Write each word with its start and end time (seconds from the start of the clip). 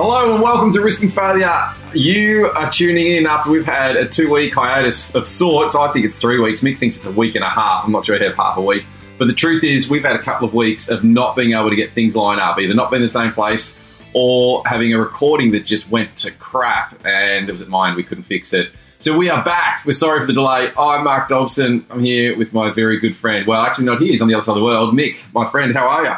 Hello 0.00 0.32
and 0.32 0.40
welcome 0.40 0.70
to 0.74 0.80
Risking 0.80 1.08
Failure. 1.08 1.74
You 1.92 2.46
are 2.54 2.70
tuning 2.70 3.16
in 3.16 3.26
after 3.26 3.50
we've 3.50 3.66
had 3.66 3.96
a 3.96 4.06
two 4.08 4.30
week 4.30 4.54
hiatus 4.54 5.12
of 5.16 5.26
sorts. 5.26 5.74
I 5.74 5.90
think 5.90 6.04
it's 6.04 6.14
three 6.14 6.38
weeks. 6.38 6.60
Mick 6.60 6.78
thinks 6.78 6.98
it's 6.98 7.06
a 7.06 7.10
week 7.10 7.34
and 7.34 7.42
a 7.42 7.50
half. 7.50 7.84
I'm 7.84 7.90
not 7.90 8.06
sure 8.06 8.14
I 8.14 8.22
have 8.22 8.36
half 8.36 8.56
a 8.58 8.62
week. 8.62 8.86
But 9.18 9.26
the 9.26 9.32
truth 9.32 9.64
is, 9.64 9.90
we've 9.90 10.04
had 10.04 10.14
a 10.14 10.22
couple 10.22 10.46
of 10.46 10.54
weeks 10.54 10.88
of 10.88 11.02
not 11.02 11.34
being 11.34 11.50
able 11.50 11.70
to 11.70 11.74
get 11.74 11.94
things 11.94 12.14
lined 12.14 12.40
up, 12.40 12.60
either 12.60 12.74
not 12.74 12.92
being 12.92 13.00
in 13.00 13.06
the 13.06 13.08
same 13.08 13.32
place 13.32 13.76
or 14.12 14.62
having 14.66 14.94
a 14.94 15.00
recording 15.00 15.50
that 15.50 15.66
just 15.66 15.90
went 15.90 16.14
to 16.18 16.30
crap 16.30 17.04
and 17.04 17.48
it 17.48 17.52
was 17.52 17.60
at 17.60 17.68
mine, 17.68 17.96
we 17.96 18.04
couldn't 18.04 18.22
fix 18.22 18.52
it. 18.52 18.68
So 19.00 19.18
we 19.18 19.30
are 19.30 19.44
back. 19.44 19.84
We're 19.84 19.94
sorry 19.94 20.20
for 20.20 20.26
the 20.26 20.32
delay. 20.32 20.70
I'm 20.78 21.02
Mark 21.02 21.28
Dobson. 21.28 21.84
I'm 21.90 22.04
here 22.04 22.38
with 22.38 22.52
my 22.52 22.70
very 22.70 23.00
good 23.00 23.16
friend. 23.16 23.48
Well, 23.48 23.60
actually, 23.62 23.86
not 23.86 23.98
here. 23.98 24.12
He's 24.12 24.22
on 24.22 24.28
the 24.28 24.34
other 24.34 24.44
side 24.44 24.52
of 24.52 24.58
the 24.58 24.64
world. 24.64 24.94
Mick, 24.94 25.16
my 25.34 25.50
friend, 25.50 25.74
how 25.74 25.88
are 25.88 26.04
you? 26.04 26.14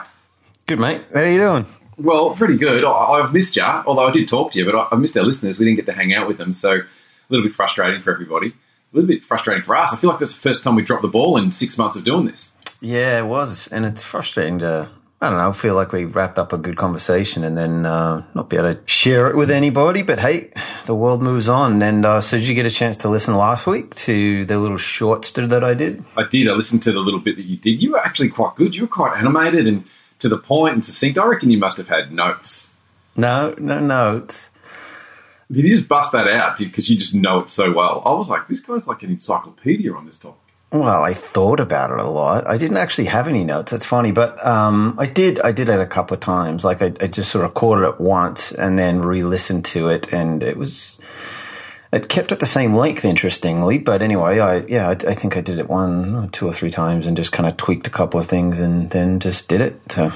Good, 0.67 0.81
mate. 0.81 1.01
How 1.15 1.21
are 1.21 1.31
you 1.31 1.39
doing? 1.39 1.80
Well, 2.03 2.31
pretty 2.31 2.57
good. 2.57 2.85
I- 2.85 2.91
I've 2.91 3.33
missed 3.33 3.57
you, 3.57 3.63
although 3.63 4.07
I 4.07 4.11
did 4.11 4.29
talk 4.29 4.53
to 4.53 4.59
you, 4.59 4.65
but 4.65 4.75
I- 4.75 4.89
I've 4.93 5.01
missed 5.01 5.17
our 5.17 5.25
listeners. 5.25 5.59
We 5.59 5.67
didn't 5.67 5.77
get 5.77 5.87
to 5.87 5.93
hang 5.93 6.15
out 6.15 6.27
with 6.29 6.39
them, 6.39 6.53
so 6.53 6.71
a 6.73 6.83
little 7.29 7.47
bit 7.47 7.55
frustrating 7.55 8.03
for 8.03 8.13
everybody. 8.13 8.49
A 8.49 8.97
little 8.97 9.09
bit 9.09 9.25
frustrating 9.25 9.63
for 9.63 9.77
us. 9.77 9.93
I 9.95 9.97
feel 9.97 10.11
like 10.11 10.21
it's 10.21 10.33
the 10.33 10.41
first 10.41 10.65
time 10.65 10.75
we 10.75 10.83
dropped 10.83 11.03
the 11.03 11.09
ball 11.09 11.37
in 11.37 11.53
six 11.53 11.79
months 11.79 11.97
of 11.97 12.05
doing 12.05 12.25
this. 12.27 12.53
Yeah, 12.81 13.21
it 13.21 13.27
was, 13.27 13.69
and 13.69 13.85
it's 13.85 14.03
frustrating 14.03 14.59
to. 14.61 14.89
I 15.23 15.29
don't 15.29 15.39
know. 15.39 15.53
Feel 15.53 15.75
like 15.75 15.93
we 15.93 16.07
wrapped 16.07 16.39
up 16.39 16.55
a 16.55 16.57
good 16.57 16.79
conversation 16.79 17.45
and 17.45 17.55
then 17.55 17.85
uh, 17.85 18.23
not 18.35 18.49
be 18.49 18.57
able 18.57 18.75
to 18.75 18.81
share 18.87 19.29
it 19.29 19.37
with 19.37 19.51
anybody. 19.51 20.01
But 20.01 20.19
hey, 20.19 20.51
the 20.87 20.95
world 20.95 21.21
moves 21.21 21.47
on. 21.47 21.83
And 21.83 22.07
uh, 22.07 22.23
so, 22.23 22.39
did 22.39 22.49
you 22.49 22.55
get 22.55 22.65
a 22.65 22.71
chance 22.71 22.97
to 22.99 23.11
listen 23.11 23.37
last 23.37 23.67
week 23.67 23.95
to 24.07 24.47
the 24.47 24.59
little 24.59 24.79
shorts 24.79 25.31
that 25.33 25.63
I 25.63 25.75
did? 25.75 26.03
I 26.17 26.23
did. 26.25 26.49
I 26.49 26.53
listened 26.53 26.83
to 26.85 26.93
the 26.93 27.01
little 27.01 27.21
bit 27.21 27.37
that 27.37 27.45
you 27.45 27.59
did. 27.59 27.83
You 27.83 27.93
were 27.93 27.99
actually 28.01 28.31
quite 28.31 28.55
good. 28.57 28.75
You 28.75 28.81
were 28.85 28.89
quite 28.89 29.19
animated 29.19 29.67
and 29.67 29.85
to 30.21 30.29
the 30.29 30.39
point 30.39 30.75
and 30.75 30.85
succinct. 30.85 31.19
I 31.19 31.27
reckon 31.27 31.51
you 31.51 31.59
must 31.59 31.77
have 31.77 31.89
had 31.89 32.13
notes. 32.13 32.73
No, 33.17 33.55
no 33.59 33.81
notes. 33.81 34.51
Did 35.51 35.65
you 35.65 35.77
just 35.77 35.89
bust 35.89 36.13
that 36.13 36.29
out 36.29 36.59
because 36.59 36.89
you 36.89 36.97
just 36.97 37.15
know 37.15 37.41
it 37.41 37.51
so 37.51 37.73
well? 37.73 38.03
I 38.07 38.13
was 38.13 38.31
like, 38.31 38.47
this 38.47 38.61
guy's 38.61 38.87
like 38.87 39.03
an 39.03 39.11
encyclopedia 39.11 39.93
on 39.93 40.07
this 40.07 40.19
topic. 40.19 40.39
Well, 40.73 41.03
I 41.03 41.15
thought 41.15 41.59
about 41.59 41.91
it 41.91 41.99
a 41.99 42.09
lot. 42.09 42.47
I 42.47 42.57
didn't 42.57 42.77
actually 42.77 43.07
have 43.07 43.27
any 43.27 43.43
notes. 43.43 43.73
It's 43.73 43.85
funny, 43.85 44.13
but 44.13 44.45
um, 44.47 44.95
I 44.99 45.07
did. 45.07 45.41
I 45.41 45.51
did 45.51 45.69
it 45.69 45.81
a 45.81 45.87
couple 45.87 46.15
of 46.15 46.21
times. 46.21 46.65
Like 46.65 46.81
I, 46.81 46.93
I 47.01 47.09
just 47.09 47.33
sort 47.33 47.45
of 47.45 47.51
recorded 47.51 47.89
it 47.89 48.01
once 48.01 48.53
and 48.53 48.79
then 48.79 49.03
re-listened 49.03 49.65
to 49.67 49.89
it, 49.89 50.13
and 50.13 50.45
it 50.45 50.57
was. 50.57 51.01
It 51.93 52.09
kept 52.09 52.31
at 52.31 52.39
the 52.39 52.47
same 52.47 52.75
length, 52.75 53.05
interestingly. 53.05 53.79
But 53.79 54.01
anyway, 54.01 54.39
I 54.39 54.59
yeah, 54.67 54.89
I, 54.89 54.93
I 54.93 55.15
think 55.15 55.37
I 55.37 55.41
did 55.41 55.59
it 55.59 55.69
one, 55.69 56.29
two 56.31 56.47
or 56.47 56.53
three 56.53 56.71
times, 56.71 57.07
and 57.07 57.17
just 57.17 57.33
kind 57.33 57.49
of 57.49 57.57
tweaked 57.57 57.87
a 57.87 57.91
couple 57.91 58.21
of 58.21 58.27
things, 58.27 58.61
and 58.61 58.91
then 58.91 59.19
just 59.19 59.49
did 59.49 59.61
it. 59.61 59.91
So 59.91 60.13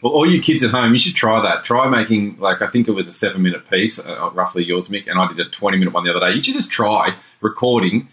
Well, 0.00 0.12
all 0.12 0.30
you 0.30 0.40
kids 0.40 0.62
at 0.62 0.70
home, 0.70 0.92
you 0.92 1.00
should 1.00 1.16
try 1.16 1.42
that. 1.42 1.64
Try 1.64 1.88
making, 1.88 2.38
like, 2.38 2.62
I 2.62 2.68
think 2.68 2.86
it 2.86 2.92
was 2.92 3.08
a 3.08 3.12
seven 3.12 3.42
minute 3.42 3.68
piece, 3.68 3.98
uh, 3.98 4.30
roughly 4.32 4.64
yours, 4.64 4.88
Mick, 4.88 5.08
and 5.08 5.18
I 5.18 5.26
did 5.26 5.40
a 5.40 5.50
20 5.50 5.78
minute 5.78 5.92
one 5.92 6.04
the 6.04 6.10
other 6.14 6.20
day. 6.20 6.34
You 6.34 6.40
should 6.40 6.54
just 6.54 6.70
try 6.70 7.16
recording 7.40 8.08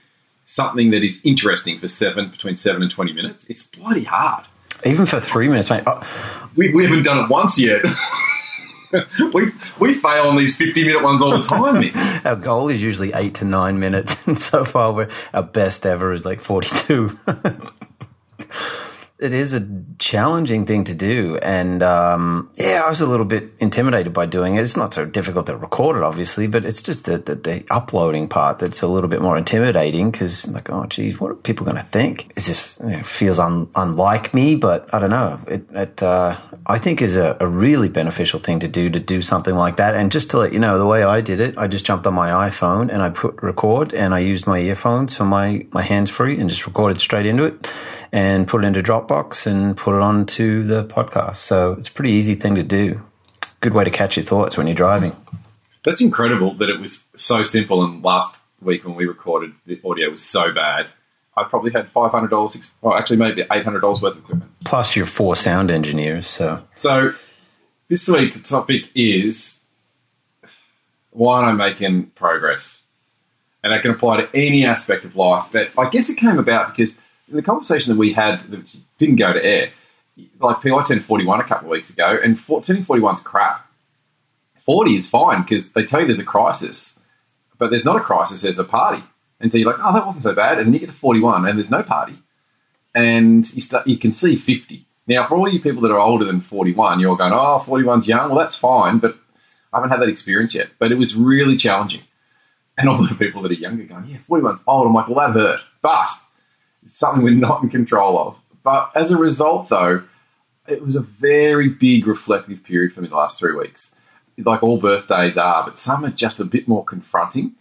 something 0.47 0.91
that 0.91 1.03
is 1.03 1.21
interesting 1.23 1.77
for 1.77 1.87
seven, 1.87 2.29
between 2.29 2.55
seven 2.55 2.81
and 2.81 2.89
20 2.89 3.13
minutes. 3.13 3.49
It's 3.49 3.63
bloody 3.63 4.03
hard. 4.03 4.45
even 4.85 5.05
for 5.05 5.19
three 5.19 5.47
minutes, 5.47 5.69
mate. 5.69 5.83
Oh, 5.85 6.01
We, 6.55 6.73
we 6.73 6.85
haven't 6.85 7.03
done 7.03 7.25
it 7.25 7.29
once 7.29 7.59
yet. 7.59 7.83
we, 9.33 9.51
we 9.79 9.93
fail 9.93 10.25
on 10.25 10.37
these 10.37 10.55
50 10.55 10.83
minute 10.83 11.01
ones 11.01 11.21
all 11.21 11.37
the 11.37 11.43
time, 11.43 11.81
Mick. 11.81 12.25
our 12.25 12.35
goal 12.35 12.69
is 12.69 12.81
usually 12.81 13.11
eight 13.13 13.35
to 13.35 13.45
nine 13.45 13.79
minutes, 13.79 14.27
and 14.27 14.37
so 14.37 14.65
far, 14.65 14.93
we're, 14.93 15.09
our 15.33 15.43
best 15.43 15.85
ever 15.85 16.13
is 16.13 16.25
like 16.25 16.39
forty-two. 16.39 17.15
it 19.19 19.33
is 19.33 19.53
a 19.53 19.67
challenging 19.99 20.65
thing 20.65 20.83
to 20.83 20.93
do, 20.93 21.37
and 21.37 21.81
um, 21.81 22.51
yeah, 22.55 22.83
I 22.85 22.89
was 22.89 23.01
a 23.01 23.07
little 23.07 23.25
bit 23.25 23.51
intimidated 23.59 24.13
by 24.13 24.25
doing 24.25 24.55
it. 24.55 24.61
It's 24.61 24.77
not 24.77 24.93
so 24.93 25.05
difficult 25.05 25.47
to 25.47 25.57
record 25.57 25.97
it, 25.97 26.03
obviously, 26.03 26.47
but 26.47 26.65
it's 26.65 26.81
just 26.81 27.05
the 27.05 27.17
the, 27.17 27.35
the 27.35 27.65
uploading 27.69 28.27
part 28.27 28.59
that's 28.59 28.81
a 28.81 28.87
little 28.87 29.09
bit 29.09 29.21
more 29.21 29.37
intimidating 29.37 30.11
because, 30.11 30.47
like, 30.49 30.69
oh, 30.69 30.85
geez, 30.85 31.19
what 31.19 31.31
are 31.31 31.35
people 31.35 31.65
going 31.65 31.77
to 31.77 31.83
think? 31.83 32.31
Is 32.35 32.47
this 32.47 32.79
you 32.83 32.89
know, 32.89 33.03
feels 33.03 33.39
un, 33.39 33.69
unlike 33.75 34.33
me? 34.33 34.55
But 34.55 34.93
I 34.93 34.99
don't 34.99 35.09
know. 35.09 35.39
It, 35.47 35.65
it 35.71 36.03
uh, 36.03 36.37
I 36.65 36.79
think 36.79 37.01
is 37.01 37.17
a, 37.17 37.35
a 37.39 37.47
really 37.47 37.89
beneficial 37.89 38.39
thing 38.39 38.59
to 38.61 38.67
do 38.67 38.89
to 38.89 38.99
do 38.99 39.21
something 39.21 39.55
like 39.55 39.77
that. 39.77 39.95
And 39.95 40.11
just 40.11 40.31
to 40.31 40.37
let 40.37 40.53
you 40.53 40.59
know, 40.59 40.77
the 40.77 40.85
way 40.85 41.03
I 41.03 41.21
did 41.21 41.39
it, 41.39 41.57
I 41.57 41.67
just 41.67 41.85
jumped 41.85 42.07
on 42.07 42.13
my 42.13 42.49
iPhone 42.49 42.91
and 42.91 43.01
I 43.01 43.09
put 43.09 43.41
record, 43.41 43.93
and 43.93 44.13
I 44.13 44.19
used 44.19 44.47
my 44.47 44.59
earphones 44.59 45.15
for 45.15 45.25
my 45.25 45.65
my 45.71 45.81
hands 45.81 46.09
free, 46.09 46.39
and 46.39 46.49
just 46.49 46.65
recorded 46.65 46.99
straight 46.99 47.25
into 47.25 47.43
it 47.43 47.69
and 48.11 48.47
put 48.47 48.63
it 48.63 48.67
into 48.67 48.81
Dropbox 48.81 49.47
and 49.47 49.75
put 49.75 49.95
it 49.95 50.01
onto 50.01 50.63
the 50.63 50.85
podcast. 50.85 51.37
So 51.37 51.73
it's 51.73 51.89
a 51.89 51.91
pretty 51.91 52.11
easy 52.11 52.35
thing 52.35 52.55
to 52.55 52.63
do. 52.63 53.01
Good 53.59 53.73
way 53.73 53.83
to 53.83 53.91
catch 53.91 54.17
your 54.17 54.25
thoughts 54.25 54.57
when 54.57 54.67
you're 54.67 54.75
driving. 54.75 55.15
That's 55.83 56.01
incredible 56.01 56.53
that 56.55 56.69
it 56.69 56.79
was 56.79 57.07
so 57.15 57.43
simple. 57.43 57.83
And 57.83 58.03
last 58.03 58.37
week 58.61 58.85
when 58.85 58.95
we 58.95 59.05
recorded, 59.05 59.53
the 59.65 59.81
audio 59.83 60.11
was 60.11 60.23
so 60.23 60.53
bad. 60.53 60.87
I 61.35 61.43
probably 61.45 61.71
had 61.71 61.91
$500, 61.91 62.73
well, 62.81 62.93
actually, 62.93 63.17
maybe 63.17 63.43
$800 63.43 63.81
worth 63.81 64.03
of 64.03 64.17
equipment. 64.17 64.51
Plus, 64.65 64.95
you're 64.95 65.05
four 65.05 65.35
sound 65.35 65.71
engineers, 65.71 66.27
so 66.27 66.63
So 66.75 67.13
this 67.87 68.07
week 68.07 68.33
the 68.33 68.39
topic 68.39 68.89
is 68.95 69.61
why 71.11 71.47
am 71.47 71.59
I 71.61 71.69
making 71.69 72.07
progress? 72.07 72.83
And 73.63 73.73
I 73.73 73.79
can 73.79 73.91
apply 73.91 74.21
to 74.21 74.29
any 74.35 74.65
aspect 74.65 75.05
of 75.05 75.15
life. 75.15 75.49
But 75.51 75.71
I 75.77 75.89
guess 75.89 76.09
it 76.09 76.17
came 76.17 76.37
about 76.37 76.75
because 76.75 76.97
in 77.29 77.35
the 77.35 77.41
conversation 77.41 77.93
that 77.93 77.97
we 77.97 78.13
had 78.13 78.41
that 78.41 78.75
didn't 78.97 79.15
go 79.15 79.31
to 79.33 79.43
air, 79.43 79.69
like 80.39 80.65
I 80.65 80.83
turned 80.83 81.03
41 81.03 81.39
a 81.39 81.43
couple 81.43 81.67
of 81.67 81.71
weeks 81.71 81.89
ago, 81.89 82.19
and 82.21 82.39
for, 82.39 82.61
turning 82.61 82.83
41 82.83 83.15
is 83.15 83.21
crap. 83.21 83.67
40 84.65 84.95
is 84.95 85.09
fine 85.09 85.41
because 85.41 85.73
they 85.73 85.85
tell 85.85 86.01
you 86.01 86.05
there's 86.05 86.19
a 86.19 86.23
crisis, 86.23 86.99
but 87.57 87.69
there's 87.69 87.85
not 87.85 87.97
a 87.97 88.01
crisis, 88.01 88.41
there's 88.41 88.59
a 88.59 88.63
party. 88.63 89.03
And 89.43 89.51
so 89.51 89.57
you're 89.57 89.69
like, 89.69 89.79
oh, 89.83 89.93
that 89.93 90.05
wasn't 90.05 90.23
so 90.23 90.33
bad. 90.33 90.57
And 90.57 90.67
then 90.67 90.73
you 90.73 90.79
get 90.79 90.87
to 90.87 90.93
41 90.93 91.45
and 91.45 91.59
there's 91.59 91.69
no 91.69 91.83
party. 91.83 92.17
And 92.95 93.45
you 93.53 93.61
start, 93.61 93.85
you 93.85 93.97
can 93.97 94.13
see 94.13 94.37
50. 94.37 94.85
Now, 95.05 95.25
for 95.25 95.35
all 95.35 95.49
you 95.49 95.59
people 95.59 95.81
that 95.81 95.91
are 95.91 95.99
older 95.99 96.23
than 96.23 96.39
41, 96.39 97.01
you're 97.01 97.17
going, 97.17 97.33
oh, 97.33 97.61
41's 97.63 98.07
young. 98.07 98.29
Well, 98.29 98.39
that's 98.39 98.55
fine, 98.55 98.99
but 98.99 99.17
I 99.73 99.77
haven't 99.77 99.89
had 99.89 99.99
that 99.99 100.07
experience 100.07 100.55
yet. 100.55 100.69
But 100.79 100.93
it 100.93 100.97
was 100.97 101.13
really 101.13 101.57
challenging. 101.57 102.03
And 102.77 102.87
all 102.87 103.05
the 103.05 103.13
people 103.15 103.41
that 103.41 103.51
are 103.51 103.55
younger 103.55 103.83
going, 103.83 104.05
yeah, 104.05 104.17
41's 104.17 104.63
old. 104.65 104.87
I'm 104.87 104.93
like, 104.93 105.09
well, 105.09 105.27
that 105.27 105.37
hurt. 105.37 105.59
But 105.81 106.09
it's 106.83 106.97
something 106.97 107.21
we're 107.21 107.33
not 107.33 107.63
in 107.63 107.69
control 107.69 108.17
of. 108.17 108.39
But 108.63 108.91
as 108.95 109.11
a 109.11 109.17
result, 109.17 109.67
though, 109.67 110.03
it 110.69 110.81
was 110.81 110.95
a 110.95 111.01
very 111.01 111.67
big 111.67 112.07
reflective 112.07 112.63
period 112.63 112.93
for 112.93 113.01
me 113.01 113.09
the 113.09 113.15
last 113.17 113.39
three 113.39 113.55
weeks. 113.55 113.93
Like 114.37 114.63
all 114.63 114.77
birthdays 114.77 115.37
are, 115.37 115.65
but 115.65 115.79
some 115.79 116.05
are 116.05 116.11
just 116.11 116.39
a 116.39 116.45
bit 116.45 116.65
more 116.65 116.85
confronting. 116.85 117.55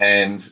And 0.00 0.50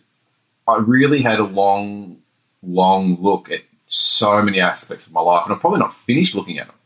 I 0.66 0.78
really 0.78 1.22
had 1.22 1.38
a 1.38 1.44
long, 1.44 2.18
long 2.62 3.16
look 3.20 3.50
at 3.50 3.60
so 3.86 4.42
many 4.42 4.60
aspects 4.60 5.06
of 5.06 5.12
my 5.12 5.20
life, 5.20 5.44
and 5.44 5.54
I'm 5.54 5.60
probably 5.60 5.78
not 5.78 5.94
finished 5.94 6.34
looking 6.34 6.58
at 6.58 6.66
them. 6.66 6.76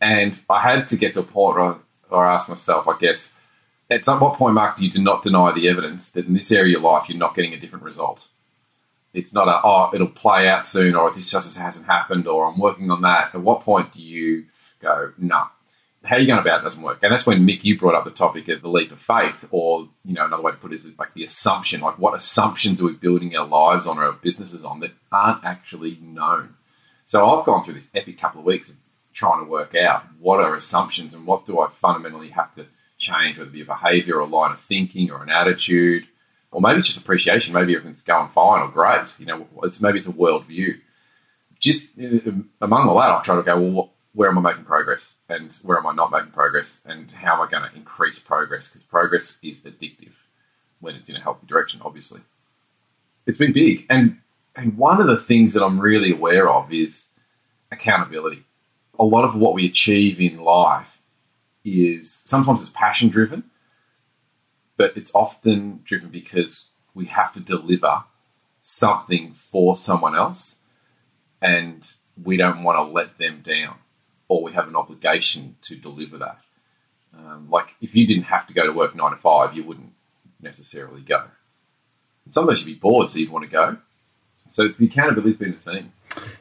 And 0.00 0.38
I 0.50 0.60
had 0.60 0.88
to 0.88 0.96
get 0.96 1.14
to 1.14 1.20
a 1.20 1.24
point 1.24 1.56
where 1.56 1.64
I, 1.64 1.76
where 2.08 2.26
I 2.26 2.34
asked 2.34 2.48
myself, 2.48 2.88
I 2.88 2.98
guess, 2.98 3.32
at 3.88 4.04
some 4.04 4.20
what 4.20 4.38
point, 4.38 4.54
Mark, 4.54 4.76
do 4.76 4.84
you 4.84 4.90
do 4.90 5.02
not 5.02 5.22
deny 5.22 5.52
the 5.52 5.68
evidence 5.68 6.10
that 6.10 6.26
in 6.26 6.34
this 6.34 6.50
area 6.50 6.76
of 6.76 6.82
your 6.82 6.90
life 6.90 7.08
you're 7.08 7.18
not 7.18 7.34
getting 7.34 7.52
a 7.52 7.60
different 7.60 7.84
result? 7.84 8.26
It's 9.12 9.34
not 9.34 9.48
a, 9.48 9.60
oh, 9.62 9.90
it'll 9.94 10.08
play 10.08 10.48
out 10.48 10.66
soon, 10.66 10.94
or 10.94 11.12
this 11.12 11.30
just 11.30 11.56
hasn't 11.56 11.86
happened, 11.86 12.26
or 12.26 12.46
I'm 12.46 12.58
working 12.58 12.90
on 12.90 13.02
that. 13.02 13.34
At 13.34 13.42
what 13.42 13.60
point 13.60 13.92
do 13.92 14.02
you 14.02 14.46
go, 14.80 15.12
no? 15.18 15.44
How 16.04 16.16
are 16.16 16.18
you 16.18 16.26
going 16.26 16.40
about 16.40 16.60
it 16.60 16.64
doesn't 16.64 16.82
work. 16.82 16.98
And 17.02 17.12
that's 17.12 17.26
when, 17.26 17.46
Mick, 17.46 17.62
you 17.62 17.78
brought 17.78 17.94
up 17.94 18.04
the 18.04 18.10
topic 18.10 18.48
of 18.48 18.60
the 18.60 18.68
leap 18.68 18.90
of 18.90 18.98
faith, 18.98 19.46
or, 19.50 19.88
you 20.04 20.14
know, 20.14 20.24
another 20.24 20.42
way 20.42 20.50
to 20.50 20.58
put 20.58 20.72
it 20.72 20.76
is 20.76 20.90
like 20.98 21.14
the 21.14 21.24
assumption. 21.24 21.80
Like, 21.80 21.98
what 21.98 22.14
assumptions 22.14 22.80
are 22.82 22.86
we 22.86 22.94
building 22.94 23.36
our 23.36 23.46
lives 23.46 23.86
on 23.86 23.98
or 23.98 24.04
our 24.04 24.12
businesses 24.12 24.64
on 24.64 24.80
that 24.80 24.92
aren't 25.12 25.44
actually 25.44 25.98
known? 26.02 26.56
So 27.06 27.28
I've 27.28 27.46
gone 27.46 27.62
through 27.62 27.74
this 27.74 27.90
epic 27.94 28.18
couple 28.18 28.40
of 28.40 28.46
weeks 28.46 28.70
of 28.70 28.76
trying 29.12 29.44
to 29.44 29.50
work 29.50 29.74
out 29.74 30.04
what 30.18 30.40
are 30.40 30.56
assumptions 30.56 31.14
and 31.14 31.26
what 31.26 31.46
do 31.46 31.60
I 31.60 31.68
fundamentally 31.68 32.30
have 32.30 32.54
to 32.56 32.66
change, 32.98 33.38
whether 33.38 33.50
it 33.50 33.52
be 33.52 33.62
a 33.62 33.66
behavior 33.66 34.16
or 34.16 34.20
a 34.20 34.26
line 34.26 34.52
of 34.52 34.60
thinking 34.60 35.10
or 35.10 35.22
an 35.22 35.30
attitude, 35.30 36.06
or 36.50 36.60
maybe 36.60 36.78
it's 36.78 36.88
just 36.88 37.00
appreciation. 37.00 37.54
Maybe 37.54 37.74
everything's 37.74 38.02
going 38.02 38.28
fine 38.30 38.62
or 38.62 38.68
great. 38.68 39.08
You 39.18 39.26
know, 39.26 39.46
it's 39.62 39.80
maybe 39.80 39.98
it's 39.98 40.08
a 40.08 40.12
worldview. 40.12 40.80
Just 41.60 41.98
uh, 41.98 42.32
among 42.60 42.88
all 42.88 42.98
that, 42.98 43.10
I 43.10 43.22
try 43.22 43.36
to 43.36 43.42
go, 43.42 43.60
well, 43.60 43.70
what, 43.70 43.88
where 44.14 44.28
am 44.28 44.38
I 44.38 44.50
making 44.50 44.64
progress, 44.64 45.16
and 45.28 45.52
where 45.62 45.78
am 45.78 45.86
I 45.86 45.94
not 45.94 46.10
making 46.10 46.32
progress, 46.32 46.82
and 46.84 47.10
how 47.10 47.34
am 47.34 47.40
I 47.40 47.50
going 47.50 47.68
to 47.68 47.76
increase 47.76 48.18
progress? 48.18 48.68
Because 48.68 48.82
progress 48.82 49.38
is 49.42 49.62
addictive 49.62 50.12
when 50.80 50.94
it's 50.94 51.08
in 51.08 51.16
a 51.16 51.20
healthy 51.20 51.46
direction. 51.46 51.80
Obviously, 51.84 52.20
it's 53.26 53.38
been 53.38 53.52
big, 53.52 53.86
and 53.88 54.18
and 54.54 54.76
one 54.76 55.00
of 55.00 55.06
the 55.06 55.16
things 55.16 55.54
that 55.54 55.64
I'm 55.64 55.80
really 55.80 56.12
aware 56.12 56.48
of 56.48 56.72
is 56.72 57.08
accountability. 57.70 58.44
A 58.98 59.04
lot 59.04 59.24
of 59.24 59.34
what 59.34 59.54
we 59.54 59.64
achieve 59.66 60.20
in 60.20 60.38
life 60.38 61.00
is 61.64 62.22
sometimes 62.26 62.60
it's 62.60 62.70
passion 62.70 63.08
driven, 63.08 63.44
but 64.76 64.96
it's 64.96 65.14
often 65.14 65.80
driven 65.84 66.10
because 66.10 66.66
we 66.94 67.06
have 67.06 67.32
to 67.32 67.40
deliver 67.40 68.04
something 68.62 69.32
for 69.32 69.76
someone 69.76 70.14
else 70.14 70.58
and 71.40 71.90
we 72.22 72.36
don't 72.36 72.62
want 72.62 72.76
to 72.76 72.92
let 72.92 73.18
them 73.18 73.40
down 73.42 73.76
or 74.32 74.42
we 74.42 74.52
have 74.52 74.66
an 74.66 74.76
obligation 74.76 75.56
to 75.60 75.76
deliver 75.76 76.16
that. 76.18 76.38
Um, 77.16 77.48
like 77.50 77.74
if 77.82 77.94
you 77.94 78.06
didn't 78.06 78.24
have 78.24 78.46
to 78.46 78.54
go 78.54 78.64
to 78.64 78.72
work 78.72 78.94
nine 78.94 79.10
to 79.10 79.16
five, 79.18 79.54
you 79.54 79.62
wouldn't 79.62 79.92
necessarily 80.40 81.02
go. 81.02 81.24
Sometimes 82.30 82.60
you'd 82.60 82.74
be 82.74 82.80
bored, 82.80 83.10
so 83.10 83.18
you'd 83.18 83.30
want 83.30 83.44
to 83.44 83.50
go. 83.50 83.76
So 84.50 84.64
it's 84.64 84.78
the 84.78 84.86
accountability's 84.86 85.36
been 85.36 85.52
the 85.52 85.58
thing. 85.58 85.92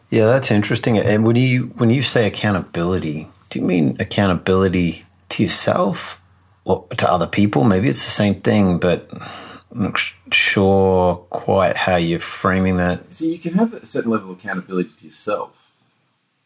Yeah, 0.09 0.25
that's 0.27 0.51
interesting. 0.51 0.97
And 0.97 1.25
when 1.25 1.35
you 1.35 1.67
when 1.75 1.89
you 1.89 2.01
say 2.01 2.27
accountability, 2.27 3.27
do 3.49 3.59
you 3.59 3.65
mean 3.65 3.97
accountability 3.99 5.03
to 5.29 5.43
yourself 5.43 6.21
or 6.63 6.87
to 6.97 7.11
other 7.11 7.27
people? 7.27 7.65
Maybe 7.65 7.89
it's 7.89 8.05
the 8.05 8.11
same 8.11 8.35
thing, 8.35 8.77
but 8.79 9.09
I'm 9.11 9.83
not 9.83 9.99
sure 10.31 11.15
quite 11.29 11.75
how 11.75 11.97
you're 11.97 12.19
framing 12.19 12.77
that. 12.77 13.13
So 13.13 13.25
you 13.25 13.39
can 13.39 13.53
have 13.53 13.73
a 13.73 13.85
certain 13.85 14.11
level 14.11 14.31
of 14.31 14.39
accountability 14.39 14.91
to 14.99 15.05
yourself. 15.05 15.51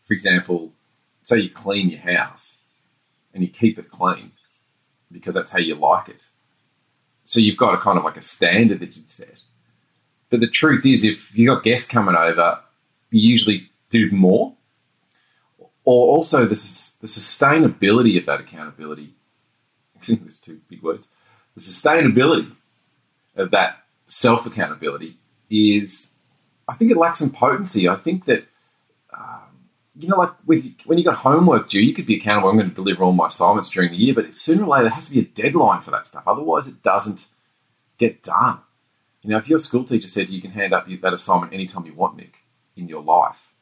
For 0.08 0.14
example, 0.14 0.72
say 1.26 1.40
you 1.40 1.50
clean 1.50 1.90
your 1.90 2.00
house 2.00 2.62
and 3.34 3.44
you 3.44 3.50
keep 3.50 3.78
it 3.78 3.92
clean 3.92 4.32
because 5.12 5.34
that's 5.34 5.52
how 5.52 5.60
you 5.60 5.76
like 5.76 6.08
it. 6.10 6.30
So 7.26 7.40
you've 7.40 7.58
got 7.58 7.74
a 7.74 7.78
kind 7.78 7.98
of 7.98 8.04
like 8.04 8.18
a 8.18 8.22
standard 8.22 8.80
that 8.80 8.96
you'd 8.96 9.10
set. 9.10 9.42
But 10.30 10.40
the 10.40 10.48
truth 10.48 10.86
is, 10.86 11.04
if 11.04 11.38
you've 11.38 11.54
got 11.54 11.64
guests 11.64 11.90
coming 11.90 12.16
over, 12.16 12.60
you 13.10 13.30
usually 13.30 13.70
do 13.90 14.12
more. 14.12 14.54
Or 15.84 16.16
also 16.16 16.42
the, 16.44 16.56
the 17.02 17.08
sustainability 17.08 18.18
of 18.18 18.26
that 18.28 18.40
accountability. 18.40 19.14
There's 20.08 20.40
two 20.40 20.62
big 20.70 20.82
words. 20.82 21.08
The 21.56 21.62
sustainability 21.62 22.52
of 23.36 23.52
that 23.52 23.84
self 24.08 24.46
accountability 24.46 25.18
is, 25.50 26.12
I 26.68 26.76
think 26.76 26.92
it 26.92 26.98
lacks 26.98 27.20
some 27.20 27.32
potency. 27.32 27.88
I 27.88 27.96
think 27.96 28.26
that, 28.26 28.46
you 29.98 30.08
know, 30.10 30.18
like 30.18 30.32
with 30.46 30.66
when 30.86 30.98
you 30.98 31.04
got 31.06 31.16
homework 31.16 31.70
due, 31.70 31.82
you 31.82 31.94
could 31.94 32.06
be 32.06 32.18
accountable. 32.18 32.50
I'm 32.50 32.58
going 32.58 32.70
to 32.70 32.76
deliver 32.76 33.04
all 33.04 33.14
my 33.14 33.28
assignments 33.28 33.70
during 33.70 33.92
the 33.92 33.98
year, 33.98 34.14
but 34.14 34.36
sooner 34.36 34.64
or 34.64 34.68
later 34.68 34.84
there 34.84 34.92
has 34.92 35.08
to 35.08 35.14
be 35.14 35.20
a 35.20 35.24
deadline 35.24 35.82
for 35.82 35.92
that 35.92 36.06
stuff. 36.06 36.24
Otherwise, 36.28 36.68
it 36.68 36.84
doesn't 36.84 37.28
get 37.98 38.24
done. 38.24 38.60
You 39.22 39.32
know, 39.32 39.38
if 39.38 39.50
your 39.50 39.60
school 39.60 39.84
teacher 39.84 40.08
said 40.08 40.30
you 40.30 40.42
can 40.42 40.52
hand 40.52 40.74
up 40.74 40.88
that 40.88 41.14
assignment 41.14 41.54
anytime 41.54 41.86
you 41.86 41.94
want, 41.94 42.18
Nick, 42.18 42.44
in 42.76 42.88
your 42.88 43.02
life, 43.02 43.54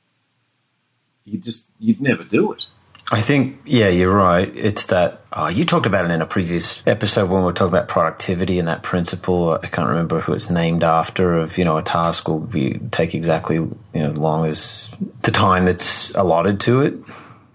you 1.23 1.37
just 1.37 1.69
you'd 1.79 2.01
never 2.01 2.23
do 2.23 2.51
it. 2.51 2.67
I 3.13 3.21
think, 3.21 3.59
yeah, 3.63 3.89
you're 3.89 4.11
right. 4.11 4.51
It's 4.55 4.87
that 4.87 5.21
oh, 5.31 5.47
you 5.47 5.65
talked 5.65 5.85
about 5.85 6.05
it 6.05 6.11
in 6.11 6.23
a 6.23 6.25
previous 6.25 6.81
episode 6.87 7.29
when 7.29 7.41
we 7.41 7.45
were 7.45 7.53
talking 7.53 7.71
about 7.71 7.87
productivity 7.87 8.57
and 8.57 8.67
that 8.67 8.81
principle. 8.81 9.51
I 9.61 9.67
can't 9.67 9.87
remember 9.87 10.19
who 10.19 10.33
it's 10.33 10.49
named 10.49 10.83
after. 10.83 11.37
Of 11.37 11.59
you 11.59 11.63
know, 11.63 11.77
a 11.77 11.83
task 11.83 12.27
will 12.27 12.39
be 12.39 12.79
take 12.89 13.13
exactly 13.13 13.57
you 13.57 13.77
know 13.93 14.09
long 14.13 14.47
as 14.47 14.91
the 15.21 15.29
time 15.29 15.65
that's 15.65 16.09
allotted 16.15 16.59
to 16.61 16.81
it. 16.81 16.95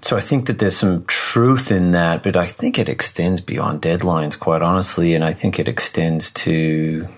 So 0.00 0.16
I 0.16 0.20
think 0.20 0.46
that 0.46 0.60
there's 0.60 0.76
some 0.76 1.04
truth 1.06 1.72
in 1.72 1.90
that, 1.90 2.22
but 2.22 2.36
I 2.36 2.46
think 2.46 2.78
it 2.78 2.88
extends 2.88 3.40
beyond 3.40 3.82
deadlines, 3.82 4.38
quite 4.38 4.62
honestly, 4.62 5.16
and 5.16 5.24
I 5.24 5.32
think 5.32 5.58
it 5.58 5.66
extends 5.66 6.30
to 6.34 7.08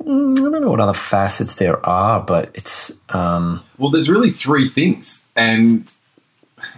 mm, 0.00 0.36
I 0.36 0.50
don't 0.50 0.62
know 0.62 0.70
what 0.70 0.80
other 0.80 0.94
facets 0.94 1.54
there 1.54 1.86
are, 1.86 2.18
but 2.20 2.50
it's 2.54 2.90
um, 3.10 3.62
well, 3.78 3.92
there's 3.92 4.08
really 4.08 4.32
three 4.32 4.68
things, 4.68 5.24
and 5.36 5.88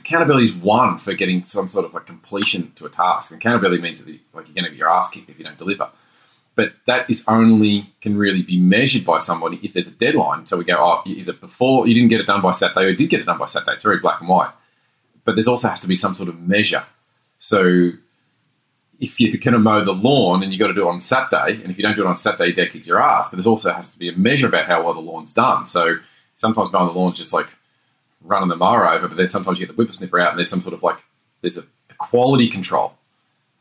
accountability 0.09 0.47
is 0.47 0.55
one 0.55 0.99
for 0.99 1.13
getting 1.13 1.45
some 1.45 1.69
sort 1.69 1.85
of 1.85 1.95
a 1.95 2.01
completion 2.01 2.73
to 2.77 2.87
a 2.87 2.89
task. 2.89 3.31
Accountability 3.31 3.83
means 3.83 4.03
that 4.03 4.09
like 4.09 4.47
you're 4.47 4.55
going 4.55 4.65
to 4.65 4.71
get 4.71 4.79
your 4.79 4.89
ass 4.89 5.11
kicked 5.11 5.29
if 5.29 5.39
you 5.39 5.45
don't 5.45 5.59
deliver. 5.59 5.91
But 6.55 6.73
that 6.87 7.09
is 7.11 7.25
only 7.29 7.93
can 8.01 8.17
really 8.17 8.43
be 8.43 8.59
measured 8.59 9.05
by 9.05 9.19
somebody 9.19 9.61
if 9.63 9.75
there's 9.75 9.87
a 9.87 9.93
deadline. 9.93 10.47
So 10.47 10.57
we 10.57 10.65
go, 10.65 10.77
oh, 10.79 11.03
either 11.05 11.35
before 11.35 11.87
you 11.87 11.95
didn't 11.95 12.09
get 12.09 12.21
it 12.21 12.27
done 12.27 12.41
by 12.41 12.53
Saturday 12.53 12.87
or 12.87 12.89
you 12.91 12.97
did 12.97 13.11
get 13.11 13.21
it 13.21 13.27
done 13.27 13.39
by 13.39 13.47
Saturday. 13.47 13.75
It's 13.75 13.83
very 13.83 13.99
black 13.99 14.21
and 14.21 14.29
white. 14.31 14.51
But 15.25 15.37
there's 15.37 15.47
also 15.47 15.69
has 15.69 15.83
to 15.83 15.87
be 15.87 15.97
some 15.97 16.15
sort 16.15 16.31
of 16.31 16.41
measure. 16.41 16.85
So 17.39 17.91
if 18.99 19.21
you're 19.21 19.37
going 19.37 19.53
to 19.53 19.59
mow 19.59 19.85
the 19.85 19.93
lawn 19.93 20.43
and 20.43 20.53
you've 20.53 20.59
got 20.59 20.69
to 20.69 20.75
do 20.75 20.89
it 20.89 20.91
on 20.91 21.03
Saturday, 21.03 21.63
and 21.63 21.71
if 21.71 21.77
you 21.77 21.83
don't 21.83 21.95
do 21.95 22.07
it 22.07 22.09
on 22.09 22.17
Saturday, 22.17 22.53
dad 22.53 22.73
kicks 22.73 22.87
your 22.87 23.01
ass. 23.01 23.29
But 23.29 23.37
there's 23.37 23.47
also 23.47 23.73
has 23.73 23.93
to 23.93 23.99
be 23.99 24.09
a 24.09 24.17
measure 24.17 24.49
about 24.49 24.65
how 24.65 24.83
well 24.83 24.95
the 24.95 25.01
lawn's 25.01 25.35
done. 25.35 25.67
So 25.67 25.99
sometimes 26.39 26.73
mowing 26.73 26.89
the 26.89 26.99
lawn's 26.99 27.19
just 27.19 27.35
like 27.35 27.49
running 28.23 28.49
the 28.49 28.57
mower 28.57 28.89
over, 28.89 29.09
but 29.09 29.17
then 29.17 29.29
sometimes 29.29 29.59
you 29.59 29.67
get 29.67 29.77
the 29.77 29.83
whippersnipper 29.83 30.21
out 30.21 30.31
and 30.31 30.39
there's 30.39 30.51
some 30.51 30.61
sort 30.61 30.75
of 30.75 30.83
like, 30.83 30.99
there's 31.41 31.57
a, 31.57 31.63
a 31.91 31.95
quality 31.99 32.49
control. 32.49 32.95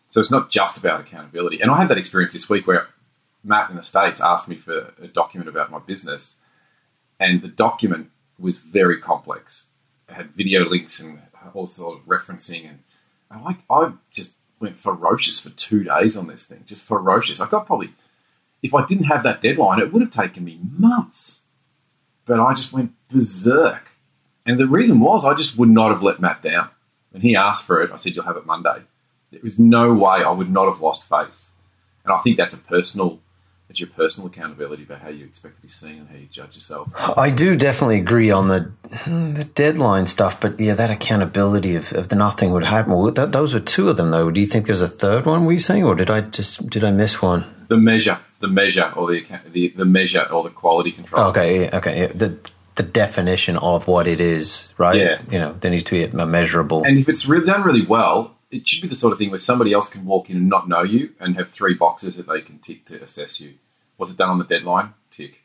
So 0.10 0.22
it's 0.22 0.32
not 0.32 0.50
just 0.50 0.78
about 0.78 1.02
accountability. 1.02 1.62
And 1.62 1.70
I 1.70 1.78
had 1.78 1.90
that 1.90 1.98
experience 1.98 2.34
this 2.34 2.50
week 2.50 2.66
where 2.66 2.88
Matt 3.44 3.70
in 3.70 3.76
the 3.76 3.84
States 3.84 4.22
asked 4.22 4.48
me 4.48 4.56
for 4.56 4.94
a 5.02 5.08
document 5.08 5.50
about 5.50 5.72
my 5.72 5.80
business, 5.80 6.38
and 7.20 7.42
the 7.42 7.48
document 7.48 8.10
was 8.40 8.58
very 8.58 9.00
complex. 9.00 9.68
It 10.10 10.14
had 10.14 10.32
video 10.32 10.68
links 10.68 11.00
and 11.00 11.20
all 11.54 11.68
sort 11.68 12.00
of 12.00 12.06
referencing, 12.06 12.68
and 12.68 12.80
I 13.32 13.42
like 13.42 13.58
I 13.70 13.94
just 14.12 14.36
went 14.60 14.78
ferocious 14.78 15.40
for 15.40 15.50
two 15.52 15.84
days 15.84 16.18
on 16.18 16.28
this 16.28 16.46
thing, 16.46 16.64
just 16.66 16.86
ferocious. 16.86 17.40
I 17.40 17.48
got 17.48 17.66
probably, 17.66 17.90
if 18.62 18.74
I 18.74 18.86
didn't 18.86 19.06
have 19.06 19.24
that 19.24 19.42
deadline, 19.42 19.80
it 19.80 19.94
would 19.94 20.02
have 20.02 20.12
taken 20.12 20.44
me 20.44 20.60
months. 20.78 21.42
But 22.26 22.40
I 22.40 22.54
just 22.54 22.74
went 22.74 22.94
berserk 23.10 23.92
and 24.48 24.60
the 24.60 24.68
reason 24.68 25.00
was 25.00 25.26
I 25.26 25.34
just 25.36 25.58
would 25.58 25.70
not 25.70 25.92
have 25.92 26.02
let 26.02 26.20
Matt 26.20 26.42
down. 26.42 26.70
When 27.12 27.22
he 27.22 27.36
asked 27.36 27.66
for 27.66 27.82
it, 27.82 27.92
I 27.92 27.98
said, 27.98 28.16
You'll 28.16 28.26
have 28.26 28.38
it 28.38 28.46
Monday. 28.46 28.82
There 29.32 29.42
was 29.44 29.60
no 29.60 29.94
way 29.94 30.24
I 30.24 30.32
would 30.32 30.50
not 30.50 30.66
have 30.66 30.82
lost 30.82 31.08
face. 31.08 31.52
And 32.04 32.14
I 32.14 32.20
think 32.20 32.38
that's 32.38 32.54
a 32.54 32.58
personal 32.58 33.20
it's 33.70 33.82
your 33.82 33.90
personal 33.90 34.28
accountability 34.28 34.84
about 34.84 35.02
how 35.02 35.10
you 35.10 35.26
expect 35.26 35.58
to 35.58 35.62
be 35.62 35.68
seen 35.68 36.00
and 36.00 36.08
how 36.08 36.16
you 36.16 36.28
judge 36.28 36.56
yourself. 36.56 36.90
I 37.18 37.30
do 37.30 37.58
definitely 37.58 37.98
agree 37.98 38.32
on 38.32 38.48
the 38.48 38.72
hmm, 38.94 39.32
the 39.34 39.44
deadline 39.44 40.08
stuff, 40.08 40.40
but 40.40 40.58
yeah, 40.58 40.74
that 40.74 40.90
accountability 40.90 41.76
of, 41.76 41.92
of 41.92 42.08
the 42.08 42.16
nothing 42.16 42.52
would 42.52 42.64
happen. 42.64 42.94
Well, 42.94 43.12
that, 43.12 43.34
those 43.34 43.54
were 43.54 43.60
two 43.60 43.90
of 43.90 43.98
them, 43.98 44.12
though. 44.12 44.32
Do 44.32 44.40
you 44.40 44.48
think 44.48 44.68
there's 44.68 44.82
a 44.82 44.88
third 44.88 45.26
one? 45.26 45.44
Were 45.46 45.52
you 45.52 45.60
saying, 45.60 45.84
or 45.84 45.96
did 45.96 46.10
I 46.10 46.22
just 46.22 46.70
did 46.70 46.86
I 46.86 46.92
miss 46.92 47.22
one? 47.22 47.44
The 47.68 47.76
measure, 47.76 48.18
the 48.40 48.48
measure, 48.48 48.94
or 48.96 49.12
the 49.12 49.26
the, 49.52 49.70
the 49.70 49.86
measure, 49.86 50.24
or 50.32 50.44
the 50.44 50.50
quality 50.50 50.94
control. 50.94 51.26
Okay, 51.26 51.70
okay. 51.70 52.02
Yeah. 52.02 52.08
The 52.14 52.38
the 52.78 52.84
definition 52.84 53.58
of 53.58 53.88
what 53.88 54.08
it 54.08 54.22
is, 54.22 54.74
right? 54.78 54.98
Yeah. 54.98 55.22
You 55.30 55.40
know, 55.40 55.54
there 55.60 55.72
needs 55.72 55.84
to 55.86 55.92
be 55.92 56.04
a 56.04 56.26
measurable. 56.26 56.84
And 56.84 56.98
if 56.98 57.10
it's 57.10 57.26
really 57.26 57.46
done 57.46 57.64
really 57.64 57.86
well, 57.86 58.38
it 58.50 58.68
should 58.68 58.82
be 58.82 58.88
the 58.88 58.96
sort 58.96 59.12
of 59.12 59.20
thing 59.20 59.30
where 59.30 59.40
somebody 59.40 59.74
else 59.74 59.90
can 59.90 60.06
walk 60.06 60.30
in 60.30 60.38
and 60.38 60.48
not 60.48 60.70
know 60.70 60.84
you 60.84 61.14
and 61.20 61.36
have 61.36 61.50
three 61.50 61.74
boxes 61.74 62.16
that 62.16 62.28
they 62.28 62.42
can 62.42 62.60
tick 62.60 62.86
to 62.86 63.04
assess 63.04 63.40
you. 63.40 63.56
Was 63.98 64.12
it 64.12 64.18
done 64.18 64.30
on 64.30 64.38
the 64.38 64.46
deadline? 64.46 64.94
Tick. 65.12 65.42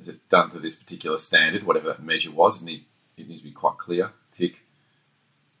Is 0.00 0.08
it 0.08 0.28
done 0.28 0.50
to 0.50 0.58
this 0.58 0.76
particular 0.76 1.18
standard, 1.18 1.64
whatever 1.64 1.88
that 1.88 2.02
measure 2.02 2.30
was? 2.30 2.62
It 2.62 2.64
needs, 2.64 2.82
it 3.16 3.28
needs 3.28 3.42
to 3.42 3.48
be 3.48 3.52
quite 3.52 3.78
clear. 3.78 4.10
Tick. 4.32 4.60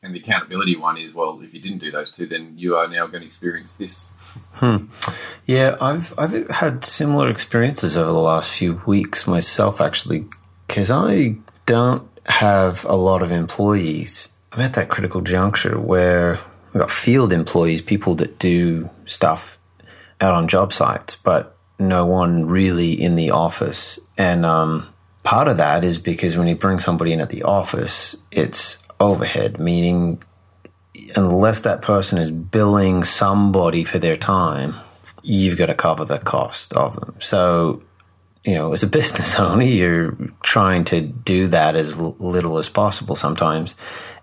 And 0.02 0.14
the 0.14 0.20
accountability 0.20 0.76
one 0.76 0.98
is 0.98 1.14
well, 1.14 1.40
if 1.42 1.54
you 1.54 1.60
didn't 1.60 1.78
do 1.78 1.90
those 1.90 2.10
two, 2.10 2.26
then 2.26 2.54
you 2.56 2.76
are 2.76 2.88
now 2.88 3.06
going 3.06 3.22
to 3.22 3.26
experience 3.26 3.72
this. 3.74 4.10
Hmm. 4.54 4.86
Yeah, 5.46 5.76
I've 5.80 6.12
I've 6.18 6.50
had 6.50 6.84
similar 6.84 7.30
experiences 7.30 7.96
over 7.96 8.10
the 8.10 8.18
last 8.18 8.52
few 8.52 8.82
weeks 8.84 9.26
myself. 9.26 9.80
Actually, 9.80 10.26
because 10.66 10.90
I 10.90 11.36
don't 11.66 12.08
have 12.26 12.84
a 12.84 12.96
lot 12.96 13.22
of 13.22 13.32
employees. 13.32 14.28
I'm 14.52 14.60
at 14.60 14.74
that 14.74 14.88
critical 14.88 15.20
juncture 15.20 15.78
where 15.78 16.34
I've 16.74 16.80
got 16.80 16.90
field 16.90 17.32
employees, 17.32 17.82
people 17.82 18.14
that 18.16 18.38
do 18.38 18.90
stuff 19.04 19.58
out 20.20 20.34
on 20.34 20.48
job 20.48 20.72
sites, 20.72 21.16
but 21.16 21.56
no 21.78 22.06
one 22.06 22.46
really 22.46 22.92
in 22.92 23.16
the 23.16 23.30
office. 23.30 23.98
And 24.16 24.46
um, 24.46 24.88
part 25.22 25.48
of 25.48 25.56
that 25.58 25.84
is 25.84 25.98
because 25.98 26.36
when 26.36 26.48
you 26.48 26.56
bring 26.56 26.78
somebody 26.78 27.12
in 27.12 27.20
at 27.20 27.30
the 27.30 27.42
office, 27.42 28.16
it's 28.30 28.82
overhead, 29.00 29.58
meaning 29.58 30.22
unless 31.16 31.60
that 31.60 31.82
person 31.82 32.18
is 32.18 32.30
billing 32.30 33.04
somebody 33.04 33.84
for 33.84 33.98
their 33.98 34.16
time, 34.16 34.76
you've 35.22 35.56
got 35.56 35.66
to 35.66 35.74
cover 35.74 36.04
the 36.04 36.18
cost 36.18 36.74
of 36.74 36.96
them. 36.96 37.16
So 37.20 37.82
you 38.44 38.54
know, 38.54 38.72
as 38.72 38.82
a 38.82 38.86
business 38.98 39.38
owner, 39.38 39.64
you're 39.64 40.16
trying 40.42 40.84
to 40.84 41.00
do 41.00 41.48
that 41.48 41.76
as 41.76 41.96
little 41.96 42.58
as 42.58 42.68
possible 42.68 43.16
sometimes. 43.16 43.74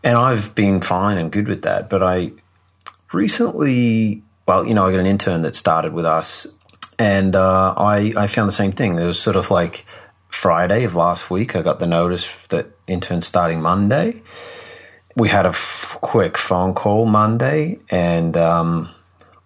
And 0.03 0.17
I've 0.17 0.55
been 0.55 0.81
fine 0.81 1.17
and 1.17 1.31
good 1.31 1.47
with 1.47 1.63
that. 1.63 1.89
But 1.89 2.03
I 2.03 2.31
recently, 3.11 4.23
well, 4.47 4.65
you 4.65 4.73
know, 4.73 4.87
I 4.87 4.91
got 4.91 4.99
an 4.99 5.05
intern 5.05 5.41
that 5.43 5.55
started 5.55 5.93
with 5.93 6.05
us, 6.05 6.47
and 6.97 7.35
uh, 7.35 7.73
I, 7.75 8.13
I 8.15 8.27
found 8.27 8.47
the 8.47 8.53
same 8.53 8.71
thing. 8.71 8.95
There 8.95 9.07
was 9.07 9.19
sort 9.19 9.35
of 9.35 9.51
like 9.51 9.85
Friday 10.31 10.85
of 10.85 10.95
last 10.95 11.29
week, 11.29 11.55
I 11.55 11.61
got 11.61 11.79
the 11.79 11.85
notice 11.85 12.47
that 12.47 12.67
intern 12.87 13.21
starting 13.21 13.61
Monday. 13.61 14.23
We 15.15 15.29
had 15.29 15.45
a 15.45 15.49
f- 15.49 15.97
quick 16.01 16.37
phone 16.37 16.73
call 16.73 17.05
Monday, 17.05 17.79
and 17.89 18.35
um, 18.37 18.89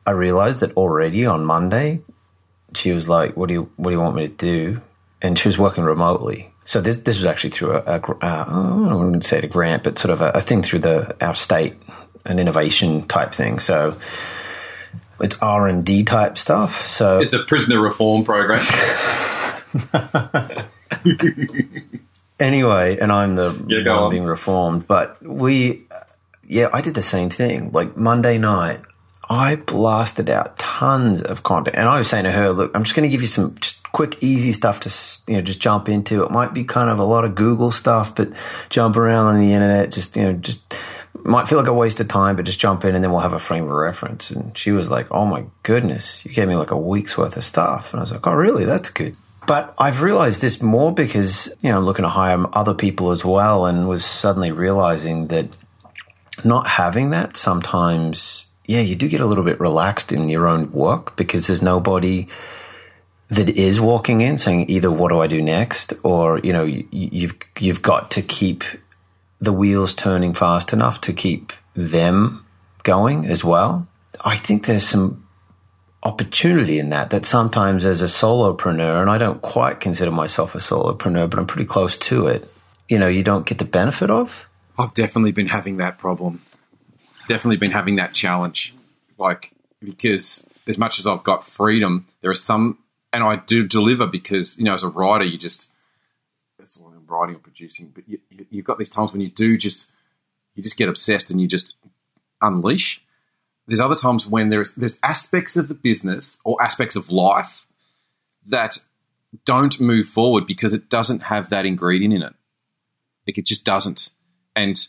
I 0.06 0.12
realized 0.12 0.60
that 0.60 0.74
already 0.78 1.26
on 1.26 1.44
Monday 1.44 2.02
she 2.78 2.92
was 2.92 3.10
like, 3.10 3.36
"What 3.36 3.48
do 3.48 3.54
you 3.54 3.70
What 3.78 3.90
do 3.90 3.96
you 3.96 4.02
want 4.02 4.16
me 4.16 4.28
to 4.28 4.34
do?" 4.34 4.82
And 5.22 5.38
she 5.40 5.48
was 5.48 5.58
working 5.58 5.84
remotely. 5.84 6.52
So 6.64 6.82
this 6.82 6.98
this 6.98 7.18
was 7.18 7.26
actually 7.26 7.52
through 7.52 7.78
a, 7.78 7.80
a 7.82 8.02
uh, 8.22 8.90
I 8.90 8.94
wouldn't 8.94 9.26
say 9.26 9.40
a 9.40 9.48
grant, 9.48 9.84
but 9.84 9.98
sort 9.98 10.12
of 10.12 10.22
a, 10.22 10.32
a 10.32 10.42
thing 10.42 10.62
through 10.64 10.80
the 10.80 11.16
our 11.24 11.36
state, 11.36 11.76
an 12.26 12.40
innovation 12.40 13.08
type 13.08 13.34
thing. 13.34 13.60
So 13.60 13.98
it's 15.20 15.42
R 15.42 15.68
and 15.68 15.86
D 15.86 16.04
type 16.04 16.38
stuff. 16.38 16.88
So 16.88 17.20
it's 17.20 17.34
a 17.34 17.44
prisoner 17.44 17.82
reform 17.82 18.24
program. 18.24 18.66
anyway, 22.40 22.98
and 23.00 23.12
I'm 23.12 23.36
the 23.36 23.66
yeah, 23.68 24.02
one 24.02 24.12
being 24.12 24.24
reformed, 24.24 24.88
but 24.88 25.22
we, 25.24 25.86
yeah, 26.44 26.70
I 26.74 26.82
did 26.82 26.94
the 26.94 27.04
same 27.04 27.30
thing. 27.30 27.72
Like 27.72 27.96
Monday 27.96 28.38
night, 28.38 28.82
I 29.30 29.56
blasted 29.56 30.30
out 30.30 30.58
tons 30.58 31.22
of 31.22 31.44
content, 31.44 31.76
and 31.76 31.88
I 31.88 31.98
was 31.98 32.08
saying 32.08 32.26
to 32.26 32.32
her, 32.32 32.52
"Look, 32.52 32.72
I'm 32.76 32.84
just 32.84 32.96
going 32.96 33.10
to 33.10 33.12
give 33.12 33.22
you 33.22 33.28
some 33.28 33.56
just 33.60 33.84
quick, 33.92 34.22
easy 34.22 34.52
stuff 34.52 34.82
to 34.82 35.32
you 35.32 35.38
know 35.38 35.42
just 35.42 35.60
jump 35.60 35.90
into. 35.90 36.24
It 36.24 36.32
might 36.32 36.54
be 36.54 36.64
kind 36.64 36.90
of 36.90 37.00
a 37.00 37.06
lot 37.06 37.26
of 37.26 37.34
Google 37.36 37.72
stuff, 37.72 38.16
but 38.16 38.30
jump 38.70 38.98
around 38.98 39.28
on 39.28 39.40
the 39.40 39.54
internet, 39.54 39.92
just 39.92 40.18
you 40.18 40.24
know, 40.24 40.34
just 40.34 40.60
might 41.24 41.48
feel 41.48 41.58
like 41.58 41.68
a 41.68 41.74
waste 41.74 42.00
of 42.00 42.08
time, 42.08 42.36
but 42.36 42.46
just 42.46 42.60
jump 42.60 42.86
in, 42.86 42.94
and 42.94 43.04
then 43.04 43.12
we'll 43.12 43.22
have 43.22 43.34
a 43.34 43.40
frame 43.40 43.64
of 43.64 43.72
reference." 43.72 44.30
And 44.32 44.56
she 44.58 44.72
was 44.72 44.92
like, 44.92 45.12
"Oh 45.12 45.26
my 45.26 45.46
goodness, 45.64 46.24
you 46.26 46.32
gave 46.32 46.48
me 46.48 46.56
like 46.56 46.72
a 46.72 46.78
week's 46.78 47.18
worth 47.18 47.38
of 47.38 47.44
stuff," 47.44 47.94
and 47.94 48.00
I 48.00 48.04
was 48.04 48.12
like, 48.12 48.28
"Oh, 48.28 48.34
really? 48.34 48.66
That's 48.66 48.90
good." 48.90 49.16
But 49.48 49.74
I've 49.78 50.02
realized 50.02 50.42
this 50.42 50.62
more 50.62 50.92
because 50.92 51.48
you 51.62 51.70
know 51.70 51.78
I'm 51.78 51.86
looking 51.86 52.04
to 52.04 52.10
hire 52.10 52.46
other 52.54 52.74
people 52.74 53.12
as 53.12 53.24
well, 53.24 53.66
and 53.66 53.88
was 53.88 54.06
suddenly 54.06 54.52
realizing 54.52 55.28
that 55.28 55.48
not 56.44 56.68
having 56.68 57.12
that 57.12 57.38
sometimes 57.38 58.45
yeah, 58.68 58.82
you 58.82 58.96
do 58.96 59.08
get 59.08 59.22
a 59.22 59.26
little 59.26 59.44
bit 59.44 59.60
relaxed 59.60 60.12
in 60.12 60.30
your 60.30 60.48
own 60.48 60.72
work 60.72 61.16
because 61.16 61.48
there's 61.48 61.62
nobody 61.62 62.28
that 63.30 63.50
is 63.50 63.82
walking 63.82 64.22
in 64.22 64.38
saying 64.38 64.70
either 64.70 64.92
what 64.92 65.10
do 65.10 65.20
I 65.20 65.28
do 65.28 65.42
next 65.42 65.94
or 66.04 66.40
you 66.40 66.54
know 66.54 66.64
you, 66.64 66.88
you've 66.92 67.36
you've 67.60 67.82
got 67.82 68.12
to 68.12 68.22
keep 68.22 68.64
the 69.40 69.54
wheels 69.54 69.96
turning 69.96 70.34
fast 70.34 70.74
enough 70.74 71.02
to 71.02 71.14
keep 71.14 71.52
them 71.76 72.46
going 72.84 73.26
as 73.26 73.44
well. 73.44 73.88
I 74.24 74.36
think 74.36 74.66
there's 74.66 74.88
some 74.88 75.26
opportunity 76.04 76.78
in 76.78 76.90
that 76.90 77.10
that 77.10 77.26
sometimes 77.26 77.84
as 77.84 78.02
a 78.02 78.06
solopreneur 78.06 79.02
and 79.02 79.10
I 79.10 79.18
don't 79.18 79.42
quite 79.42 79.80
consider 79.80 80.12
myself 80.12 80.54
a 80.54 80.60
solopreneur 80.60 81.30
but 81.30 81.40
I'm 81.40 81.48
pretty 81.48 81.66
close 81.66 81.98
to 81.98 82.28
it. 82.28 82.50
You 82.88 83.00
know, 83.00 83.08
you 83.08 83.24
don't 83.24 83.46
get 83.46 83.58
the 83.58 83.66
benefit 83.66 84.12
of. 84.12 84.48
I've 84.78 84.94
definitely 84.94 85.32
been 85.32 85.48
having 85.48 85.78
that 85.78 85.98
problem 85.98 86.42
definitely 87.28 87.58
been 87.58 87.72
having 87.72 87.96
that 87.96 88.14
challenge. 88.14 88.74
Like, 89.18 89.52
because 89.82 90.48
as 90.68 90.78
much 90.78 91.00
as 91.00 91.08
I've 91.08 91.24
got 91.24 91.46
freedom, 91.46 92.06
there 92.22 92.32
are 92.32 92.36
some, 92.36 92.80
and 93.14 93.24
I 93.24 93.38
do 93.38 93.68
deliver 93.68 94.08
because, 94.08 94.58
you 94.58 94.66
know, 94.66 94.74
as 94.74 94.84
a 94.84 94.90
writer, 94.90 95.26
you 95.26 95.38
just, 95.38 95.70
that's 96.58 96.78
all 96.80 96.88
I'm 96.88 97.06
writing 97.08 97.36
or 97.36 97.40
producing, 97.40 97.92
but 97.94 98.08
you, 98.08 98.20
you, 98.30 98.60
have 98.60 98.66
got 98.66 98.78
these 98.78 98.90
times 98.90 99.12
when 99.12 99.22
you 99.22 99.30
do 99.30 99.58
just, 99.58 99.90
you 100.56 100.64
just 100.64 100.78
get 100.78 100.90
obsessed 100.90 101.32
and 101.32 101.40
you 101.40 101.48
just 101.48 101.76
unleash. 102.42 103.02
There's 103.68 103.80
other 103.80 103.96
times 103.96 104.28
when 104.28 104.50
there's, 104.50 104.74
there's 104.74 105.00
aspects 105.04 105.56
of 105.56 105.68
the 105.68 105.74
business 105.74 106.40
or 106.44 106.62
aspects 106.62 106.96
of 106.96 107.12
life 107.12 107.66
that 108.48 108.78
don't 109.44 109.80
move 109.80 110.08
forward 110.08 110.46
because 110.46 110.74
it 110.74 110.90
doesn't 110.90 111.24
have 111.24 111.50
that 111.50 111.66
ingredient 111.66 112.14
in 112.14 112.22
it. 112.22 112.34
Like 113.28 113.38
it 113.38 113.46
just 113.46 113.66
doesn't. 113.66 114.10
And 114.56 114.88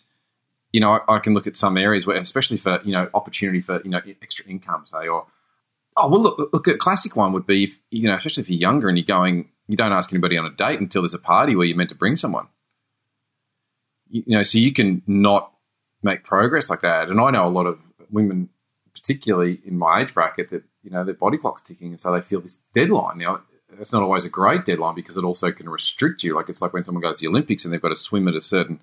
you 0.77 0.81
know, 0.81 0.91
I, 0.91 1.17
I, 1.17 1.19
can 1.21 1.33
look 1.33 1.47
at 1.47 1.57
some 1.57 1.79
areas 1.79 2.07
where, 2.07 2.19
especially 2.19 2.59
for 2.59 2.83
you 2.85 2.93
know, 2.93 3.09
opportunity 3.15 3.63
for 3.63 3.81
you 3.83 3.89
know 3.89 4.03
extra 4.21 4.45
income, 4.45 4.85
say, 4.85 5.09
or 5.09 5.25
oh 5.97 6.09
well, 6.11 6.21
look, 6.21 6.53
look, 6.53 6.67
a 6.67 6.77
classic 6.77 7.17
one 7.17 7.33
would 7.33 7.47
be 7.47 7.65
if 7.65 7.79
you 7.91 8.07
know, 8.07 8.15
especially 8.15 8.43
if 8.43 8.51
you're 8.51 8.61
younger 8.61 8.91
and 8.91 8.99
you're 8.99 9.07
going, 9.07 9.49
you 9.69 9.77
don't 9.79 9.95
ask 9.95 10.13
anybody 10.13 10.37
on 10.37 10.45
a 10.45 10.51
date 10.51 10.79
until 10.79 11.01
there's 11.01 11.15
a 11.15 11.19
party 11.19 11.57
where 11.57 11.65
you're 11.65 11.79
meant 11.79 11.89
to 11.89 11.95
bring 11.95 12.15
someone. 12.15 12.49
You, 14.11 14.25
you 14.27 14.37
know, 14.37 14.43
so 14.43 14.59
you 14.59 14.71
can 14.71 15.01
not 15.07 15.51
make 16.03 16.25
progress 16.25 16.69
like 16.69 16.83
that. 16.83 17.09
And 17.09 17.19
I 17.19 17.31
know 17.31 17.47
a 17.47 17.49
lot 17.49 17.65
of 17.65 17.79
women, 18.11 18.51
particularly 18.93 19.59
in 19.65 19.79
my 19.79 20.03
age 20.03 20.13
bracket, 20.13 20.51
that 20.51 20.65
you 20.83 20.91
know 20.91 21.05
their 21.05 21.15
body 21.15 21.39
clock's 21.39 21.63
ticking, 21.63 21.89
and 21.89 21.99
so 21.99 22.13
they 22.13 22.21
feel 22.21 22.43
this 22.43 22.59
deadline. 22.75 23.17
Now, 23.17 23.41
that's 23.73 23.95
not 23.95 24.03
always 24.03 24.27
a 24.27 24.29
great 24.29 24.67
deadline 24.67 24.95
because 24.95 25.17
it 25.17 25.25
also 25.25 25.53
can 25.53 25.71
restrict 25.71 26.23
you. 26.23 26.37
Like 26.37 26.51
it's 26.51 26.61
like 26.61 26.75
when 26.75 26.85
someone 26.85 27.01
goes 27.01 27.21
to 27.21 27.23
the 27.23 27.31
Olympics 27.31 27.65
and 27.65 27.73
they've 27.73 27.81
got 27.81 27.89
to 27.89 27.97
swim 27.97 28.29
at 28.29 28.35
a 28.35 28.43
certain 28.43 28.79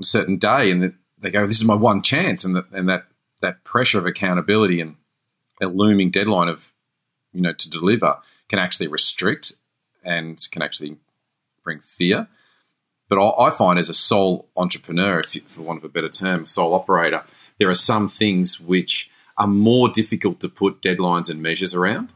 a 0.00 0.04
certain 0.04 0.36
day, 0.36 0.70
and 0.70 0.94
they 1.18 1.30
go, 1.30 1.46
"This 1.46 1.58
is 1.58 1.64
my 1.64 1.74
one 1.74 2.02
chance," 2.02 2.44
and 2.44 2.56
that 2.56 2.66
and 2.72 2.88
that 2.88 3.04
that 3.40 3.64
pressure 3.64 3.98
of 3.98 4.06
accountability 4.06 4.80
and 4.80 4.96
a 5.60 5.66
looming 5.66 6.10
deadline 6.10 6.48
of 6.48 6.72
you 7.32 7.40
know 7.40 7.52
to 7.52 7.70
deliver 7.70 8.18
can 8.48 8.58
actually 8.58 8.88
restrict 8.88 9.52
and 10.04 10.46
can 10.50 10.62
actually 10.62 10.96
bring 11.62 11.80
fear. 11.80 12.28
But 13.08 13.18
I, 13.18 13.50
find 13.50 13.78
as 13.78 13.88
a 13.88 13.94
sole 13.94 14.48
entrepreneur, 14.54 15.22
you, 15.32 15.40
for 15.46 15.62
want 15.62 15.78
of 15.78 15.84
a 15.84 15.88
better 15.88 16.10
term, 16.10 16.44
sole 16.44 16.74
operator, 16.74 17.24
there 17.58 17.70
are 17.70 17.74
some 17.74 18.06
things 18.06 18.60
which 18.60 19.10
are 19.38 19.46
more 19.46 19.88
difficult 19.88 20.40
to 20.40 20.48
put 20.48 20.82
deadlines 20.82 21.30
and 21.30 21.40
measures 21.40 21.74
around. 21.74 22.12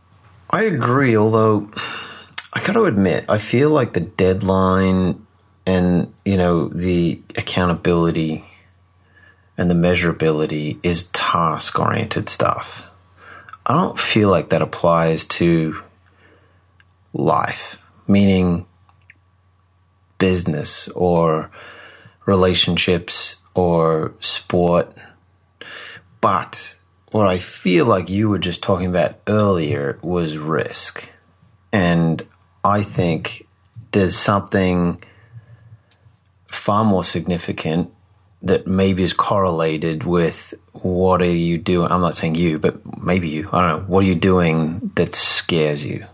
I 0.51 0.65
agree, 0.65 1.17
although 1.17 1.71
I 2.53 2.63
got 2.63 2.75
to 2.75 2.85
admit, 2.85 3.25
I 3.29 3.39
feel 3.39 3.71
like 3.71 3.95
the 3.95 4.01
deadline 4.01 5.27
and 5.67 6.13
you 6.25 6.37
know 6.37 6.69
the 6.69 7.21
accountability 7.37 8.45
and 9.57 9.71
the 9.71 9.75
measurability 9.75 10.79
is 10.83 11.05
task 11.09 11.79
oriented 11.79 12.29
stuff. 12.29 12.85
I 13.65 13.75
don't 13.75 13.99
feel 13.99 14.29
like 14.29 14.49
that 14.49 14.63
applies 14.63 15.27
to 15.27 15.81
life, 17.13 17.79
meaning 18.09 18.67
business 20.19 20.89
or 20.89 21.51
relationships 22.27 23.37
or 23.55 24.15
sport. 24.21 24.93
But 26.21 26.77
what 27.11 27.29
I 27.29 27.39
feel 27.39 27.87
like 27.87 28.09
you 28.09 28.29
were 28.29 28.39
just 28.39 28.63
talking 28.63 28.87
about 28.87 29.21
earlier 29.27 29.99
was 30.03 30.39
risk. 30.39 31.09
And 31.73 32.23
I 32.65 32.83
think 32.83 33.47
there's 33.93 34.17
something 34.17 35.03
far 36.53 36.85
more 36.85 37.05
significant 37.05 37.93
that 38.43 38.67
maybe 38.67 39.03
is 39.03 39.13
correlated 39.13 40.05
with 40.05 40.55
what 40.73 41.23
are 41.23 41.27
you 41.27 41.59
doing? 41.59 41.91
I'm 41.93 42.01
not 42.01 42.15
saying 42.15 42.35
you, 42.35 42.59
but 42.59 43.03
maybe 43.03 43.29
you. 43.29 43.49
I 43.53 43.69
don't 43.69 43.83
know. 43.83 43.87
What 43.87 44.05
are 44.05 44.07
you 44.07 44.17
doing 44.17 44.91
that 44.97 45.15
scares 45.15 45.85
you? 45.85 46.07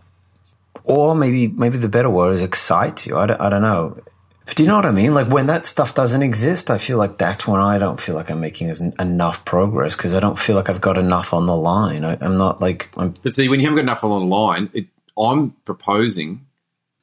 Or 0.85 1.15
maybe 1.15 1.49
maybe 1.49 1.79
the 1.79 1.89
better 1.89 2.11
word 2.11 2.35
is 2.35 2.43
excites 2.43 3.07
you. 3.07 3.17
I 3.17 3.27
don't, 3.27 3.41
I 3.41 3.51
don't 3.51 3.63
know. 3.63 4.01
But 4.47 4.57
do 4.57 4.63
you 4.63 4.69
know 4.69 4.77
what 4.77 4.87
I 4.87 4.93
mean? 4.93 5.13
Like 5.13 5.29
when 5.29 5.47
that 5.49 5.67
stuff 5.67 5.95
doesn't 5.95 6.23
exist, 6.23 6.71
I 6.71 6.79
feel 6.79 6.97
like 6.97 7.19
that's 7.19 7.47
when 7.47 7.61
I 7.61 7.79
don't 7.79 8.01
feel 8.01 8.15
like 8.15 8.31
I'm 8.31 8.41
making 8.41 8.73
enough 8.99 9.45
progress 9.45 9.95
because 9.95 10.15
I 10.15 10.21
don't 10.21 10.39
feel 10.39 10.57
like 10.57 10.71
I've 10.71 10.81
got 10.81 10.97
enough 10.97 11.35
on 11.35 11.45
the 11.45 11.57
line. 11.57 12.05
I, 12.05 12.15
am 12.25 12.39
not 12.39 12.61
like. 12.61 12.89
I'm, 12.97 13.15
but 13.23 13.35
see, 13.35 13.49
when 13.49 13.61
you 13.61 13.67
haven't 13.67 13.85
got 13.85 13.93
enough 13.93 14.05
on 14.05 14.21
the 14.21 14.35
line, 14.35 14.71
it, 14.73 14.87
I'm 15.19 15.51
proposing 15.67 16.47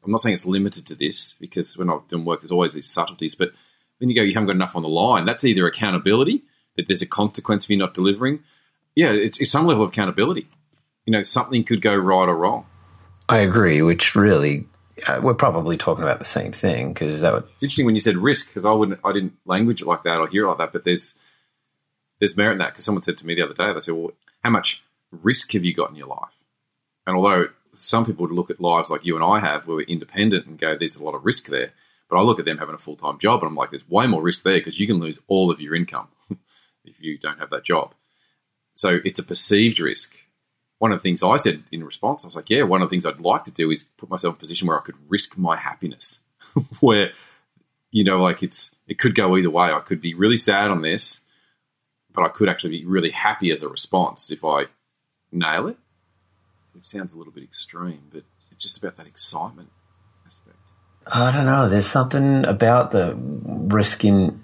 I'm 0.05 0.11
not 0.11 0.21
saying 0.21 0.33
it's 0.33 0.45
limited 0.45 0.85
to 0.87 0.95
this 0.95 1.33
because 1.39 1.77
when 1.77 1.89
I'm 1.89 2.01
doing 2.07 2.25
work, 2.25 2.41
there's 2.41 2.51
always 2.51 2.73
these 2.73 2.89
subtleties. 2.89 3.35
But 3.35 3.51
when 3.97 4.09
you 4.09 4.15
go, 4.15 4.21
you 4.21 4.33
haven't 4.33 4.47
got 4.47 4.55
enough 4.55 4.75
on 4.75 4.83
the 4.83 4.89
line. 4.89 5.25
That's 5.25 5.43
either 5.43 5.67
accountability 5.67 6.43
that 6.77 6.87
there's 6.87 7.01
a 7.01 7.07
consequence 7.07 7.65
for 7.65 7.73
you 7.73 7.77
not 7.77 7.93
delivering. 7.93 8.39
Yeah, 8.95 9.11
it's, 9.11 9.39
it's 9.39 9.51
some 9.51 9.65
level 9.65 9.83
of 9.83 9.89
accountability. 9.89 10.47
You 11.05 11.11
know, 11.11 11.23
something 11.23 11.63
could 11.63 11.81
go 11.81 11.95
right 11.95 12.27
or 12.27 12.35
wrong. 12.35 12.67
I 13.27 13.37
agree. 13.37 13.81
Which 13.81 14.15
really, 14.15 14.67
uh, 15.07 15.19
we're 15.21 15.33
probably 15.33 15.77
talking 15.77 16.03
about 16.03 16.19
the 16.19 16.25
same 16.25 16.51
thing 16.51 16.93
because 16.93 17.21
that 17.21 17.33
would. 17.33 17.43
It's 17.43 17.63
interesting 17.63 17.85
when 17.85 17.95
you 17.95 18.01
said 18.01 18.17
risk 18.17 18.47
because 18.47 18.65
I 18.65 18.71
wouldn't, 18.71 18.99
I 19.03 19.11
didn't 19.13 19.33
language 19.45 19.81
it 19.81 19.87
like 19.87 20.03
that 20.03 20.19
or 20.19 20.27
hear 20.27 20.43
it 20.45 20.47
like 20.47 20.57
that. 20.59 20.71
But 20.71 20.83
there's 20.83 21.15
there's 22.19 22.37
merit 22.37 22.53
in 22.53 22.57
that 22.59 22.71
because 22.71 22.85
someone 22.85 23.01
said 23.01 23.17
to 23.17 23.25
me 23.25 23.35
the 23.35 23.43
other 23.43 23.53
day, 23.53 23.71
they 23.73 23.81
said, 23.81 23.95
"Well, 23.95 24.11
how 24.43 24.49
much 24.49 24.83
risk 25.11 25.51
have 25.53 25.65
you 25.65 25.73
got 25.73 25.89
in 25.89 25.95
your 25.95 26.07
life?" 26.07 26.35
And 27.05 27.15
although 27.15 27.47
some 27.75 28.05
people 28.05 28.25
would 28.25 28.35
look 28.35 28.49
at 28.49 28.59
lives 28.59 28.89
like 28.89 29.05
you 29.05 29.15
and 29.15 29.23
I 29.23 29.39
have, 29.39 29.67
where 29.67 29.77
we're 29.77 29.83
independent 29.83 30.45
and 30.45 30.57
go, 30.57 30.75
there's 30.75 30.95
a 30.95 31.03
lot 31.03 31.15
of 31.15 31.25
risk 31.25 31.47
there. 31.47 31.71
But 32.09 32.17
I 32.17 32.21
look 32.21 32.39
at 32.39 32.45
them 32.45 32.57
having 32.57 32.75
a 32.75 32.79
full 32.79 32.95
time 32.95 33.17
job 33.19 33.41
and 33.41 33.49
I'm 33.49 33.55
like, 33.55 33.71
there's 33.71 33.89
way 33.89 34.07
more 34.07 34.21
risk 34.21 34.43
there 34.43 34.57
because 34.57 34.79
you 34.79 34.87
can 34.87 34.99
lose 34.99 35.19
all 35.27 35.51
of 35.51 35.61
your 35.61 35.75
income 35.75 36.09
if 36.85 37.01
you 37.01 37.17
don't 37.17 37.39
have 37.39 37.49
that 37.49 37.63
job. 37.63 37.93
So 38.75 38.99
it's 39.03 39.19
a 39.19 39.23
perceived 39.23 39.79
risk. 39.79 40.15
One 40.77 40.91
of 40.91 40.99
the 40.99 41.03
things 41.03 41.23
I 41.23 41.37
said 41.37 41.63
in 41.71 41.83
response, 41.83 42.23
I 42.23 42.27
was 42.27 42.35
like, 42.35 42.49
yeah, 42.49 42.63
one 42.63 42.81
of 42.81 42.89
the 42.89 42.93
things 42.93 43.05
I'd 43.05 43.21
like 43.21 43.43
to 43.45 43.51
do 43.51 43.71
is 43.71 43.85
put 43.97 44.09
myself 44.09 44.33
in 44.33 44.37
a 44.37 44.39
position 44.39 44.67
where 44.67 44.77
I 44.77 44.83
could 44.83 44.95
risk 45.07 45.37
my 45.37 45.55
happiness, 45.55 46.19
where, 46.79 47.11
you 47.91 48.03
know, 48.03 48.21
like 48.21 48.43
it's, 48.43 48.75
it 48.87 48.99
could 48.99 49.15
go 49.15 49.37
either 49.37 49.49
way. 49.49 49.71
I 49.71 49.79
could 49.79 50.01
be 50.01 50.13
really 50.13 50.37
sad 50.37 50.69
on 50.69 50.81
this, 50.81 51.21
but 52.13 52.23
I 52.23 52.27
could 52.27 52.49
actually 52.49 52.79
be 52.79 52.85
really 52.85 53.11
happy 53.11 53.51
as 53.51 53.63
a 53.63 53.69
response 53.69 54.29
if 54.29 54.43
I 54.43 54.65
nail 55.31 55.67
it 55.67 55.77
which 56.75 56.85
sounds 56.85 57.13
a 57.13 57.17
little 57.17 57.33
bit 57.33 57.43
extreme, 57.43 58.09
but 58.11 58.23
it's 58.51 58.63
just 58.63 58.77
about 58.77 58.97
that 58.97 59.07
excitement 59.07 59.69
aspect. 60.25 60.57
I 61.11 61.31
don't 61.31 61.45
know. 61.45 61.69
There's 61.69 61.87
something 61.87 62.45
about 62.45 62.91
the 62.91 63.15
risk 63.15 64.03
in 64.05 64.43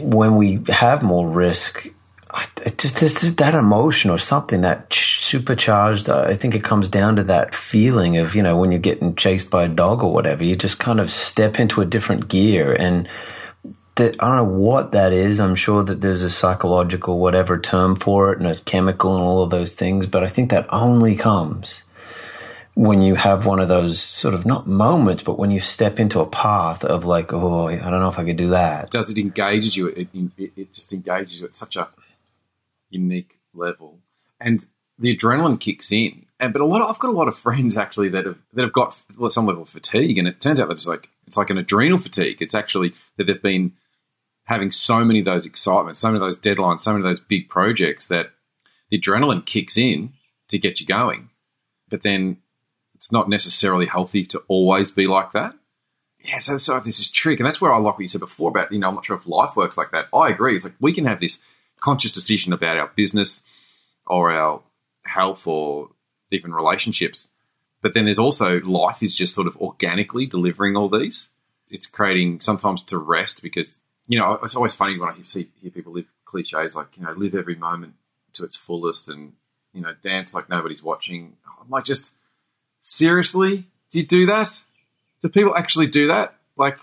when 0.00 0.36
we 0.36 0.60
have 0.68 1.02
more 1.02 1.28
risk. 1.28 1.88
It 2.64 2.78
just 2.78 3.38
that 3.38 3.54
emotion 3.54 4.10
or 4.10 4.18
something 4.18 4.60
that 4.60 4.92
supercharged. 4.92 6.08
Uh, 6.08 6.26
I 6.28 6.34
think 6.34 6.54
it 6.54 6.62
comes 6.62 6.88
down 6.88 7.16
to 7.16 7.22
that 7.24 7.54
feeling 7.54 8.18
of 8.18 8.34
you 8.34 8.42
know 8.42 8.56
when 8.56 8.70
you're 8.70 8.80
getting 8.80 9.14
chased 9.14 9.50
by 9.50 9.64
a 9.64 9.68
dog 9.68 10.02
or 10.02 10.12
whatever. 10.12 10.44
You 10.44 10.56
just 10.56 10.78
kind 10.78 11.00
of 11.00 11.10
step 11.10 11.58
into 11.58 11.80
a 11.80 11.86
different 11.86 12.28
gear 12.28 12.74
and 12.74 13.08
that 13.98 14.16
I 14.20 14.28
don't 14.28 14.36
know 14.36 14.58
what 14.58 14.92
that 14.92 15.12
is. 15.12 15.38
I'm 15.38 15.54
sure 15.54 15.84
that 15.84 16.00
there's 16.00 16.22
a 16.22 16.30
psychological 16.30 17.20
whatever 17.20 17.58
term 17.58 17.94
for 17.94 18.32
it 18.32 18.38
and 18.38 18.46
a 18.48 18.56
chemical 18.56 19.14
and 19.14 19.22
all 19.22 19.42
of 19.42 19.50
those 19.50 19.74
things, 19.74 20.06
but 20.06 20.24
I 20.24 20.28
think 20.28 20.50
that 20.50 20.66
only 20.70 21.14
comes 21.14 21.84
when 22.74 23.00
you 23.00 23.16
have 23.16 23.44
one 23.44 23.58
of 23.58 23.66
those 23.66 24.00
sort 24.00 24.34
of 24.34 24.46
not 24.46 24.68
moments, 24.68 25.24
but 25.24 25.36
when 25.36 25.50
you 25.50 25.58
step 25.58 25.98
into 25.98 26.20
a 26.20 26.26
path 26.26 26.84
of 26.84 27.04
like, 27.04 27.32
oh, 27.32 27.66
I 27.66 27.76
don't 27.76 28.00
know 28.00 28.08
if 28.08 28.20
I 28.20 28.24
could 28.24 28.36
do 28.36 28.50
that. 28.50 28.90
Does 28.90 29.10
it 29.10 29.18
engage 29.18 29.76
you? 29.76 29.88
It, 29.88 30.08
it, 30.14 30.52
it 30.56 30.72
just 30.72 30.92
engages 30.92 31.40
you 31.40 31.46
at 31.46 31.56
such 31.56 31.74
a 31.74 31.88
unique 32.88 33.36
level, 33.52 33.98
and 34.40 34.64
the 34.96 35.16
adrenaline 35.16 35.58
kicks 35.58 35.90
in. 35.90 36.24
And 36.38 36.52
but 36.52 36.62
a 36.62 36.64
lot, 36.64 36.80
of, 36.80 36.88
I've 36.88 37.00
got 37.00 37.08
a 37.08 37.18
lot 37.18 37.26
of 37.26 37.36
friends 37.36 37.76
actually 37.76 38.10
that 38.10 38.26
have 38.26 38.38
that 38.52 38.62
have 38.62 38.72
got 38.72 38.94
some 39.30 39.46
level 39.46 39.64
of 39.64 39.68
fatigue, 39.68 40.16
and 40.16 40.28
it 40.28 40.40
turns 40.40 40.60
out 40.60 40.68
that 40.68 40.74
it's 40.74 40.86
like 40.86 41.08
it's 41.26 41.36
like 41.36 41.50
an 41.50 41.58
adrenal 41.58 41.98
fatigue. 41.98 42.40
It's 42.40 42.54
actually 42.54 42.94
that 43.16 43.24
they've 43.24 43.42
been 43.42 43.72
having 44.48 44.70
so 44.70 45.04
many 45.04 45.18
of 45.18 45.26
those 45.26 45.44
excitements, 45.44 46.00
so 46.00 46.08
many 46.08 46.16
of 46.16 46.22
those 46.22 46.38
deadlines, 46.38 46.80
so 46.80 46.92
many 46.92 47.04
of 47.04 47.08
those 47.08 47.20
big 47.20 47.50
projects 47.50 48.06
that 48.06 48.30
the 48.88 48.98
adrenaline 48.98 49.44
kicks 49.44 49.76
in 49.76 50.14
to 50.48 50.58
get 50.58 50.80
you 50.80 50.86
going. 50.86 51.28
But 51.90 52.02
then 52.02 52.38
it's 52.94 53.12
not 53.12 53.28
necessarily 53.28 53.84
healthy 53.84 54.24
to 54.24 54.42
always 54.48 54.90
be 54.90 55.06
like 55.06 55.32
that. 55.32 55.54
Yeah, 56.24 56.38
so, 56.38 56.56
so 56.56 56.80
this 56.80 56.98
is 56.98 57.12
trick. 57.12 57.38
And 57.38 57.46
that's 57.46 57.60
where 57.60 57.72
I 57.72 57.76
like 57.76 57.94
what 57.94 58.00
you 58.00 58.08
said 58.08 58.22
before 58.22 58.48
about, 58.48 58.72
you 58.72 58.78
know, 58.78 58.88
I'm 58.88 58.94
not 58.94 59.04
sure 59.04 59.16
if 59.16 59.28
life 59.28 59.54
works 59.54 59.76
like 59.76 59.90
that. 59.92 60.08
I 60.14 60.30
agree. 60.30 60.56
It's 60.56 60.64
like 60.64 60.74
we 60.80 60.94
can 60.94 61.04
have 61.04 61.20
this 61.20 61.38
conscious 61.80 62.10
decision 62.10 62.54
about 62.54 62.78
our 62.78 62.90
business 62.96 63.42
or 64.06 64.32
our 64.32 64.62
health 65.04 65.46
or 65.46 65.90
even 66.30 66.54
relationships. 66.54 67.28
But 67.82 67.92
then 67.92 68.06
there's 68.06 68.18
also 68.18 68.60
life 68.62 69.02
is 69.02 69.14
just 69.14 69.34
sort 69.34 69.46
of 69.46 69.58
organically 69.58 70.24
delivering 70.24 70.74
all 70.74 70.88
these. 70.88 71.28
It's 71.70 71.86
creating 71.86 72.40
sometimes 72.40 72.80
to 72.84 72.96
rest 72.96 73.42
because 73.42 73.78
you 74.08 74.18
know, 74.18 74.38
it's 74.42 74.56
always 74.56 74.74
funny 74.74 74.98
when 74.98 75.10
I 75.10 75.14
see 75.22 75.48
hear 75.60 75.70
people 75.70 75.92
live 75.92 76.06
cliches 76.24 76.74
like, 76.74 76.96
you 76.96 77.04
know, 77.04 77.12
live 77.12 77.34
every 77.34 77.54
moment 77.54 77.94
to 78.32 78.44
its 78.44 78.56
fullest 78.56 79.08
and, 79.08 79.34
you 79.72 79.82
know, 79.82 79.94
dance 80.02 80.34
like 80.34 80.48
nobody's 80.48 80.82
watching. 80.82 81.36
I'm 81.60 81.68
like, 81.68 81.84
just 81.84 82.14
seriously, 82.80 83.66
do 83.90 83.98
you 83.98 84.06
do 84.06 84.26
that? 84.26 84.62
Do 85.22 85.28
people 85.28 85.54
actually 85.54 85.88
do 85.88 86.06
that? 86.08 86.34
Like, 86.56 86.78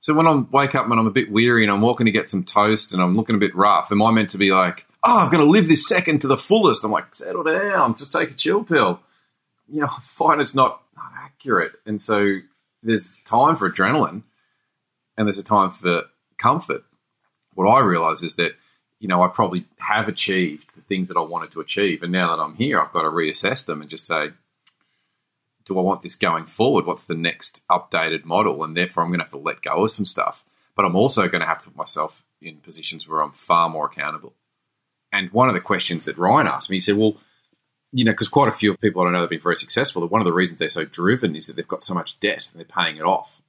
so 0.00 0.12
when 0.12 0.26
I 0.26 0.34
wake 0.34 0.74
up 0.74 0.84
and 0.84 1.00
I'm 1.00 1.06
a 1.06 1.10
bit 1.10 1.32
weary 1.32 1.64
and 1.64 1.72
I'm 1.72 1.80
walking 1.80 2.06
to 2.06 2.12
get 2.12 2.28
some 2.28 2.44
toast 2.44 2.92
and 2.92 3.02
I'm 3.02 3.16
looking 3.16 3.34
a 3.34 3.40
bit 3.40 3.54
rough, 3.54 3.90
am 3.90 4.02
I 4.02 4.10
meant 4.10 4.30
to 4.30 4.38
be 4.38 4.52
like, 4.52 4.86
oh, 5.02 5.18
I've 5.18 5.32
got 5.32 5.38
to 5.38 5.44
live 5.44 5.68
this 5.68 5.88
second 5.88 6.20
to 6.20 6.28
the 6.28 6.36
fullest? 6.36 6.84
I'm 6.84 6.92
like, 6.92 7.14
settle 7.14 7.42
down, 7.42 7.94
just 7.94 8.12
take 8.12 8.30
a 8.30 8.34
chill 8.34 8.62
pill. 8.62 9.00
You 9.66 9.80
know, 9.80 9.86
I 9.96 10.00
find 10.02 10.40
it's 10.40 10.54
not, 10.54 10.82
not 10.94 11.12
accurate. 11.16 11.72
And 11.86 12.02
so 12.02 12.36
there's 12.82 13.16
time 13.24 13.56
for 13.56 13.70
adrenaline 13.70 14.22
and 15.16 15.26
there's 15.26 15.38
a 15.38 15.44
time 15.44 15.70
for 15.70 16.04
comfort. 16.38 16.84
What 17.54 17.68
I 17.68 17.80
realize 17.80 18.22
is 18.22 18.34
that, 18.36 18.52
you 18.98 19.08
know, 19.08 19.22
I 19.22 19.28
probably 19.28 19.64
have 19.78 20.08
achieved 20.08 20.74
the 20.74 20.80
things 20.80 21.08
that 21.08 21.16
I 21.16 21.22
wanted 21.22 21.50
to 21.52 21.60
achieve. 21.60 22.02
And 22.02 22.12
now 22.12 22.34
that 22.34 22.42
I'm 22.42 22.54
here, 22.54 22.80
I've 22.80 22.92
got 22.92 23.02
to 23.02 23.08
reassess 23.08 23.64
them 23.64 23.80
and 23.80 23.90
just 23.90 24.06
say, 24.06 24.30
do 25.64 25.78
I 25.78 25.82
want 25.82 26.02
this 26.02 26.14
going 26.14 26.46
forward? 26.46 26.86
What's 26.86 27.04
the 27.04 27.14
next 27.14 27.62
updated 27.70 28.24
model? 28.24 28.62
And 28.62 28.76
therefore, 28.76 29.02
I'm 29.02 29.10
going 29.10 29.18
to 29.18 29.24
have 29.24 29.30
to 29.30 29.38
let 29.38 29.62
go 29.62 29.84
of 29.84 29.90
some 29.90 30.06
stuff. 30.06 30.44
But 30.74 30.84
I'm 30.84 30.96
also 30.96 31.28
going 31.28 31.40
to 31.40 31.46
have 31.46 31.58
to 31.60 31.66
put 31.66 31.76
myself 31.76 32.24
in 32.40 32.58
positions 32.58 33.08
where 33.08 33.20
I'm 33.20 33.32
far 33.32 33.68
more 33.68 33.86
accountable. 33.86 34.34
And 35.12 35.32
one 35.32 35.48
of 35.48 35.54
the 35.54 35.60
questions 35.60 36.04
that 36.04 36.18
Ryan 36.18 36.46
asked 36.46 36.70
me, 36.70 36.76
he 36.76 36.80
said, 36.80 36.96
well, 36.96 37.16
you 37.92 38.04
know, 38.04 38.12
because 38.12 38.28
quite 38.28 38.48
a 38.48 38.52
few 38.52 38.76
people 38.76 39.02
I 39.02 39.06
know 39.06 39.12
that 39.12 39.20
have 39.22 39.30
been 39.30 39.40
very 39.40 39.56
successful, 39.56 40.02
that 40.02 40.10
one 40.10 40.20
of 40.20 40.26
the 40.26 40.32
reasons 40.32 40.58
they're 40.58 40.68
so 40.68 40.84
driven 40.84 41.34
is 41.34 41.46
that 41.46 41.56
they've 41.56 41.66
got 41.66 41.82
so 41.82 41.94
much 41.94 42.20
debt 42.20 42.50
and 42.52 42.58
they're 42.58 42.66
paying 42.66 42.98
it 42.98 43.04
off 43.04 43.40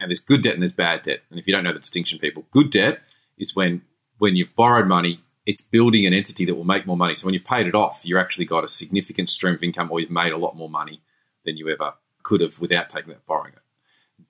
and 0.00 0.10
there's 0.10 0.18
good 0.18 0.42
debt 0.42 0.54
and 0.54 0.62
there's 0.62 0.72
bad 0.72 1.02
debt. 1.02 1.20
And 1.30 1.38
if 1.38 1.46
you 1.46 1.52
don't 1.52 1.64
know 1.64 1.72
the 1.72 1.78
distinction, 1.78 2.18
people, 2.18 2.46
good 2.50 2.70
debt 2.70 3.00
is 3.38 3.54
when 3.54 3.82
when 4.18 4.36
you've 4.36 4.54
borrowed 4.54 4.86
money, 4.86 5.20
it's 5.46 5.62
building 5.62 6.06
an 6.06 6.12
entity 6.12 6.44
that 6.44 6.54
will 6.54 6.64
make 6.64 6.86
more 6.86 6.96
money. 6.96 7.16
So 7.16 7.26
when 7.26 7.34
you've 7.34 7.44
paid 7.44 7.66
it 7.66 7.74
off, 7.74 8.02
you've 8.04 8.18
actually 8.18 8.44
got 8.44 8.64
a 8.64 8.68
significant 8.68 9.28
stream 9.30 9.54
of 9.54 9.62
income, 9.62 9.90
or 9.90 10.00
you've 10.00 10.10
made 10.10 10.32
a 10.32 10.36
lot 10.36 10.56
more 10.56 10.68
money 10.68 11.00
than 11.44 11.56
you 11.56 11.68
ever 11.68 11.94
could 12.22 12.40
have 12.40 12.58
without 12.60 12.90
taking 12.90 13.10
that 13.10 13.26
borrowing 13.26 13.52
it. 13.54 13.60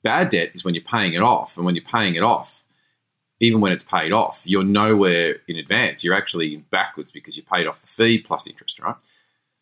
Bad 0.03 0.31
debt 0.31 0.51
is 0.55 0.65
when 0.65 0.75
you're 0.75 0.85
paying 0.85 1.15
it 1.15 1.23
off, 1.23 1.57
and 1.57 1.67
when 1.67 1.75
you're 1.75 1.85
paying 1.85 2.15
it 2.15 2.23
off, 2.23 2.63
even 3.41 3.61
when 3.61 3.73
it's 3.73 3.83
paid 3.83 4.13
off, 4.13 4.43
you're 4.45 4.63
nowhere 4.63 5.37
in 5.49 5.57
advance. 5.57 6.05
You're 6.05 6.15
actually 6.15 6.57
backwards 6.57 7.11
because 7.11 7.37
you 7.37 7.43
paid 7.43 7.67
off 7.67 7.81
the 7.81 7.89
fee 7.89 8.19
plus 8.19 8.47
interest, 8.47 8.79
right? 8.79 8.97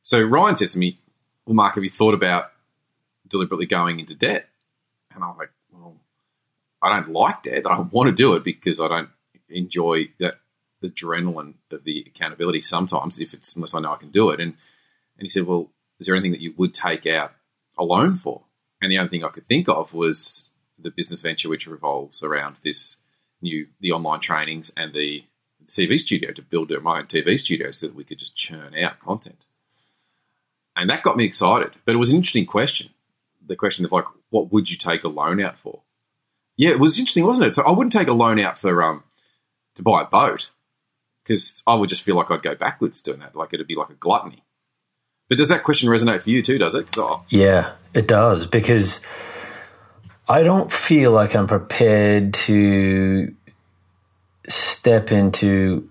So 0.02 0.20
Ryan 0.20 0.56
says 0.56 0.72
to 0.72 0.78
me, 0.78 1.00
"Well, 1.46 1.54
Mark, 1.54 1.76
have 1.76 1.84
you 1.84 1.90
thought 1.90 2.14
about 2.14 2.52
deliberately 3.26 3.66
going 3.66 4.00
into 4.00 4.14
debt?" 4.14 4.48
And 5.14 5.24
I'm 5.24 5.36
like, 5.36 5.50
I 6.82 6.88
don't 6.90 7.10
like 7.10 7.42
debt. 7.42 7.66
I 7.66 7.80
want 7.80 8.08
to 8.08 8.14
do 8.14 8.34
it 8.34 8.44
because 8.44 8.80
I 8.80 8.88
don't 8.88 9.10
enjoy 9.48 10.08
that 10.18 10.34
the 10.80 10.90
adrenaline 10.90 11.54
of 11.72 11.84
the 11.84 12.04
accountability 12.06 12.62
sometimes 12.62 13.18
if 13.18 13.34
it's 13.34 13.56
unless 13.56 13.74
I 13.74 13.80
know 13.80 13.92
I 13.92 13.96
can 13.96 14.10
do 14.10 14.30
it. 14.30 14.40
And 14.40 14.54
and 15.16 15.24
he 15.24 15.28
said, 15.28 15.44
Well, 15.44 15.70
is 15.98 16.06
there 16.06 16.14
anything 16.14 16.32
that 16.32 16.40
you 16.40 16.54
would 16.56 16.74
take 16.74 17.06
out 17.06 17.32
a 17.76 17.84
loan 17.84 18.16
for? 18.16 18.42
And 18.80 18.92
the 18.92 18.98
only 18.98 19.10
thing 19.10 19.24
I 19.24 19.28
could 19.28 19.46
think 19.46 19.68
of 19.68 19.92
was 19.92 20.50
the 20.78 20.90
business 20.90 21.22
venture 21.22 21.48
which 21.48 21.66
revolves 21.66 22.22
around 22.22 22.56
this 22.62 22.96
new 23.42 23.66
the 23.80 23.92
online 23.92 24.20
trainings 24.20 24.70
and 24.76 24.92
the 24.94 25.24
TV 25.66 25.98
studio 25.98 26.32
to 26.32 26.42
build 26.42 26.70
my 26.82 26.98
own 26.98 27.06
TV 27.06 27.38
studio 27.38 27.70
so 27.70 27.88
that 27.88 27.96
we 27.96 28.04
could 28.04 28.18
just 28.18 28.34
churn 28.34 28.74
out 28.76 29.00
content. 29.00 29.44
And 30.76 30.88
that 30.88 31.02
got 31.02 31.16
me 31.16 31.24
excited. 31.24 31.76
But 31.84 31.94
it 31.94 31.98
was 31.98 32.10
an 32.10 32.16
interesting 32.16 32.46
question. 32.46 32.90
The 33.44 33.56
question 33.56 33.84
of 33.84 33.92
like, 33.92 34.04
what 34.30 34.52
would 34.52 34.70
you 34.70 34.76
take 34.76 35.04
a 35.04 35.08
loan 35.08 35.40
out 35.40 35.58
for? 35.58 35.82
Yeah, 36.58 36.70
it 36.70 36.78
was 36.78 36.98
interesting, 36.98 37.24
wasn't 37.24 37.46
it? 37.46 37.54
So 37.54 37.62
I 37.62 37.70
wouldn't 37.70 37.92
take 37.92 38.08
a 38.08 38.12
loan 38.12 38.38
out 38.38 38.58
for 38.58 38.82
um 38.82 39.04
to 39.76 39.82
buy 39.82 40.02
a 40.02 40.06
boat 40.06 40.50
because 41.24 41.62
I 41.66 41.74
would 41.74 41.88
just 41.88 42.02
feel 42.02 42.16
like 42.16 42.30
I'd 42.30 42.42
go 42.42 42.54
backwards 42.54 43.00
doing 43.00 43.20
that. 43.20 43.34
Like 43.34 43.54
it'd 43.54 43.66
be 43.66 43.76
like 43.76 43.90
a 43.90 43.94
gluttony. 43.94 44.42
But 45.28 45.38
does 45.38 45.48
that 45.48 45.62
question 45.62 45.88
resonate 45.88 46.22
for 46.22 46.30
you 46.30 46.42
too? 46.42 46.58
Does 46.58 46.74
it? 46.74 46.94
Yeah, 47.28 47.72
it 47.94 48.06
does 48.06 48.46
because 48.46 49.00
I 50.28 50.42
don't 50.42 50.70
feel 50.70 51.12
like 51.12 51.34
I'm 51.34 51.46
prepared 51.46 52.34
to 52.34 53.34
step 54.46 55.10
into 55.12 55.88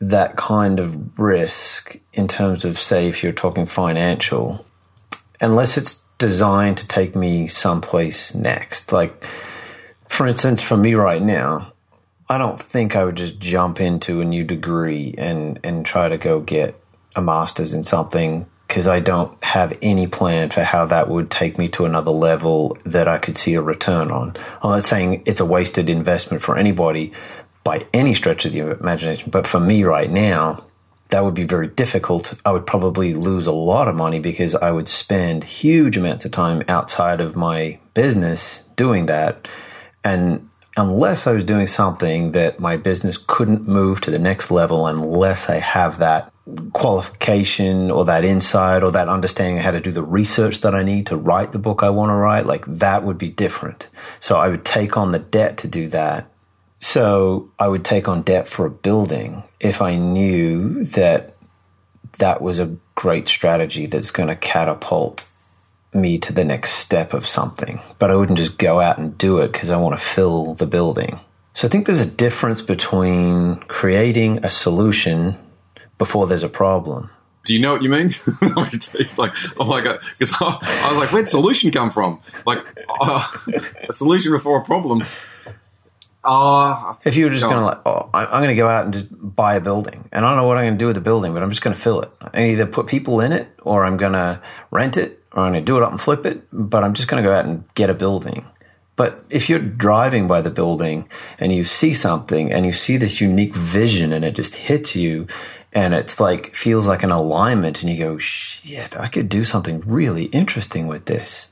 that 0.00 0.36
kind 0.36 0.78
of 0.78 1.18
risk 1.18 1.98
in 2.12 2.28
terms 2.28 2.64
of, 2.64 2.78
say, 2.78 3.08
if 3.08 3.22
you're 3.22 3.32
talking 3.32 3.66
financial, 3.66 4.64
unless 5.40 5.76
it's 5.76 6.04
designed 6.18 6.78
to 6.78 6.88
take 6.88 7.16
me 7.16 7.46
someplace 7.46 8.34
next. 8.34 8.92
Like, 8.92 9.24
for 10.16 10.26
instance, 10.26 10.62
for 10.62 10.78
me 10.78 10.94
right 10.94 11.20
now, 11.20 11.72
I 12.26 12.38
don't 12.38 12.58
think 12.58 12.96
I 12.96 13.04
would 13.04 13.16
just 13.16 13.38
jump 13.38 13.82
into 13.82 14.22
a 14.22 14.24
new 14.24 14.44
degree 14.44 15.14
and, 15.18 15.60
and 15.62 15.84
try 15.84 16.08
to 16.08 16.16
go 16.16 16.40
get 16.40 16.74
a 17.14 17.20
master's 17.20 17.74
in 17.74 17.84
something 17.84 18.46
because 18.66 18.88
I 18.88 19.00
don't 19.00 19.44
have 19.44 19.76
any 19.82 20.06
plan 20.06 20.48
for 20.48 20.62
how 20.62 20.86
that 20.86 21.10
would 21.10 21.30
take 21.30 21.58
me 21.58 21.68
to 21.68 21.84
another 21.84 22.12
level 22.12 22.78
that 22.84 23.08
I 23.08 23.18
could 23.18 23.36
see 23.36 23.54
a 23.54 23.60
return 23.60 24.10
on. 24.10 24.34
I'm 24.62 24.70
not 24.70 24.84
saying 24.84 25.22
it's 25.26 25.40
a 25.40 25.44
wasted 25.44 25.90
investment 25.90 26.42
for 26.42 26.56
anybody 26.56 27.12
by 27.62 27.86
any 27.92 28.14
stretch 28.14 28.46
of 28.46 28.54
the 28.54 28.60
imagination, 28.60 29.30
but 29.30 29.46
for 29.46 29.60
me 29.60 29.84
right 29.84 30.10
now, 30.10 30.64
that 31.08 31.24
would 31.24 31.34
be 31.34 31.44
very 31.44 31.68
difficult. 31.68 32.32
I 32.42 32.52
would 32.52 32.66
probably 32.66 33.12
lose 33.12 33.46
a 33.46 33.52
lot 33.52 33.86
of 33.86 33.94
money 33.94 34.18
because 34.18 34.54
I 34.54 34.70
would 34.70 34.88
spend 34.88 35.44
huge 35.44 35.98
amounts 35.98 36.24
of 36.24 36.32
time 36.32 36.62
outside 36.68 37.20
of 37.20 37.36
my 37.36 37.78
business 37.92 38.62
doing 38.76 39.06
that 39.06 39.46
and 40.06 40.48
unless 40.76 41.26
I 41.26 41.32
was 41.32 41.42
doing 41.42 41.66
something 41.66 42.30
that 42.30 42.60
my 42.60 42.76
business 42.76 43.18
couldn't 43.18 43.66
move 43.66 44.00
to 44.02 44.12
the 44.12 44.20
next 44.20 44.52
level 44.52 44.86
unless 44.86 45.50
I 45.50 45.56
have 45.56 45.98
that 45.98 46.32
qualification 46.74 47.90
or 47.90 48.04
that 48.04 48.24
insight 48.24 48.84
or 48.84 48.92
that 48.92 49.08
understanding 49.08 49.58
of 49.58 49.64
how 49.64 49.72
to 49.72 49.80
do 49.80 49.90
the 49.90 50.04
research 50.04 50.60
that 50.60 50.76
I 50.76 50.84
need 50.84 51.08
to 51.08 51.16
write 51.16 51.50
the 51.50 51.58
book 51.58 51.82
I 51.82 51.90
want 51.90 52.10
to 52.10 52.14
write, 52.14 52.46
like 52.46 52.64
that 52.66 53.02
would 53.02 53.18
be 53.18 53.30
different. 53.30 53.88
So 54.20 54.36
I 54.36 54.48
would 54.48 54.64
take 54.64 54.96
on 54.96 55.10
the 55.10 55.18
debt 55.18 55.58
to 55.58 55.68
do 55.68 55.88
that. 55.88 56.30
So 56.78 57.50
I 57.58 57.66
would 57.66 57.84
take 57.84 58.06
on 58.06 58.22
debt 58.22 58.46
for 58.46 58.64
a 58.64 58.70
building 58.70 59.42
if 59.58 59.82
I 59.82 59.96
knew 59.96 60.84
that 60.84 61.34
that 62.18 62.40
was 62.40 62.60
a 62.60 62.76
great 62.94 63.26
strategy 63.26 63.86
that's 63.86 64.12
going 64.12 64.28
to 64.28 64.36
catapult 64.36 65.28
me 65.96 66.18
to 66.18 66.32
the 66.32 66.44
next 66.44 66.72
step 66.72 67.14
of 67.14 67.26
something, 67.26 67.80
but 67.98 68.10
I 68.10 68.16
wouldn't 68.16 68.38
just 68.38 68.58
go 68.58 68.80
out 68.80 68.98
and 68.98 69.16
do 69.16 69.38
it 69.38 69.52
because 69.52 69.70
I 69.70 69.76
want 69.76 69.98
to 69.98 70.04
fill 70.04 70.54
the 70.54 70.66
building. 70.66 71.20
So 71.52 71.66
I 71.66 71.70
think 71.70 71.86
there's 71.86 72.00
a 72.00 72.06
difference 72.06 72.62
between 72.62 73.56
creating 73.60 74.44
a 74.44 74.50
solution 74.50 75.36
before 75.98 76.26
there's 76.26 76.42
a 76.42 76.48
problem. 76.48 77.10
Do 77.46 77.54
you 77.54 77.60
know 77.60 77.72
what 77.72 77.82
you 77.82 77.88
mean? 77.88 78.06
it's 78.42 79.18
like, 79.18 79.32
oh 79.56 79.64
my 79.64 79.80
god, 79.80 80.00
because 80.18 80.34
I, 80.40 80.58
I, 80.60 80.90
was 80.90 80.98
like, 80.98 81.12
where'd 81.12 81.28
solution 81.28 81.70
come 81.70 81.90
from? 81.90 82.20
Like 82.44 82.58
uh, 83.00 83.26
a 83.88 83.92
solution 83.92 84.32
before 84.32 84.60
a 84.60 84.64
problem. 84.64 85.02
Uh, 86.24 86.96
if 87.04 87.16
you 87.16 87.24
were 87.26 87.30
just 87.30 87.44
going 87.44 87.56
to 87.56 87.64
like, 87.64 87.78
oh, 87.86 88.10
I'm 88.12 88.42
going 88.42 88.48
to 88.48 88.56
go 88.56 88.68
out 88.68 88.84
and 88.84 88.92
just 88.92 89.06
buy 89.10 89.54
a 89.54 89.60
building, 89.60 90.08
and 90.10 90.26
I 90.26 90.28
don't 90.28 90.38
know 90.38 90.46
what 90.48 90.58
I'm 90.58 90.64
going 90.64 90.74
to 90.74 90.78
do 90.78 90.86
with 90.86 90.96
the 90.96 91.00
building, 91.00 91.32
but 91.32 91.42
I'm 91.42 91.50
just 91.50 91.62
going 91.62 91.74
to 91.74 91.80
fill 91.80 92.00
it. 92.00 92.10
I 92.20 92.46
either 92.48 92.66
put 92.66 92.88
people 92.88 93.20
in 93.20 93.30
it, 93.30 93.48
or 93.62 93.84
I'm 93.84 93.96
going 93.96 94.14
to 94.14 94.42
rent 94.72 94.96
it, 94.96 95.22
I'm 95.36 95.52
going 95.52 95.54
to 95.54 95.60
do 95.60 95.76
it 95.76 95.82
up 95.82 95.90
and 95.90 96.00
flip 96.00 96.24
it, 96.24 96.42
but 96.50 96.82
I'm 96.82 96.94
just 96.94 97.08
going 97.08 97.22
to 97.22 97.28
go 97.28 97.34
out 97.34 97.44
and 97.44 97.64
get 97.74 97.90
a 97.90 97.94
building. 97.94 98.46
But 98.96 99.24
if 99.28 99.50
you're 99.50 99.58
driving 99.58 100.26
by 100.26 100.40
the 100.40 100.50
building 100.50 101.08
and 101.38 101.52
you 101.52 101.64
see 101.64 101.92
something 101.92 102.50
and 102.50 102.64
you 102.64 102.72
see 102.72 102.96
this 102.96 103.20
unique 103.20 103.54
vision 103.54 104.12
and 104.12 104.24
it 104.24 104.34
just 104.34 104.54
hits 104.54 104.96
you 104.96 105.26
and 105.74 105.92
it's 105.92 106.18
like 106.18 106.54
feels 106.54 106.86
like 106.86 107.02
an 107.02 107.10
alignment 107.10 107.82
and 107.82 107.90
you 107.90 107.98
go, 107.98 108.16
shit, 108.16 108.96
I 108.96 109.08
could 109.08 109.28
do 109.28 109.44
something 109.44 109.82
really 109.84 110.24
interesting 110.26 110.86
with 110.86 111.04
this. 111.04 111.50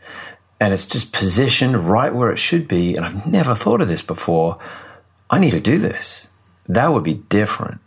And 0.59 0.73
it's 0.73 0.87
just 0.87 1.13
positioned 1.13 1.91
right 1.91 2.15
where 2.15 2.33
it 2.33 2.39
should 2.39 2.67
be. 2.67 2.97
And 2.97 3.05
I've 3.05 3.27
never 3.27 3.55
thought 3.55 3.83
of 3.83 3.89
this 3.89 4.01
before. 4.01 4.59
I 5.29 5.39
need 5.39 5.51
to 5.51 5.61
do 5.61 5.79
this. 5.79 6.29
That 6.67 6.89
would 6.89 7.05
be 7.05 7.15
different 7.15 7.83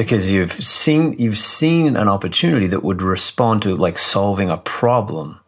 because 0.00 0.30
you've 0.30 0.52
seen 0.52 1.14
you've 1.18 1.36
seen 1.36 1.94
an 1.94 2.08
opportunity 2.08 2.66
that 2.66 2.82
would 2.82 3.02
respond 3.02 3.60
to 3.60 3.76
like 3.76 3.98
solving 3.98 4.48
a 4.48 4.56
problem 4.56 5.38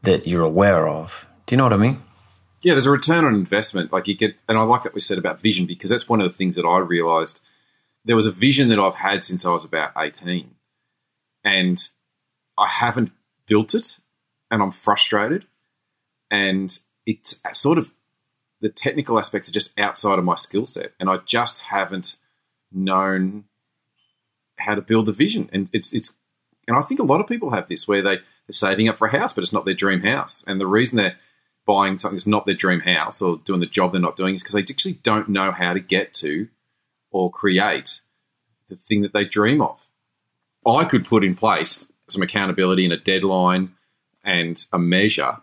that 0.00 0.26
you're 0.26 0.42
aware 0.42 0.88
of. 0.88 1.26
Do 1.44 1.52
you 1.52 1.58
know 1.58 1.64
what 1.64 1.74
I 1.74 1.76
mean? 1.76 2.02
Yeah, 2.62 2.72
there's 2.72 2.86
a 2.86 2.90
return 2.90 3.26
on 3.26 3.34
investment. 3.34 3.92
Like 3.92 4.08
you 4.08 4.14
get, 4.14 4.36
and 4.48 4.56
I 4.56 4.62
like 4.62 4.84
that 4.84 4.94
we 4.94 5.02
said 5.02 5.18
about 5.18 5.40
vision 5.40 5.66
because 5.66 5.90
that's 5.90 6.08
one 6.08 6.18
of 6.18 6.24
the 6.24 6.32
things 6.32 6.56
that 6.56 6.64
I 6.64 6.78
realized. 6.78 7.40
There 8.06 8.16
was 8.16 8.24
a 8.24 8.30
vision 8.30 8.70
that 8.70 8.78
I've 8.78 8.94
had 8.94 9.22
since 9.22 9.44
I 9.44 9.50
was 9.50 9.66
about 9.66 9.92
18, 9.98 10.54
and 11.44 11.78
I 12.56 12.68
haven't 12.68 13.12
built 13.46 13.74
it, 13.74 13.98
and 14.50 14.62
I'm 14.62 14.72
frustrated. 14.72 15.44
And 16.30 16.74
it's 17.04 17.38
sort 17.52 17.76
of 17.76 17.92
the 18.62 18.70
technical 18.70 19.18
aspects 19.18 19.50
are 19.50 19.52
just 19.52 19.78
outside 19.78 20.18
of 20.18 20.24
my 20.24 20.36
skill 20.36 20.64
set, 20.64 20.92
and 20.98 21.10
I 21.10 21.18
just 21.18 21.58
haven't 21.58 22.16
known 22.72 23.44
how 24.60 24.74
to 24.74 24.82
build 24.82 25.08
a 25.08 25.12
vision. 25.12 25.50
And 25.52 25.68
it's 25.72 25.92
it's, 25.92 26.12
and 26.68 26.76
I 26.76 26.82
think 26.82 27.00
a 27.00 27.04
lot 27.04 27.20
of 27.20 27.26
people 27.26 27.50
have 27.50 27.68
this 27.68 27.88
where 27.88 28.02
they 28.02 28.16
they're 28.16 28.52
saving 28.52 28.88
up 28.88 28.96
for 28.96 29.08
a 29.08 29.18
house, 29.18 29.32
but 29.32 29.42
it's 29.42 29.52
not 29.52 29.64
their 29.64 29.74
dream 29.74 30.02
house, 30.02 30.44
and 30.46 30.60
the 30.60 30.66
reason 30.66 30.96
they're 30.96 31.16
buying 31.66 31.98
something 31.98 32.16
that's 32.16 32.26
not 32.26 32.46
their 32.46 32.54
dream 32.54 32.80
house 32.80 33.20
or 33.22 33.36
doing 33.38 33.60
the 33.60 33.66
job 33.66 33.92
they're 33.92 34.00
not 34.00 34.16
doing 34.16 34.34
is 34.34 34.42
because 34.42 34.54
they 34.54 34.60
actually 34.60 34.94
don't 35.02 35.28
know 35.28 35.52
how 35.52 35.72
to 35.72 35.80
get 35.80 36.12
to 36.12 36.48
or 37.10 37.30
create 37.30 38.00
the 38.68 38.76
thing 38.76 39.02
that 39.02 39.12
they 39.12 39.24
dream 39.24 39.60
of. 39.60 39.78
I 40.66 40.84
could 40.84 41.04
put 41.04 41.24
in 41.24 41.34
place 41.34 41.86
some 42.08 42.22
accountability 42.22 42.84
and 42.84 42.92
a 42.92 42.98
deadline 42.98 43.72
and 44.24 44.64
a 44.72 44.78
measure 44.78 45.38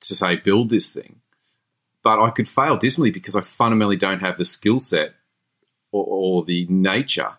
to 0.00 0.14
say 0.14 0.36
build 0.36 0.68
this 0.68 0.92
thing, 0.92 1.20
but 2.02 2.20
I 2.20 2.30
could 2.30 2.48
fail 2.48 2.76
dismally 2.76 3.10
because 3.10 3.36
I 3.36 3.40
fundamentally 3.40 3.96
don't 3.96 4.20
have 4.20 4.38
the 4.38 4.44
skill 4.44 4.78
set 4.78 5.14
or, 5.92 6.04
or 6.06 6.44
the 6.44 6.66
nature 6.68 7.36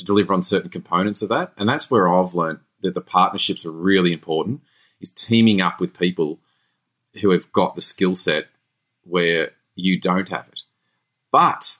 to 0.00 0.04
deliver 0.04 0.34
on 0.34 0.42
certain 0.42 0.70
components 0.70 1.22
of 1.22 1.28
that. 1.28 1.52
And 1.56 1.68
that's 1.68 1.90
where 1.90 2.08
I've 2.08 2.34
learned 2.34 2.60
that 2.80 2.94
the 2.94 3.00
partnerships 3.00 3.64
are 3.64 3.70
really 3.70 4.12
important. 4.12 4.62
Is 5.00 5.10
teaming 5.10 5.62
up 5.62 5.80
with 5.80 5.98
people 5.98 6.40
who 7.22 7.30
have 7.30 7.50
got 7.52 7.74
the 7.74 7.80
skill 7.80 8.14
set 8.14 8.48
where 9.02 9.52
you 9.74 9.98
don't 9.98 10.28
have 10.28 10.46
it. 10.48 10.62
But 11.32 11.78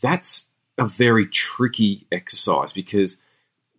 that's 0.00 0.46
a 0.78 0.86
very 0.86 1.26
tricky 1.26 2.06
exercise 2.10 2.72
because 2.72 3.16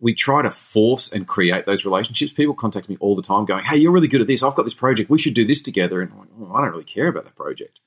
we 0.00 0.14
try 0.14 0.42
to 0.42 0.50
force 0.50 1.12
and 1.12 1.28
create 1.28 1.66
those 1.66 1.84
relationships. 1.84 2.32
People 2.32 2.54
contact 2.54 2.88
me 2.88 2.96
all 3.00 3.14
the 3.14 3.22
time 3.22 3.44
going, 3.44 3.64
Hey, 3.64 3.76
you're 3.76 3.92
really 3.92 4.08
good 4.08 4.20
at 4.20 4.26
this. 4.26 4.42
I've 4.42 4.54
got 4.54 4.64
this 4.64 4.74
project. 4.74 5.10
We 5.10 5.18
should 5.18 5.34
do 5.34 5.44
this 5.44 5.60
together. 5.60 6.00
And 6.00 6.16
like, 6.16 6.28
oh, 6.40 6.52
I 6.52 6.60
don't 6.60 6.70
really 6.70 6.84
care 6.84 7.08
about 7.08 7.24
that 7.24 7.36
project. 7.36 7.80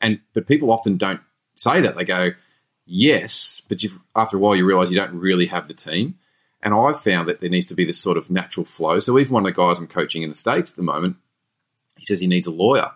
And, 0.00 0.20
but 0.32 0.46
people 0.46 0.70
often 0.70 0.96
don't 0.96 1.20
say 1.56 1.80
that. 1.80 1.96
They 1.96 2.04
go, 2.04 2.30
yes, 2.88 3.62
but 3.68 3.82
after 4.16 4.36
a 4.36 4.40
while 4.40 4.56
you 4.56 4.66
realize 4.66 4.90
you 4.90 4.96
don't 4.96 5.18
really 5.18 5.46
have 5.46 5.68
the 5.68 5.74
team. 5.74 6.18
And 6.62 6.74
I've 6.74 7.00
found 7.00 7.28
that 7.28 7.40
there 7.40 7.50
needs 7.50 7.66
to 7.66 7.74
be 7.74 7.84
this 7.84 8.00
sort 8.00 8.16
of 8.16 8.30
natural 8.30 8.66
flow. 8.66 8.98
So 8.98 9.18
even 9.18 9.32
one 9.32 9.46
of 9.46 9.54
the 9.54 9.60
guys 9.60 9.78
I'm 9.78 9.86
coaching 9.86 10.22
in 10.22 10.28
the 10.28 10.34
States 10.34 10.70
at 10.70 10.76
the 10.76 10.82
moment, 10.82 11.16
he 11.96 12.04
says 12.04 12.18
he 12.20 12.26
needs 12.26 12.48
a 12.48 12.52
lawyer. 12.52 12.90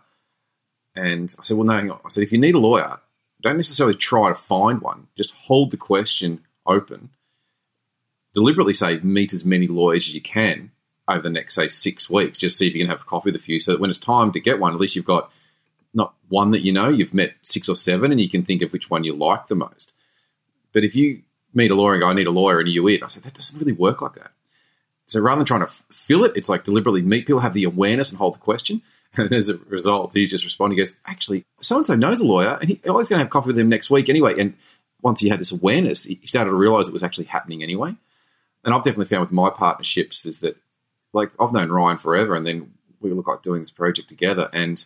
And 0.96 1.33
I 1.38 1.42
said, 1.42 1.57
well, 1.57 1.66
no, 1.66 2.00
I 2.05 2.09
said, 2.09 2.24
if 2.24 2.33
you 2.33 2.38
need 2.38 2.57
a 2.57 2.59
lawyer, 2.59 2.98
don't 3.40 3.57
necessarily 3.57 3.94
try 3.94 4.28
to 4.28 4.35
find 4.35 4.81
one. 4.81 5.09
Just 5.16 5.35
hold 5.35 5.70
the 5.70 5.76
question 5.76 6.44
open. 6.66 7.11
Deliberately 8.35 8.72
say, 8.72 8.98
meet 8.98 9.33
as 9.33 9.44
many 9.44 9.66
lawyers 9.66 10.09
as 10.09 10.14
you 10.14 10.20
can 10.20 10.72
over 11.07 11.22
the 11.22 11.31
next, 11.31 11.55
say, 11.55 11.68
six 11.68 12.11
weeks. 12.11 12.38
Just 12.38 12.59
see 12.59 12.66
if 12.66 12.74
you 12.74 12.81
can 12.81 12.90
have 12.90 13.02
a 13.02 13.05
coffee 13.05 13.28
with 13.28 13.37
a 13.37 13.44
few 13.44 13.61
so 13.61 13.72
that 13.72 13.81
when 13.81 13.90
it's 13.90 13.98
time 13.98 14.33
to 14.33 14.40
get 14.40 14.59
one, 14.59 14.72
at 14.72 14.81
least 14.81 14.96
you've 14.96 15.05
got 15.05 15.31
not 15.94 16.14
one 16.28 16.50
that 16.52 16.62
you 16.62 16.72
know, 16.72 16.88
you've 16.88 17.14
met 17.14 17.35
six 17.42 17.68
or 17.68 17.76
seven 17.76 18.11
and 18.11 18.20
you 18.20 18.28
can 18.28 18.44
think 18.44 18.62
of 18.62 18.72
which 18.72 18.90
one 18.90 19.05
you 19.05 19.14
like 19.14 19.46
the 19.48 19.55
most. 19.55 19.92
But 20.72 20.85
if 20.85 20.96
you 20.96 21.22
meet 21.55 21.70
a 21.70 21.74
lawyer 21.74 21.94
and 21.94 22.02
go, 22.02 22.09
I 22.09 22.14
need 22.14 22.26
a 22.26 22.31
lawyer, 22.31 22.61
and 22.61 22.68
you 22.68 22.87
it, 22.88 23.02
I 23.02 23.09
said, 23.09 23.22
that 23.24 23.35
doesn't 23.35 23.59
really 23.59 23.72
work 23.72 24.00
like 24.00 24.14
that. 24.14 24.33
So 25.07 25.20
rather 25.20 25.40
than 25.40 25.46
trying 25.46 25.66
to 25.66 25.72
fill 25.90 26.24
it, 26.24 26.33
it's 26.37 26.48
like 26.48 26.64
deliberately 26.64 27.02
meet 27.02 27.26
people, 27.26 27.40
have 27.40 27.55
the 27.55 27.64
awareness 27.64 28.11
and 28.11 28.18
hold 28.18 28.35
the 28.35 28.38
question. 28.38 28.83
And 29.14 29.31
as 29.31 29.50
a 29.50 29.59
result, 29.68 30.14
he's 30.14 30.31
just 30.31 30.42
responding, 30.42 30.78
he 30.78 30.81
goes, 30.81 30.94
actually, 31.05 31.44
so 31.61 31.76
and 31.76 31.85
so 31.85 31.94
knows 31.94 32.20
a 32.20 32.24
lawyer, 32.24 32.57
and 32.59 32.70
he 32.70 32.81
oh, 32.87 32.92
always 32.92 33.09
going 33.09 33.18
to 33.18 33.24
have 33.24 33.31
coffee 33.31 33.48
with 33.48 33.59
him 33.59 33.68
next 33.68 33.90
week 33.90 34.09
anyway. 34.09 34.40
And 34.40 34.55
once 35.02 35.20
he 35.20 35.28
had 35.28 35.38
this 35.38 35.52
awareness, 35.52 36.05
he 36.05 36.18
started 36.24 36.48
to 36.48 36.57
realize 36.57 36.88
it 36.88 36.94
was 36.94 37.02
actually 37.02 37.26
happening 37.26 37.62
anyway. 37.62 37.94
And 38.64 38.74
I've 38.74 38.85
definitely 38.85 39.14
found 39.14 39.20
with 39.20 39.31
my 39.31 39.50
partnerships 39.50 40.24
is 40.24 40.40
that, 40.40 40.57
like, 41.12 41.31
I've 41.38 41.52
known 41.52 41.70
Ryan 41.70 41.98
forever, 41.98 42.35
and 42.35 42.46
then 42.46 42.72
we 43.02 43.11
look 43.11 43.28
like 43.28 43.42
doing 43.42 43.61
this 43.61 43.70
project 43.70 44.09
together. 44.09 44.48
And 44.50 44.83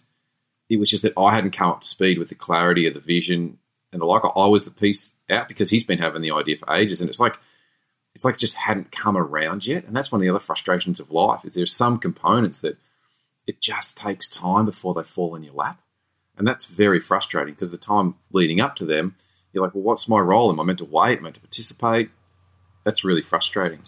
it 0.68 0.78
was 0.78 0.90
just 0.90 1.02
that 1.02 1.12
I 1.16 1.34
hadn't 1.34 1.52
come 1.52 1.70
up 1.70 1.82
to 1.82 1.88
speed 1.88 2.18
with 2.18 2.28
the 2.28 2.34
clarity 2.34 2.86
of 2.86 2.94
the 2.94 3.00
vision 3.00 3.58
and 3.92 4.00
the 4.00 4.06
like. 4.06 4.22
I 4.24 4.46
was 4.46 4.64
the 4.64 4.70
piece 4.70 5.12
out 5.30 5.48
because 5.48 5.70
he's 5.70 5.84
been 5.84 5.98
having 5.98 6.22
the 6.22 6.32
idea 6.32 6.56
for 6.56 6.72
ages, 6.74 7.00
and 7.00 7.08
it's 7.08 7.20
like 7.20 7.38
it's 8.14 8.24
like 8.24 8.34
it 8.34 8.40
just 8.40 8.54
hadn't 8.54 8.92
come 8.92 9.16
around 9.16 9.66
yet. 9.66 9.84
And 9.84 9.94
that's 9.94 10.10
one 10.10 10.20
of 10.20 10.22
the 10.22 10.30
other 10.30 10.40
frustrations 10.40 11.00
of 11.00 11.10
life 11.10 11.44
is 11.44 11.54
there's 11.54 11.74
some 11.74 11.98
components 11.98 12.62
that 12.62 12.78
it 13.46 13.60
just 13.60 13.96
takes 13.96 14.28
time 14.28 14.64
before 14.64 14.94
they 14.94 15.02
fall 15.02 15.36
in 15.36 15.42
your 15.42 15.54
lap. 15.54 15.80
And 16.38 16.46
that's 16.46 16.64
very 16.64 17.00
frustrating 17.00 17.54
because 17.54 17.70
the 17.70 17.76
time 17.76 18.16
leading 18.32 18.60
up 18.60 18.74
to 18.76 18.84
them, 18.84 19.14
you're 19.52 19.62
like, 19.62 19.74
well, 19.74 19.84
what's 19.84 20.08
my 20.08 20.18
role? 20.18 20.50
Am 20.50 20.60
I 20.60 20.64
meant 20.64 20.78
to 20.78 20.84
wait? 20.84 21.18
Am 21.18 21.18
I 21.18 21.22
meant 21.24 21.34
to 21.36 21.40
participate? 21.40 22.10
That's 22.84 23.04
really 23.04 23.22
frustrating. 23.22 23.80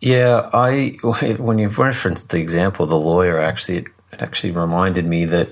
Yeah, 0.00 0.50
I 0.52 0.96
when 1.38 1.58
you 1.58 1.68
referenced 1.68 2.30
the 2.30 2.38
example 2.38 2.84
of 2.84 2.90
the 2.90 2.98
lawyer, 2.98 3.40
actually, 3.40 3.78
it, 3.78 3.88
it 4.12 4.20
actually 4.20 4.52
reminded 4.52 5.06
me 5.06 5.24
that 5.26 5.50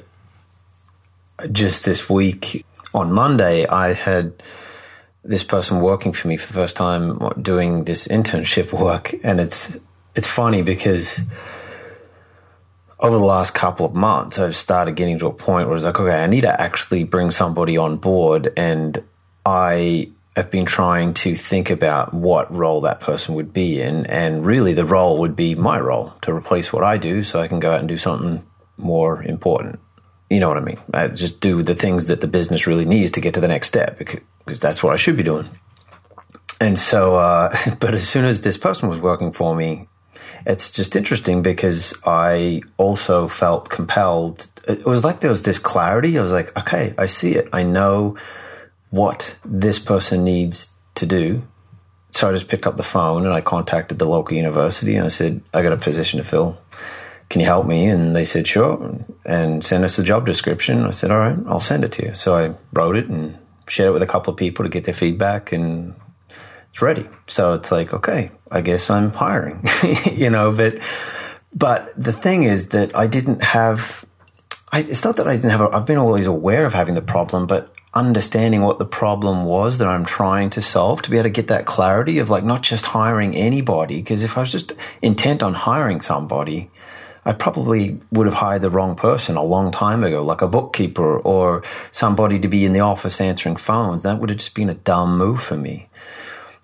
just 1.50 1.84
this 1.84 2.08
week 2.08 2.64
on 2.94 3.12
Monday, 3.12 3.66
I 3.66 3.92
had 3.92 4.42
this 5.24 5.44
person 5.44 5.80
working 5.80 6.12
for 6.12 6.28
me 6.28 6.36
for 6.36 6.46
the 6.46 6.52
first 6.52 6.76
time 6.76 7.18
doing 7.40 7.84
this 7.84 8.08
internship 8.08 8.72
work. 8.78 9.14
And 9.22 9.40
it's 9.40 9.78
it's 10.14 10.26
funny 10.26 10.62
because 10.62 11.20
over 13.00 13.16
the 13.16 13.24
last 13.24 13.54
couple 13.54 13.86
of 13.86 13.94
months 13.94 14.38
I've 14.38 14.54
started 14.54 14.94
getting 14.94 15.18
to 15.20 15.26
a 15.26 15.32
point 15.32 15.66
where 15.66 15.76
it's 15.76 15.84
like 15.84 15.98
okay 15.98 16.22
I 16.22 16.26
need 16.26 16.42
to 16.42 16.60
actually 16.60 17.04
bring 17.04 17.30
somebody 17.30 17.76
on 17.76 17.96
board. 17.96 18.52
And 18.56 19.02
I 19.44 20.10
have 20.36 20.50
been 20.50 20.64
trying 20.64 21.12
to 21.12 21.34
think 21.34 21.68
about 21.68 22.14
what 22.14 22.54
role 22.54 22.80
that 22.82 23.00
person 23.00 23.34
would 23.34 23.52
be 23.52 23.80
in. 23.80 24.06
And 24.06 24.46
really 24.46 24.72
the 24.72 24.84
role 24.84 25.18
would 25.18 25.36
be 25.36 25.54
my 25.54 25.78
role 25.78 26.14
to 26.22 26.32
replace 26.32 26.72
what 26.72 26.84
I 26.84 26.96
do 26.96 27.22
so 27.22 27.40
I 27.40 27.48
can 27.48 27.60
go 27.60 27.70
out 27.70 27.80
and 27.80 27.88
do 27.88 27.98
something 27.98 28.44
more 28.78 29.22
important 29.22 29.78
you 30.32 30.40
know 30.40 30.48
what 30.48 30.56
I 30.56 30.62
mean? 30.62 30.80
I 30.94 31.08
just 31.08 31.40
do 31.40 31.62
the 31.62 31.74
things 31.74 32.06
that 32.06 32.22
the 32.22 32.26
business 32.26 32.66
really 32.66 32.86
needs 32.86 33.12
to 33.12 33.20
get 33.20 33.34
to 33.34 33.40
the 33.40 33.48
next 33.48 33.68
step 33.68 33.98
because 33.98 34.58
that's 34.58 34.82
what 34.82 34.94
I 34.94 34.96
should 34.96 35.16
be 35.16 35.22
doing. 35.22 35.46
And 36.58 36.78
so, 36.78 37.16
uh, 37.16 37.54
but 37.80 37.92
as 37.92 38.08
soon 38.08 38.24
as 38.24 38.40
this 38.40 38.56
person 38.56 38.88
was 38.88 38.98
working 38.98 39.32
for 39.32 39.54
me, 39.54 39.88
it's 40.46 40.70
just 40.70 40.96
interesting 40.96 41.42
because 41.42 41.94
I 42.06 42.62
also 42.78 43.28
felt 43.28 43.68
compelled. 43.68 44.46
It 44.66 44.86
was 44.86 45.04
like 45.04 45.20
there 45.20 45.30
was 45.30 45.42
this 45.42 45.58
clarity. 45.58 46.18
I 46.18 46.22
was 46.22 46.32
like, 46.32 46.56
okay, 46.56 46.94
I 46.96 47.06
see 47.06 47.34
it. 47.34 47.50
I 47.52 47.62
know 47.64 48.16
what 48.88 49.36
this 49.44 49.78
person 49.78 50.24
needs 50.24 50.74
to 50.94 51.04
do. 51.04 51.42
So 52.10 52.28
I 52.28 52.32
just 52.32 52.48
picked 52.48 52.66
up 52.66 52.78
the 52.78 52.82
phone 52.82 53.26
and 53.26 53.34
I 53.34 53.42
contacted 53.42 53.98
the 53.98 54.08
local 54.08 54.36
university 54.36 54.96
and 54.96 55.04
I 55.04 55.08
said, 55.08 55.42
I 55.52 55.62
got 55.62 55.72
a 55.72 55.78
position 55.78 56.18
to 56.18 56.24
fill 56.24 56.58
can 57.32 57.40
you 57.40 57.46
help 57.46 57.66
me? 57.66 57.88
And 57.88 58.14
they 58.14 58.26
said, 58.26 58.46
sure, 58.46 58.94
and 59.24 59.64
send 59.64 59.84
us 59.86 59.96
the 59.96 60.04
job 60.04 60.26
description. 60.26 60.84
I 60.84 60.90
said, 60.90 61.10
all 61.10 61.18
right, 61.18 61.38
I'll 61.46 61.60
send 61.60 61.82
it 61.82 61.92
to 61.92 62.08
you. 62.08 62.14
So 62.14 62.36
I 62.36 62.54
wrote 62.74 62.94
it 62.94 63.06
and 63.06 63.38
shared 63.66 63.88
it 63.88 63.92
with 63.92 64.02
a 64.02 64.06
couple 64.06 64.30
of 64.30 64.36
people 64.36 64.66
to 64.66 64.68
get 64.68 64.84
their 64.84 64.92
feedback, 64.92 65.50
and 65.50 65.94
it's 66.70 66.82
ready. 66.82 67.08
So 67.28 67.54
it's 67.54 67.72
like, 67.72 67.94
okay, 67.94 68.30
I 68.50 68.60
guess 68.60 68.90
I'm 68.90 69.12
hiring, 69.12 69.64
you 70.12 70.28
know. 70.28 70.52
But 70.52 70.80
but 71.54 71.90
the 71.96 72.12
thing 72.12 72.42
is 72.42 72.68
that 72.68 72.94
I 72.94 73.06
didn't 73.06 73.42
have. 73.42 74.04
I, 74.70 74.80
it's 74.80 75.04
not 75.04 75.16
that 75.16 75.26
I 75.26 75.36
didn't 75.36 75.52
have. 75.52 75.62
I've 75.62 75.86
been 75.86 75.98
always 75.98 76.26
aware 76.26 76.66
of 76.66 76.74
having 76.74 76.94
the 76.94 77.02
problem, 77.02 77.46
but 77.46 77.74
understanding 77.94 78.60
what 78.60 78.78
the 78.78 78.86
problem 78.86 79.46
was 79.46 79.78
that 79.78 79.88
I'm 79.88 80.04
trying 80.04 80.50
to 80.50 80.60
solve 80.60 81.00
to 81.02 81.10
be 81.10 81.16
able 81.16 81.24
to 81.24 81.30
get 81.30 81.48
that 81.48 81.64
clarity 81.64 82.18
of 82.18 82.28
like 82.28 82.44
not 82.44 82.62
just 82.62 82.84
hiring 82.84 83.34
anybody. 83.34 83.96
Because 83.96 84.22
if 84.22 84.36
I 84.36 84.42
was 84.42 84.52
just 84.52 84.74
intent 85.00 85.42
on 85.42 85.54
hiring 85.54 86.02
somebody, 86.02 86.70
I 87.24 87.32
probably 87.32 88.00
would 88.10 88.26
have 88.26 88.34
hired 88.34 88.62
the 88.62 88.70
wrong 88.70 88.96
person 88.96 89.36
a 89.36 89.42
long 89.42 89.70
time 89.70 90.02
ago, 90.02 90.24
like 90.24 90.42
a 90.42 90.48
bookkeeper 90.48 91.18
or 91.18 91.62
somebody 91.92 92.40
to 92.40 92.48
be 92.48 92.64
in 92.64 92.72
the 92.72 92.80
office 92.80 93.20
answering 93.20 93.56
phones. 93.56 94.02
That 94.02 94.18
would 94.18 94.30
have 94.30 94.38
just 94.38 94.54
been 94.54 94.70
a 94.70 94.74
dumb 94.74 95.16
move 95.16 95.40
for 95.42 95.56
me. 95.56 95.88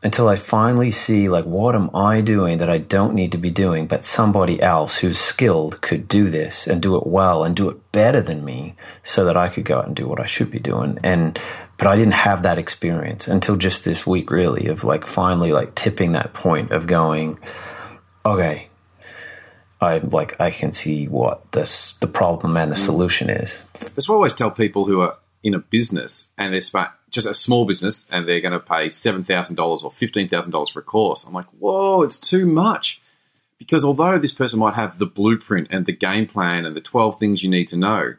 Until 0.01 0.29
I 0.29 0.37
finally 0.37 0.93
see, 0.93 1.29
like, 1.29 1.45
what 1.45 1.75
am 1.75 1.91
I 1.95 2.21
doing 2.21 2.59
that 2.59 2.71
I 2.71 2.79
don't 2.79 3.15
need 3.15 3.33
to 3.33 3.39
be 3.39 3.51
doing, 3.51 3.89
but 3.89 4.05
somebody 4.05 4.63
else 4.63 4.99
who's 4.99 5.19
skilled 5.19 5.81
could 5.81 6.07
do 6.07 6.29
this 6.29 6.69
and 6.69 6.81
do 6.81 6.97
it 6.97 7.05
well 7.05 7.43
and 7.43 7.57
do 7.57 7.69
it 7.69 7.91
better 7.91 8.21
than 8.21 8.45
me 8.45 8.77
so 9.03 9.25
that 9.25 9.37
I 9.37 9.49
could 9.49 9.65
go 9.65 9.79
out 9.79 9.89
and 9.89 9.97
do 9.97 10.07
what 10.07 10.21
I 10.21 10.27
should 10.27 10.53
be 10.53 10.61
doing. 10.61 11.01
And, 11.03 11.37
but 11.79 11.89
I 11.89 11.97
didn't 11.97 12.15
have 12.15 12.45
that 12.45 12.59
experience 12.59 13.27
until 13.27 13.57
just 13.57 13.85
this 13.85 14.07
week, 14.07 14.31
really, 14.31 14.69
of 14.69 14.85
like 14.85 15.05
finally 15.05 15.53
like 15.53 15.75
tipping 15.75 16.13
that 16.13 16.33
point 16.33 16.71
of 16.71 16.87
going, 16.87 17.41
okay, 18.25 18.68
I 19.81 19.99
like 19.99 20.41
I 20.41 20.51
can 20.51 20.73
see 20.73 21.07
what 21.07 21.53
this 21.53 21.93
the 21.95 22.07
problem 22.07 22.57
and 22.57 22.73
the 22.73 22.77
mm. 22.77 22.85
solution 22.85 23.31
is. 23.31 23.69
That's 23.73 24.09
what 24.09 24.15
I 24.15 24.17
always 24.17 24.33
tell 24.33 24.51
people 24.51 24.85
who 24.85 25.01
are 25.01 25.17
in 25.43 25.55
a 25.55 25.59
business 25.59 26.29
and 26.37 26.53
they're 26.53 26.61
just 27.11 27.27
a 27.27 27.35
small 27.35 27.65
business 27.65 28.05
and 28.11 28.29
they're 28.29 28.41
going 28.41 28.53
to 28.53 28.61
pay 28.61 28.89
$7,000 28.89 29.59
or 29.59 29.91
$15,000 29.91 30.71
for 30.71 30.81
a 30.81 30.83
course. 30.83 31.25
I'm 31.25 31.33
like, 31.33 31.49
whoa, 31.59 32.03
it's 32.03 32.19
too 32.19 32.45
much. 32.45 33.01
Because 33.57 33.85
although 33.85 34.19
this 34.19 34.33
person 34.33 34.59
might 34.59 34.75
have 34.75 34.99
the 34.99 35.07
blueprint 35.07 35.69
and 35.71 35.87
the 35.87 35.93
game 35.93 36.27
plan 36.27 36.67
and 36.67 36.77
the 36.77 36.81
12 36.81 37.19
things 37.19 37.43
you 37.43 37.49
need 37.49 37.69
to 37.69 37.77
know, 37.77 38.15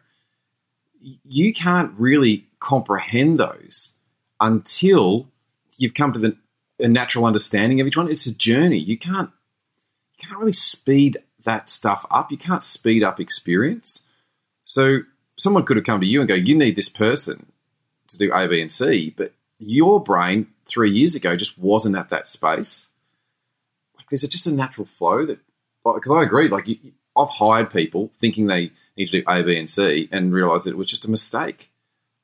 you 1.01 1.53
can't 1.53 1.93
really 1.97 2.47
comprehend 2.59 3.39
those 3.39 3.93
until 4.39 5.29
you've 5.77 5.93
come 5.93 6.11
to 6.13 6.19
the 6.19 6.37
a 6.81 6.87
natural 6.87 7.25
understanding 7.25 7.81
of 7.81 7.87
each 7.87 7.97
one. 7.97 8.09
It's 8.09 8.25
a 8.25 8.35
journey. 8.35 8.77
You 8.77 8.97
can't 8.97 9.31
you 10.11 10.27
can't 10.27 10.39
really 10.39 10.53
speed 10.53 11.17
that 11.49 11.69
stuff 11.69 12.05
up. 12.09 12.31
You 12.31 12.37
can't 12.37 12.63
speed 12.63 13.03
up 13.03 13.19
experience. 13.19 14.01
So 14.65 14.99
someone 15.37 15.65
could 15.65 15.77
have 15.77 15.85
come 15.85 15.99
to 15.99 16.07
you 16.07 16.21
and 16.21 16.27
go, 16.27 16.35
"You 16.35 16.55
need 16.55 16.75
this 16.75 16.89
person 16.89 17.51
to 18.07 18.17
do 18.17 18.31
A, 18.31 18.47
B, 18.47 18.61
and 18.61 18.71
C," 18.71 19.13
but 19.15 19.33
your 19.57 20.01
brain 20.01 20.47
three 20.65 20.91
years 20.91 21.15
ago 21.15 21.35
just 21.35 21.57
wasn't 21.57 21.97
at 21.97 22.09
that 22.09 22.27
space. 22.27 22.87
Like 23.97 24.07
there's 24.09 24.21
just 24.21 24.47
a 24.47 24.51
natural 24.51 24.85
flow 24.85 25.25
that, 25.25 25.39
because 25.83 26.11
I 26.11 26.23
agree. 26.23 26.47
Like 26.47 26.67
you, 26.67 26.77
I've 27.17 27.29
hired 27.29 27.69
people 27.71 28.11
thinking 28.19 28.45
they 28.45 28.71
need 28.95 29.07
to 29.07 29.19
do 29.19 29.23
A, 29.27 29.43
B, 29.43 29.57
and 29.57 29.69
C, 29.69 30.07
and 30.11 30.31
realised 30.33 30.65
that 30.65 30.71
it 30.71 30.77
was 30.77 30.89
just 30.89 31.05
a 31.05 31.11
mistake. 31.11 31.71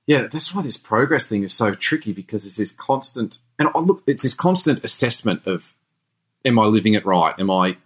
Yeah, 0.08 0.28
that's 0.28 0.54
why 0.54 0.62
this 0.62 0.78
progress 0.78 1.26
thing 1.26 1.44
is 1.44 1.52
so 1.52 1.74
tricky 1.74 2.14
because 2.14 2.46
it's 2.46 2.58
this 2.58 2.72
constant, 2.72 3.40
and 3.58 3.70
look, 3.76 4.04
it's 4.06 4.22
this 4.22 4.36
constant 4.36 4.84
assessment 4.84 5.48
of, 5.48 5.76
am 6.46 6.60
I 6.60 6.66
living 6.66 6.94
it 6.94 7.06
right? 7.06 7.34
Am 7.40 7.50
I, 7.50 7.78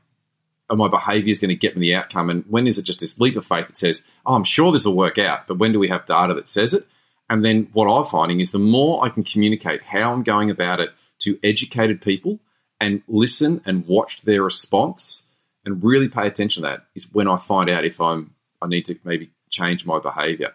are 0.69 0.77
my 0.77 0.87
behaviours 0.87 1.39
going 1.39 1.49
to 1.49 1.55
get 1.55 1.75
me 1.75 1.87
the 1.87 1.95
outcome? 1.95 2.29
And 2.29 2.43
when 2.47 2.67
is 2.67 2.77
it 2.77 2.83
just 2.83 2.99
this 2.99 3.19
leap 3.19 3.35
of 3.35 3.45
faith 3.45 3.67
that 3.67 3.77
says, 3.77 4.03
oh, 4.25 4.35
I'm 4.35 4.43
sure 4.43 4.71
this 4.71 4.85
will 4.85 4.95
work 4.95 5.17
out, 5.17 5.47
but 5.47 5.57
when 5.57 5.71
do 5.71 5.79
we 5.79 5.87
have 5.87 6.05
data 6.05 6.33
that 6.33 6.47
says 6.47 6.73
it? 6.73 6.87
And 7.29 7.45
then 7.45 7.69
what 7.73 7.85
I'm 7.85 8.05
finding 8.05 8.39
is 8.39 8.51
the 8.51 8.59
more 8.59 9.05
I 9.05 9.09
can 9.09 9.23
communicate 9.23 9.83
how 9.83 10.11
I'm 10.11 10.23
going 10.23 10.49
about 10.49 10.79
it 10.79 10.89
to 11.19 11.39
educated 11.43 12.01
people 12.01 12.39
and 12.79 13.03
listen 13.07 13.61
and 13.65 13.85
watch 13.87 14.21
their 14.21 14.43
response 14.43 15.23
and 15.65 15.83
really 15.83 16.07
pay 16.07 16.25
attention 16.25 16.63
to 16.63 16.69
that 16.69 16.85
is 16.95 17.11
when 17.11 17.27
I 17.27 17.37
find 17.37 17.69
out 17.69 17.85
if 17.85 17.99
I'm 17.99 18.33
I 18.61 18.67
need 18.67 18.85
to 18.85 18.99
maybe 19.03 19.29
change 19.49 19.85
my 19.85 19.99
behaviour. 19.99 20.53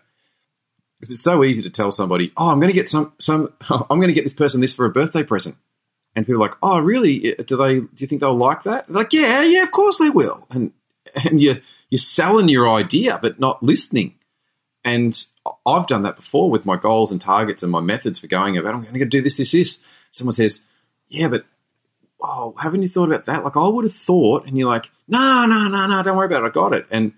Because 0.98 1.14
it's 1.14 1.22
so 1.22 1.42
easy 1.44 1.62
to 1.62 1.70
tell 1.70 1.90
somebody, 1.90 2.32
"Oh, 2.36 2.50
I'm 2.50 2.60
going 2.60 2.72
to 2.72 2.74
get 2.74 2.86
some 2.86 3.12
some 3.18 3.52
I'm 3.70 3.98
going 3.98 4.08
to 4.08 4.14
get 4.14 4.24
this 4.24 4.32
person 4.32 4.60
this 4.60 4.74
for 4.74 4.84
a 4.84 4.90
birthday 4.90 5.22
present," 5.22 5.56
and 6.16 6.26
people 6.26 6.42
are 6.42 6.46
like, 6.46 6.56
"Oh, 6.62 6.78
really? 6.78 7.34
Do 7.46 7.56
they? 7.56 7.80
Do 7.80 7.88
you 7.96 8.06
think 8.06 8.20
they'll 8.20 8.34
like 8.34 8.62
that?" 8.64 8.86
They're 8.86 8.96
like, 8.96 9.12
"Yeah, 9.12 9.42
yeah, 9.42 9.62
of 9.62 9.70
course 9.70 9.98
they 9.98 10.10
will." 10.10 10.46
And 10.50 10.72
and 11.14 11.40
you 11.40 11.60
you're 11.90 11.98
selling 11.98 12.48
your 12.48 12.68
idea, 12.68 13.18
but 13.20 13.40
not 13.40 13.62
listening. 13.62 14.14
And 14.84 15.16
I've 15.66 15.86
done 15.86 16.02
that 16.02 16.16
before 16.16 16.50
with 16.50 16.66
my 16.66 16.76
goals 16.76 17.12
and 17.12 17.20
targets 17.20 17.62
and 17.62 17.72
my 17.72 17.80
methods 17.80 18.18
for 18.18 18.26
going 18.26 18.56
about. 18.56 18.74
I'm 18.74 18.82
going 18.82 18.98
to 18.98 19.04
do 19.04 19.22
this, 19.22 19.36
this, 19.36 19.52
this. 19.52 19.80
Someone 20.10 20.32
says, 20.32 20.62
"Yeah, 21.08 21.28
but 21.28 21.44
oh, 22.22 22.54
haven't 22.58 22.82
you 22.82 22.88
thought 22.88 23.08
about 23.08 23.24
that? 23.26 23.44
Like, 23.44 23.56
I 23.56 23.66
would 23.66 23.84
have 23.84 23.94
thought." 23.94 24.46
And 24.46 24.58
you're 24.58 24.68
like, 24.68 24.90
"No, 25.08 25.46
no, 25.46 25.68
no, 25.68 25.86
no, 25.86 26.02
don't 26.02 26.16
worry 26.16 26.26
about 26.26 26.44
it. 26.44 26.46
I 26.46 26.50
got 26.50 26.72
it." 26.72 26.86
And 26.90 27.12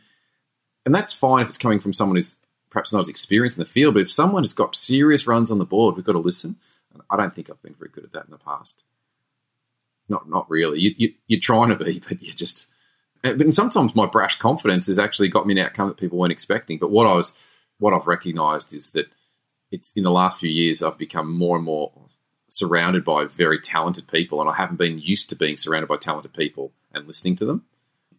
and 0.84 0.94
that's 0.94 1.12
fine 1.12 1.42
if 1.42 1.48
it's 1.48 1.58
coming 1.58 1.80
from 1.80 1.92
someone 1.92 2.16
who's 2.16 2.36
perhaps 2.70 2.92
not 2.92 3.00
as 3.00 3.08
experienced 3.08 3.56
in 3.56 3.62
the 3.62 3.68
field, 3.68 3.94
but 3.94 4.02
if 4.02 4.10
someone 4.10 4.42
has 4.42 4.52
got 4.52 4.76
serious 4.76 5.26
runs 5.26 5.50
on 5.50 5.58
the 5.58 5.64
board, 5.64 5.96
we've 5.96 6.04
got 6.04 6.12
to 6.12 6.18
listen. 6.18 6.56
I 7.10 7.16
don't 7.16 7.34
think 7.34 7.50
I've 7.50 7.62
been 7.62 7.74
very 7.74 7.90
good 7.90 8.04
at 8.04 8.12
that 8.12 8.24
in 8.24 8.30
the 8.30 8.38
past. 8.38 8.82
Not, 10.08 10.28
not 10.28 10.48
really. 10.48 10.80
You, 10.80 10.94
you, 10.96 11.14
you're 11.26 11.40
trying 11.40 11.70
to 11.70 11.76
be, 11.76 12.00
but 12.08 12.22
you're 12.22 12.34
just. 12.34 12.68
Uh, 13.24 13.32
but 13.32 13.54
sometimes 13.54 13.94
my 13.94 14.06
brash 14.06 14.36
confidence 14.38 14.86
has 14.86 14.98
actually 14.98 15.28
got 15.28 15.46
me 15.46 15.58
an 15.58 15.66
outcome 15.66 15.88
that 15.88 15.96
people 15.96 16.18
weren't 16.18 16.32
expecting. 16.32 16.78
But 16.78 16.90
what 16.90 17.06
I 17.06 17.14
was, 17.14 17.32
what 17.78 17.94
I've 17.94 18.06
recognised 18.06 18.74
is 18.74 18.90
that 18.90 19.06
it's 19.70 19.92
in 19.96 20.02
the 20.02 20.10
last 20.10 20.38
few 20.38 20.50
years 20.50 20.82
I've 20.82 20.98
become 20.98 21.32
more 21.32 21.56
and 21.56 21.64
more 21.64 21.92
surrounded 22.48 23.04
by 23.04 23.24
very 23.24 23.58
talented 23.58 24.06
people, 24.08 24.40
and 24.40 24.48
I 24.48 24.54
haven't 24.54 24.76
been 24.76 24.98
used 24.98 25.30
to 25.30 25.36
being 25.36 25.56
surrounded 25.56 25.88
by 25.88 25.96
talented 25.96 26.32
people 26.32 26.72
and 26.92 27.06
listening 27.06 27.36
to 27.36 27.44
them. 27.44 27.64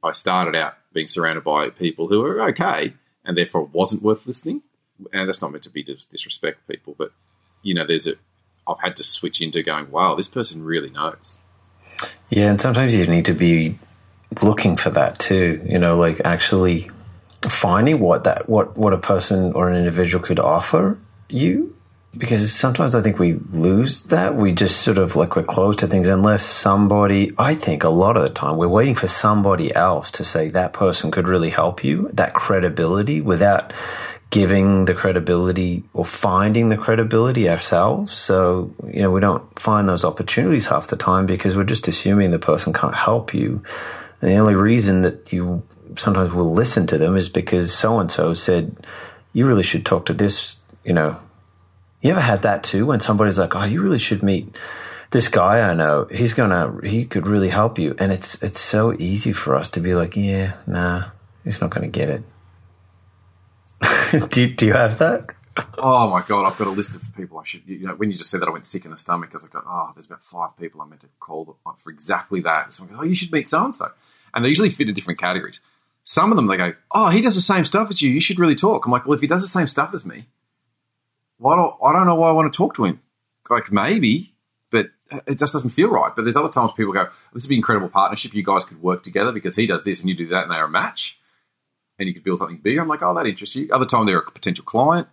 I 0.03 0.11
started 0.11 0.55
out 0.55 0.75
being 0.93 1.07
surrounded 1.07 1.43
by 1.43 1.69
people 1.69 2.07
who 2.07 2.23
are 2.23 2.41
okay, 2.49 2.93
and 3.23 3.37
therefore 3.37 3.63
wasn't 3.65 4.03
worth 4.03 4.25
listening. 4.25 4.63
And 5.13 5.27
that's 5.27 5.41
not 5.41 5.51
meant 5.51 5.63
to 5.63 5.69
be 5.69 5.83
dis- 5.83 6.05
disrespect 6.05 6.67
people, 6.67 6.95
but 6.97 7.11
you 7.61 7.73
know, 7.73 7.85
there's 7.85 8.07
a 8.07 8.15
I've 8.67 8.79
had 8.81 8.95
to 8.97 9.03
switch 9.03 9.41
into 9.41 9.63
going, 9.63 9.89
wow, 9.91 10.15
this 10.15 10.27
person 10.27 10.63
really 10.63 10.89
knows. 10.89 11.39
Yeah, 12.29 12.49
and 12.49 12.59
sometimes 12.59 12.95
you 12.95 13.05
need 13.07 13.25
to 13.25 13.33
be 13.33 13.77
looking 14.41 14.77
for 14.77 14.89
that 14.91 15.19
too. 15.19 15.61
You 15.65 15.79
know, 15.79 15.97
like 15.97 16.21
actually 16.25 16.89
finding 17.49 17.99
what 17.99 18.25
that 18.25 18.49
what 18.49 18.77
what 18.77 18.93
a 18.93 18.97
person 18.97 19.53
or 19.53 19.69
an 19.69 19.75
individual 19.75 20.23
could 20.23 20.39
offer 20.39 20.99
you 21.29 21.73
because 22.17 22.51
sometimes 22.53 22.95
I 22.95 23.01
think 23.01 23.19
we 23.19 23.33
lose 23.33 24.03
that. 24.03 24.35
We 24.35 24.51
just 24.53 24.81
sort 24.81 24.97
of 24.97 25.15
like 25.15 25.35
we're 25.35 25.43
closed 25.43 25.79
to 25.79 25.87
things 25.87 26.07
unless 26.07 26.43
somebody, 26.43 27.33
I 27.37 27.55
think 27.55 27.83
a 27.83 27.89
lot 27.89 28.17
of 28.17 28.23
the 28.23 28.29
time 28.29 28.57
we're 28.57 28.67
waiting 28.67 28.95
for 28.95 29.07
somebody 29.07 29.73
else 29.75 30.11
to 30.11 30.23
say 30.23 30.49
that 30.49 30.73
person 30.73 31.11
could 31.11 31.27
really 31.27 31.49
help 31.49 31.83
you, 31.83 32.09
that 32.13 32.33
credibility 32.33 33.21
without 33.21 33.73
giving 34.29 34.85
the 34.85 34.93
credibility 34.93 35.83
or 35.93 36.03
finding 36.03 36.69
the 36.69 36.77
credibility 36.77 37.49
ourselves. 37.49 38.13
So, 38.13 38.73
you 38.91 39.01
know, 39.01 39.11
we 39.11 39.21
don't 39.21 39.57
find 39.57 39.87
those 39.87 40.03
opportunities 40.03 40.65
half 40.65 40.87
the 40.87 40.97
time 40.97 41.25
because 41.25 41.55
we're 41.55 41.63
just 41.63 41.87
assuming 41.87 42.31
the 42.31 42.39
person 42.39 42.73
can't 42.73 42.95
help 42.95 43.33
you. 43.33 43.63
And 44.21 44.31
the 44.31 44.35
only 44.37 44.55
reason 44.55 45.01
that 45.03 45.31
you 45.31 45.63
sometimes 45.95 46.33
will 46.33 46.51
listen 46.51 46.87
to 46.87 46.97
them 46.97 47.15
is 47.15 47.29
because 47.29 47.73
so 47.73 47.99
and 47.99 48.11
so 48.11 48.33
said, 48.33 48.75
you 49.33 49.47
really 49.47 49.63
should 49.63 49.85
talk 49.85 50.07
to 50.07 50.13
this, 50.13 50.57
you 50.83 50.93
know, 50.93 51.17
you 52.01 52.11
ever 52.11 52.21
had 52.21 52.43
that 52.43 52.63
too 52.63 52.85
when 52.85 52.99
somebody's 52.99 53.39
like, 53.39 53.55
"Oh, 53.55 53.63
you 53.63 53.81
really 53.81 53.99
should 53.99 54.23
meet 54.23 54.57
this 55.11 55.27
guy 55.27 55.61
I 55.61 55.73
know. 55.73 56.07
He's 56.11 56.33
gonna, 56.33 56.79
he 56.83 57.05
could 57.05 57.27
really 57.27 57.49
help 57.49 57.79
you." 57.79 57.95
And 57.97 58.11
it's 58.11 58.41
it's 58.43 58.59
so 58.59 58.93
easy 58.93 59.33
for 59.33 59.55
us 59.55 59.69
to 59.71 59.79
be 59.79 59.95
like, 59.95 60.15
"Yeah, 60.15 60.53
nah, 60.67 61.05
he's 61.43 61.59
not 61.61 61.71
gonna 61.71 61.87
get 61.87 62.09
it." 62.09 62.23
do, 64.29 64.53
do 64.53 64.65
you 64.65 64.73
have 64.73 64.97
that? 64.99 65.33
Oh 65.77 66.09
my 66.09 66.21
god, 66.21 66.45
I've 66.45 66.57
got 66.57 66.67
a 66.67 66.71
list 66.71 66.95
of 66.95 67.03
people 67.15 67.39
I 67.39 67.43
should. 67.43 67.63
You 67.65 67.87
know, 67.87 67.95
when 67.95 68.11
you 68.11 68.17
just 68.17 68.29
said 68.29 68.41
that, 68.41 68.47
I 68.47 68.51
went 68.51 68.65
sick 68.65 68.85
in 68.85 68.91
the 68.91 68.97
stomach 68.97 69.29
because 69.29 69.43
I 69.43 69.47
got, 69.47 69.63
oh, 69.67 69.91
there's 69.95 70.05
about 70.05 70.23
five 70.23 70.55
people 70.57 70.81
I 70.81 70.85
meant 70.85 71.01
to 71.01 71.07
call 71.19 71.57
for 71.77 71.89
exactly 71.89 72.41
that. 72.41 72.73
So 72.73 72.83
I 72.83 72.87
go, 72.87 72.95
oh, 72.99 73.03
you 73.03 73.15
should 73.15 73.31
meet 73.31 73.49
so 73.49 73.63
and 73.63 73.73
so, 73.73 73.91
and 74.33 74.45
they 74.45 74.49
usually 74.49 74.69
fit 74.69 74.87
in 74.87 74.93
different 74.93 75.19
categories. 75.19 75.59
Some 76.03 76.31
of 76.31 76.37
them 76.37 76.47
they 76.47 76.57
go, 76.57 76.73
oh, 76.91 77.09
he 77.09 77.21
does 77.21 77.35
the 77.35 77.41
same 77.41 77.65
stuff 77.65 77.89
as 77.89 78.01
you. 78.01 78.09
You 78.09 78.21
should 78.21 78.39
really 78.39 78.55
talk. 78.55 78.85
I'm 78.85 78.91
like, 78.91 79.05
well, 79.05 79.15
if 79.15 79.21
he 79.21 79.27
does 79.27 79.41
the 79.41 79.47
same 79.47 79.67
stuff 79.67 79.93
as 79.93 80.05
me, 80.05 80.27
why 81.37 81.55
don't 81.55 81.75
I 81.83 81.93
don't 81.93 82.07
know 82.07 82.15
why 82.15 82.29
I 82.29 82.33
want 82.33 82.51
to 82.51 82.57
talk 82.57 82.75
to 82.75 82.85
him. 82.85 83.01
Like 83.49 83.71
maybe, 83.71 84.33
but 84.69 84.87
it 85.25 85.39
just 85.39 85.53
doesn't 85.53 85.69
feel 85.71 85.89
right. 85.89 86.11
But 86.15 86.23
there's 86.23 86.35
other 86.35 86.49
times 86.49 86.71
people 86.73 86.93
go, 86.93 87.07
"This 87.33 87.45
would 87.45 87.49
be 87.49 87.55
an 87.55 87.59
incredible 87.59 87.89
partnership. 87.89 88.33
You 88.33 88.43
guys 88.43 88.65
could 88.65 88.81
work 88.81 89.03
together 89.03 89.31
because 89.31 89.55
he 89.55 89.67
does 89.67 89.83
this 89.83 90.01
and 90.01 90.09
you 90.09 90.15
do 90.15 90.27
that, 90.27 90.43
and 90.43 90.51
they're 90.51 90.65
a 90.65 90.69
match, 90.69 91.19
and 91.99 92.07
you 92.07 92.13
could 92.13 92.23
build 92.23 92.39
something 92.39 92.57
bigger." 92.57 92.81
I'm 92.81 92.87
like, 92.87 93.01
"Oh, 93.01 93.13
that 93.13 93.27
interests 93.27 93.55
you." 93.55 93.69
Other 93.71 93.85
time 93.85 94.05
they're 94.05 94.19
a 94.19 94.31
potential 94.31 94.65
client. 94.65 95.07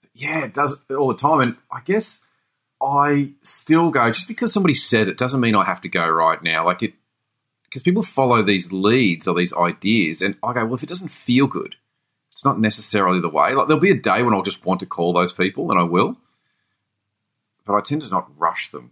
But 0.00 0.10
yeah, 0.14 0.44
it 0.44 0.54
does 0.54 0.76
all 0.90 1.08
the 1.08 1.14
time, 1.14 1.40
and 1.40 1.56
I 1.70 1.80
guess 1.84 2.20
I 2.82 3.32
still 3.42 3.90
go 3.90 4.10
just 4.10 4.28
because 4.28 4.52
somebody 4.52 4.74
said 4.74 5.08
it 5.08 5.18
doesn't 5.18 5.40
mean 5.40 5.54
I 5.54 5.64
have 5.64 5.80
to 5.82 5.88
go 5.88 6.08
right 6.08 6.42
now. 6.42 6.64
Like 6.64 6.82
it, 6.82 6.94
because 7.64 7.82
people 7.82 8.02
follow 8.02 8.42
these 8.42 8.72
leads 8.72 9.26
or 9.26 9.34
these 9.34 9.52
ideas, 9.54 10.22
and 10.22 10.36
I 10.42 10.52
go, 10.52 10.64
"Well, 10.64 10.74
if 10.74 10.82
it 10.82 10.88
doesn't 10.88 11.08
feel 11.08 11.46
good." 11.46 11.76
it's 12.34 12.44
not 12.44 12.58
necessarily 12.58 13.20
the 13.20 13.28
way. 13.28 13.54
Like 13.54 13.68
there'll 13.68 13.80
be 13.80 13.92
a 13.92 13.94
day 13.94 14.24
when 14.24 14.34
I'll 14.34 14.42
just 14.42 14.66
want 14.66 14.80
to 14.80 14.86
call 14.86 15.12
those 15.12 15.32
people, 15.32 15.70
and 15.70 15.78
I 15.78 15.84
will. 15.84 16.16
But 17.64 17.76
I 17.76 17.80
tend 17.80 18.02
to 18.02 18.10
not 18.10 18.28
rush 18.36 18.68
them 18.72 18.90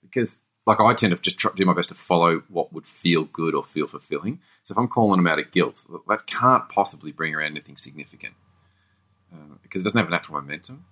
because, 0.00 0.40
like, 0.66 0.80
I 0.80 0.94
tend 0.94 1.14
to 1.14 1.20
just 1.20 1.38
try, 1.38 1.50
do 1.54 1.64
my 1.64 1.74
best 1.74 1.88
to 1.88 1.94
follow 1.94 2.42
what 2.48 2.72
would 2.72 2.86
feel 2.86 3.24
good 3.24 3.54
or 3.54 3.64
feel 3.64 3.86
fulfilling. 3.86 4.40
So 4.62 4.72
if 4.72 4.78
I'm 4.78 4.88
calling 4.88 5.18
them 5.18 5.26
out 5.26 5.38
of 5.38 5.50
guilt, 5.50 5.84
that 6.08 6.26
can't 6.26 6.68
possibly 6.68 7.10
bring 7.10 7.34
around 7.34 7.52
anything 7.52 7.76
significant 7.76 8.34
uh, 9.32 9.56
because 9.62 9.80
it 9.80 9.84
doesn't 9.84 9.98
have 9.98 10.10
natural 10.10 10.40
momentum. 10.40 10.84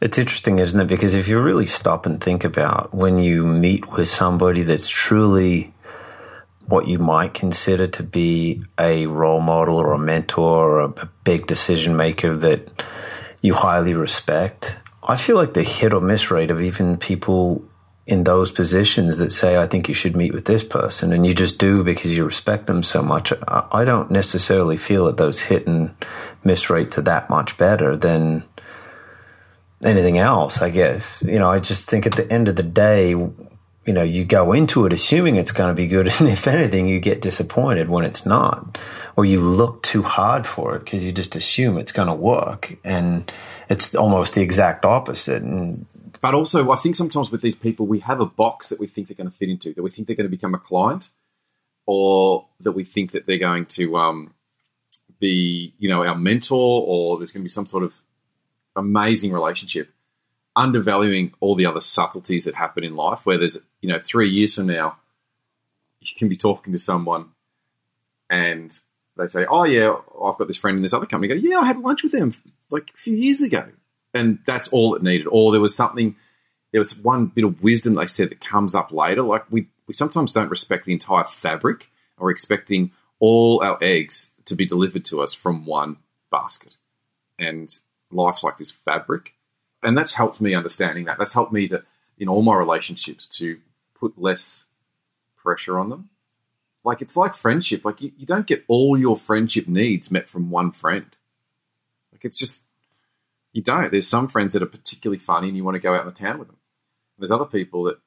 It's 0.00 0.18
interesting, 0.18 0.58
isn't 0.58 0.80
it? 0.80 0.86
Because 0.86 1.14
if 1.14 1.28
you 1.28 1.40
really 1.40 1.66
stop 1.66 2.06
and 2.06 2.20
think 2.20 2.44
about 2.44 2.94
when 2.94 3.18
you 3.18 3.44
meet 3.44 3.90
with 3.90 4.08
somebody 4.08 4.62
that's 4.62 4.88
truly 4.88 5.74
what 6.66 6.88
you 6.88 6.98
might 6.98 7.34
consider 7.34 7.86
to 7.86 8.02
be 8.02 8.62
a 8.78 9.06
role 9.06 9.40
model 9.40 9.76
or 9.76 9.92
a 9.92 9.98
mentor 9.98 10.80
or 10.80 10.80
a 10.80 11.10
big 11.24 11.46
decision 11.46 11.96
maker 11.96 12.34
that 12.34 12.84
you 13.42 13.52
highly 13.52 13.92
respect. 13.92 14.78
I 15.02 15.18
feel 15.18 15.36
like 15.36 15.52
the 15.52 15.62
hit 15.62 15.92
or 15.92 16.00
miss 16.00 16.30
rate 16.30 16.50
of 16.50 16.62
even 16.62 16.96
people 16.96 17.62
in 18.06 18.24
those 18.24 18.50
positions 18.50 19.18
that 19.18 19.30
say, 19.30 19.56
I 19.56 19.66
think 19.66 19.88
you 19.88 19.94
should 19.94 20.14
meet 20.14 20.34
with 20.34 20.44
this 20.44 20.62
person, 20.62 21.12
and 21.12 21.26
you 21.26 21.34
just 21.34 21.58
do 21.58 21.82
because 21.82 22.16
you 22.16 22.24
respect 22.24 22.66
them 22.66 22.82
so 22.82 23.02
much. 23.02 23.32
I 23.48 23.84
don't 23.84 24.10
necessarily 24.10 24.76
feel 24.76 25.06
that 25.06 25.16
those 25.16 25.40
hit 25.40 25.66
and 25.66 25.94
miss 26.44 26.68
rates 26.68 26.98
are 26.98 27.02
that 27.02 27.30
much 27.30 27.56
better 27.56 27.96
than 27.96 28.44
anything 29.84 30.18
else, 30.18 30.60
I 30.60 30.68
guess. 30.70 31.22
You 31.22 31.38
know, 31.38 31.48
I 31.48 31.60
just 31.60 31.88
think 31.88 32.06
at 32.06 32.12
the 32.12 32.30
end 32.30 32.48
of 32.48 32.56
the 32.56 32.62
day, 32.62 33.10
you 33.10 33.92
know, 33.92 34.02
you 34.02 34.24
go 34.24 34.52
into 34.52 34.86
it 34.86 34.92
assuming 34.92 35.36
it's 35.36 35.52
going 35.52 35.68
to 35.68 35.74
be 35.74 35.86
good. 35.86 36.08
And 36.18 36.28
if 36.28 36.46
anything, 36.46 36.88
you 36.88 37.00
get 37.00 37.22
disappointed 37.22 37.88
when 37.88 38.04
it's 38.04 38.26
not, 38.26 38.78
or 39.16 39.24
you 39.24 39.40
look 39.40 39.82
too 39.82 40.02
hard 40.02 40.46
for 40.46 40.76
it 40.76 40.84
because 40.84 41.04
you 41.04 41.12
just 41.12 41.36
assume 41.36 41.78
it's 41.78 41.92
going 41.92 42.08
to 42.08 42.14
work. 42.14 42.76
And 42.84 43.30
it's 43.68 43.94
almost 43.94 44.34
the 44.34 44.42
exact 44.42 44.84
opposite. 44.84 45.42
And 45.42 45.86
but 46.24 46.32
also, 46.32 46.70
I 46.70 46.76
think 46.76 46.96
sometimes 46.96 47.30
with 47.30 47.42
these 47.42 47.54
people, 47.54 47.86
we 47.86 47.98
have 47.98 48.18
a 48.18 48.24
box 48.24 48.70
that 48.70 48.80
we 48.80 48.86
think 48.86 49.08
they're 49.08 49.14
going 49.14 49.28
to 49.28 49.36
fit 49.36 49.50
into, 49.50 49.74
that 49.74 49.82
we 49.82 49.90
think 49.90 50.06
they're 50.06 50.16
going 50.16 50.24
to 50.24 50.34
become 50.34 50.54
a 50.54 50.58
client, 50.58 51.10
or 51.84 52.46
that 52.60 52.72
we 52.72 52.82
think 52.82 53.10
that 53.10 53.26
they're 53.26 53.36
going 53.36 53.66
to 53.66 53.98
um, 53.98 54.32
be, 55.20 55.74
you 55.78 55.86
know, 55.86 56.02
our 56.02 56.14
mentor, 56.14 56.82
or 56.86 57.18
there's 57.18 57.30
going 57.30 57.42
to 57.42 57.44
be 57.44 57.50
some 57.50 57.66
sort 57.66 57.84
of 57.84 58.00
amazing 58.74 59.32
relationship, 59.32 59.90
undervaluing 60.56 61.34
all 61.40 61.56
the 61.56 61.66
other 61.66 61.78
subtleties 61.78 62.46
that 62.46 62.54
happen 62.54 62.84
in 62.84 62.96
life. 62.96 63.26
Where 63.26 63.36
there's, 63.36 63.58
you 63.82 63.90
know, 63.90 63.98
three 63.98 64.30
years 64.30 64.54
from 64.54 64.68
now, 64.68 64.96
you 66.00 66.14
can 66.16 66.30
be 66.30 66.36
talking 66.36 66.72
to 66.72 66.78
someone, 66.78 67.32
and 68.30 68.80
they 69.18 69.26
say, 69.26 69.44
"Oh 69.44 69.64
yeah, 69.64 69.94
I've 70.24 70.38
got 70.38 70.46
this 70.46 70.56
friend 70.56 70.78
in 70.78 70.82
this 70.82 70.94
other 70.94 71.04
company." 71.04 71.34
You 71.34 71.38
go, 71.42 71.48
"Yeah, 71.50 71.58
I 71.58 71.66
had 71.66 71.76
lunch 71.76 72.02
with 72.02 72.12
them 72.12 72.32
like 72.70 72.92
a 72.94 72.96
few 72.96 73.14
years 73.14 73.42
ago." 73.42 73.72
And 74.14 74.38
that's 74.46 74.68
all 74.68 74.94
it 74.94 75.02
needed. 75.02 75.26
Or 75.30 75.52
there 75.52 75.60
was 75.60 75.74
something, 75.74 76.16
there 76.72 76.80
was 76.80 76.96
one 76.96 77.26
bit 77.26 77.44
of 77.44 77.62
wisdom 77.62 77.94
they 77.94 78.06
said 78.06 78.30
that 78.30 78.40
comes 78.40 78.74
up 78.74 78.92
later. 78.92 79.22
Like 79.22 79.44
we, 79.50 79.66
we 79.86 79.94
sometimes 79.94 80.32
don't 80.32 80.50
respect 80.50 80.86
the 80.86 80.92
entire 80.92 81.24
fabric, 81.24 81.90
or 82.16 82.30
expecting 82.30 82.92
all 83.18 83.62
our 83.62 83.78
eggs 83.82 84.30
to 84.44 84.54
be 84.54 84.64
delivered 84.64 85.04
to 85.06 85.20
us 85.20 85.34
from 85.34 85.66
one 85.66 85.96
basket. 86.30 86.76
And 87.38 87.68
life's 88.10 88.44
like 88.44 88.58
this 88.58 88.70
fabric, 88.70 89.34
and 89.82 89.98
that's 89.98 90.12
helped 90.12 90.40
me 90.40 90.54
understanding 90.54 91.04
that. 91.06 91.18
That's 91.18 91.32
helped 91.32 91.52
me 91.52 91.68
to, 91.68 91.82
in 92.18 92.28
all 92.28 92.42
my 92.42 92.54
relationships, 92.54 93.26
to 93.38 93.58
put 93.94 94.18
less 94.18 94.64
pressure 95.36 95.78
on 95.78 95.90
them. 95.90 96.10
Like 96.84 97.02
it's 97.02 97.16
like 97.16 97.34
friendship. 97.34 97.84
Like 97.84 98.00
you, 98.00 98.12
you 98.16 98.26
don't 98.26 98.46
get 98.46 98.64
all 98.68 98.96
your 98.96 99.16
friendship 99.16 99.66
needs 99.66 100.10
met 100.10 100.28
from 100.28 100.50
one 100.50 100.70
friend. 100.70 101.06
Like 102.12 102.24
it's 102.24 102.38
just 102.38 102.63
you 103.54 103.62
don't. 103.62 103.92
There's 103.92 104.08
some 104.08 104.26
friends 104.26 104.52
that 104.52 104.62
are 104.62 104.66
particularly 104.66 105.18
funny 105.18 105.48
and 105.48 105.56
you 105.56 105.64
want 105.64 105.76
to 105.76 105.80
go 105.80 105.94
out 105.94 106.00
in 106.00 106.06
the 106.06 106.12
town 106.12 106.38
with 106.38 106.48
them. 106.48 106.58
There's 107.16 107.30
other 107.30 107.46
people 107.46 107.84
that, 107.84 107.98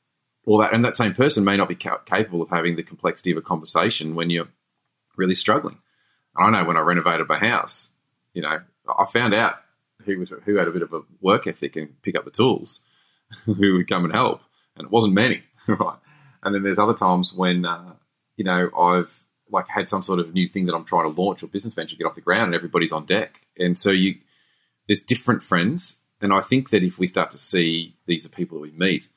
well, 0.45 0.60
that 0.60 0.73
and 0.73 0.83
that 0.83 0.93
same 0.93 1.13
person 1.13 1.45
may 1.45 1.55
not 1.55 1.69
be 1.69 1.75
ca- 1.75 1.99
capable 1.99 2.41
of 2.41 2.49
having 2.49 2.75
the 2.75 2.83
complexity 2.83 3.31
of 3.31 3.38
a 3.38 3.41
conversation 3.41 4.13
when 4.13 4.29
you're 4.29 4.49
really 5.15 5.36
struggling. 5.36 5.79
I 6.36 6.49
know 6.49 6.65
when 6.65 6.77
I 6.77 6.81
renovated 6.81 7.29
my 7.29 7.38
house, 7.38 7.89
you 8.33 8.41
know, 8.41 8.60
I 8.88 9.05
found 9.05 9.33
out 9.33 9.55
who 10.03 10.19
was 10.19 10.31
who 10.43 10.55
had 10.55 10.67
a 10.67 10.71
bit 10.71 10.81
of 10.81 10.93
a 10.93 11.01
work 11.21 11.47
ethic 11.47 11.77
and 11.77 11.99
pick 12.01 12.17
up 12.17 12.25
the 12.25 12.31
tools, 12.31 12.81
who 13.45 13.73
would 13.73 13.88
come 13.88 14.03
and 14.03 14.13
help, 14.13 14.41
and 14.75 14.86
it 14.86 14.91
wasn't 14.91 15.13
many, 15.13 15.43
right? 15.67 15.97
And 16.43 16.53
then 16.53 16.63
there's 16.63 16.77
other 16.77 16.93
times 16.93 17.33
when, 17.33 17.65
uh, 17.65 17.93
you 18.36 18.43
know, 18.43 18.69
I've 18.77 19.23
like 19.49 19.69
had 19.69 19.88
some 19.88 20.03
sort 20.03 20.19
of 20.19 20.33
new 20.33 20.45
thing 20.45 20.65
that 20.65 20.75
I'm 20.75 20.83
trying 20.83 21.13
to 21.13 21.21
launch 21.21 21.41
or 21.41 21.47
business 21.47 21.73
venture 21.73 21.95
get 21.95 22.05
off 22.05 22.15
the 22.15 22.21
ground, 22.21 22.47
and 22.47 22.55
everybody's 22.55 22.91
on 22.91 23.05
deck, 23.05 23.47
and 23.57 23.77
so 23.77 23.91
you 23.91 24.15
there's 24.88 25.02
different 25.02 25.43
friends. 25.43 25.97
And 26.21 26.34
I 26.34 26.41
think 26.41 26.71
that 26.71 26.84
if 26.84 26.97
we 26.97 27.06
start 27.06 27.32
to 27.32 27.38
see 27.38 27.95
these 28.06 28.26
are 28.26 28.30
people 28.30 28.58
that 28.58 28.71
we 28.71 28.78
meet, 28.78 29.10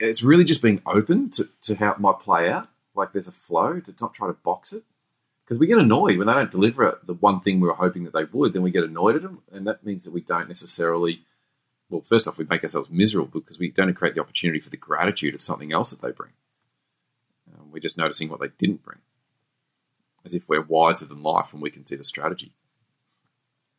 it's 0.00 0.22
really 0.22 0.44
just 0.44 0.62
being 0.62 0.82
open 0.86 1.30
to, 1.30 1.48
to 1.62 1.74
how 1.74 1.92
it 1.92 2.00
might 2.00 2.20
play 2.20 2.50
out. 2.50 2.68
Like 2.94 3.12
there's 3.12 3.28
a 3.28 3.32
flow 3.32 3.80
to 3.80 3.94
not 4.00 4.14
try 4.14 4.28
to 4.28 4.32
box 4.32 4.72
it. 4.72 4.84
Because 5.44 5.58
we 5.58 5.66
get 5.66 5.78
annoyed 5.78 6.16
when 6.16 6.26
they 6.26 6.32
don't 6.32 6.50
deliver 6.50 6.98
the 7.04 7.12
one 7.12 7.40
thing 7.40 7.60
we 7.60 7.68
were 7.68 7.74
hoping 7.74 8.04
that 8.04 8.14
they 8.14 8.24
would, 8.24 8.54
then 8.54 8.62
we 8.62 8.70
get 8.70 8.84
annoyed 8.84 9.16
at 9.16 9.22
them. 9.22 9.42
And 9.52 9.66
that 9.66 9.84
means 9.84 10.04
that 10.04 10.12
we 10.12 10.22
don't 10.22 10.48
necessarily, 10.48 11.20
well, 11.90 12.00
first 12.00 12.26
off, 12.26 12.38
we 12.38 12.46
make 12.48 12.64
ourselves 12.64 12.88
miserable 12.88 13.40
because 13.40 13.58
we 13.58 13.70
don't 13.70 13.92
create 13.92 14.14
the 14.14 14.22
opportunity 14.22 14.60
for 14.60 14.70
the 14.70 14.78
gratitude 14.78 15.34
of 15.34 15.42
something 15.42 15.70
else 15.70 15.90
that 15.90 16.00
they 16.00 16.12
bring. 16.12 16.30
Um, 17.52 17.70
we're 17.70 17.80
just 17.80 17.98
noticing 17.98 18.30
what 18.30 18.40
they 18.40 18.48
didn't 18.56 18.82
bring. 18.82 19.00
As 20.24 20.32
if 20.32 20.48
we're 20.48 20.62
wiser 20.62 21.04
than 21.04 21.22
life 21.22 21.52
and 21.52 21.60
we 21.60 21.70
can 21.70 21.84
see 21.84 21.96
the 21.96 22.04
strategy. 22.04 22.52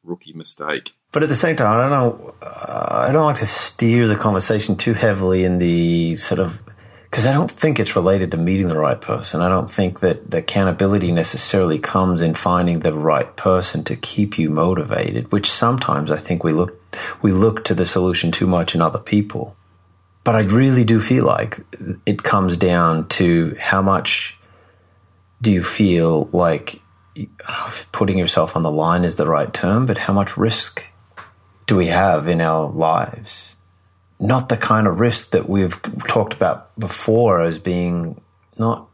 Rookie 0.03 0.33
mistake. 0.33 0.93
But 1.15 1.23
at 1.23 1.29
the 1.29 1.35
same 1.35 1.55
time, 1.55 1.69
I 1.69 1.81
don't 1.81 1.91
know. 1.91 2.33
Uh, 2.41 3.05
I 3.07 3.13
don't 3.13 3.23
like 3.23 3.37
to 3.37 3.47
steer 3.47 4.05
the 4.05 4.17
conversation 4.17 4.75
too 4.75 4.91
heavily 4.91 5.45
in 5.45 5.59
the 5.59 6.17
sort 6.17 6.41
of 6.41 6.61
because 7.05 7.25
I 7.25 7.31
don't 7.31 7.49
think 7.49 7.79
it's 7.79 7.95
related 7.95 8.31
to 8.31 8.37
meeting 8.37 8.67
the 8.67 8.77
right 8.77 8.99
person. 8.99 9.39
I 9.39 9.47
don't 9.47 9.71
think 9.71 10.01
that 10.01 10.29
the 10.29 10.39
accountability 10.39 11.13
necessarily 11.13 11.79
comes 11.79 12.21
in 12.21 12.33
finding 12.33 12.79
the 12.79 12.93
right 12.93 13.33
person 13.37 13.85
to 13.85 13.95
keep 13.95 14.37
you 14.37 14.49
motivated. 14.49 15.31
Which 15.31 15.49
sometimes 15.49 16.11
I 16.11 16.17
think 16.17 16.43
we 16.43 16.51
look 16.51 16.77
we 17.21 17.31
look 17.31 17.63
to 17.63 17.73
the 17.73 17.85
solution 17.85 18.29
too 18.33 18.45
much 18.45 18.75
in 18.75 18.81
other 18.81 18.99
people. 18.99 19.55
But 20.25 20.35
I 20.35 20.41
really 20.41 20.83
do 20.83 20.99
feel 20.99 21.23
like 21.23 21.61
it 22.05 22.23
comes 22.23 22.57
down 22.57 23.07
to 23.19 23.55
how 23.57 23.81
much 23.81 24.37
do 25.41 25.49
you 25.49 25.63
feel 25.63 26.27
like 26.33 26.81
putting 27.93 28.17
yourself 28.17 28.57
on 28.57 28.63
the 28.63 28.71
line 28.71 29.05
is 29.05 29.15
the 29.15 29.25
right 29.25 29.53
term, 29.53 29.85
but 29.85 29.97
how 29.97 30.11
much 30.11 30.35
risk 30.35 30.83
do 31.65 31.75
we 31.75 31.87
have 31.87 32.27
in 32.27 32.41
our 32.41 32.69
lives? 32.69 33.55
Not 34.19 34.49
the 34.49 34.57
kind 34.57 34.87
of 34.87 34.99
risk 34.99 35.31
that 35.31 35.49
we've 35.49 35.81
talked 36.07 36.33
about 36.33 36.77
before 36.79 37.41
as 37.41 37.59
being 37.59 38.21
not, 38.57 38.87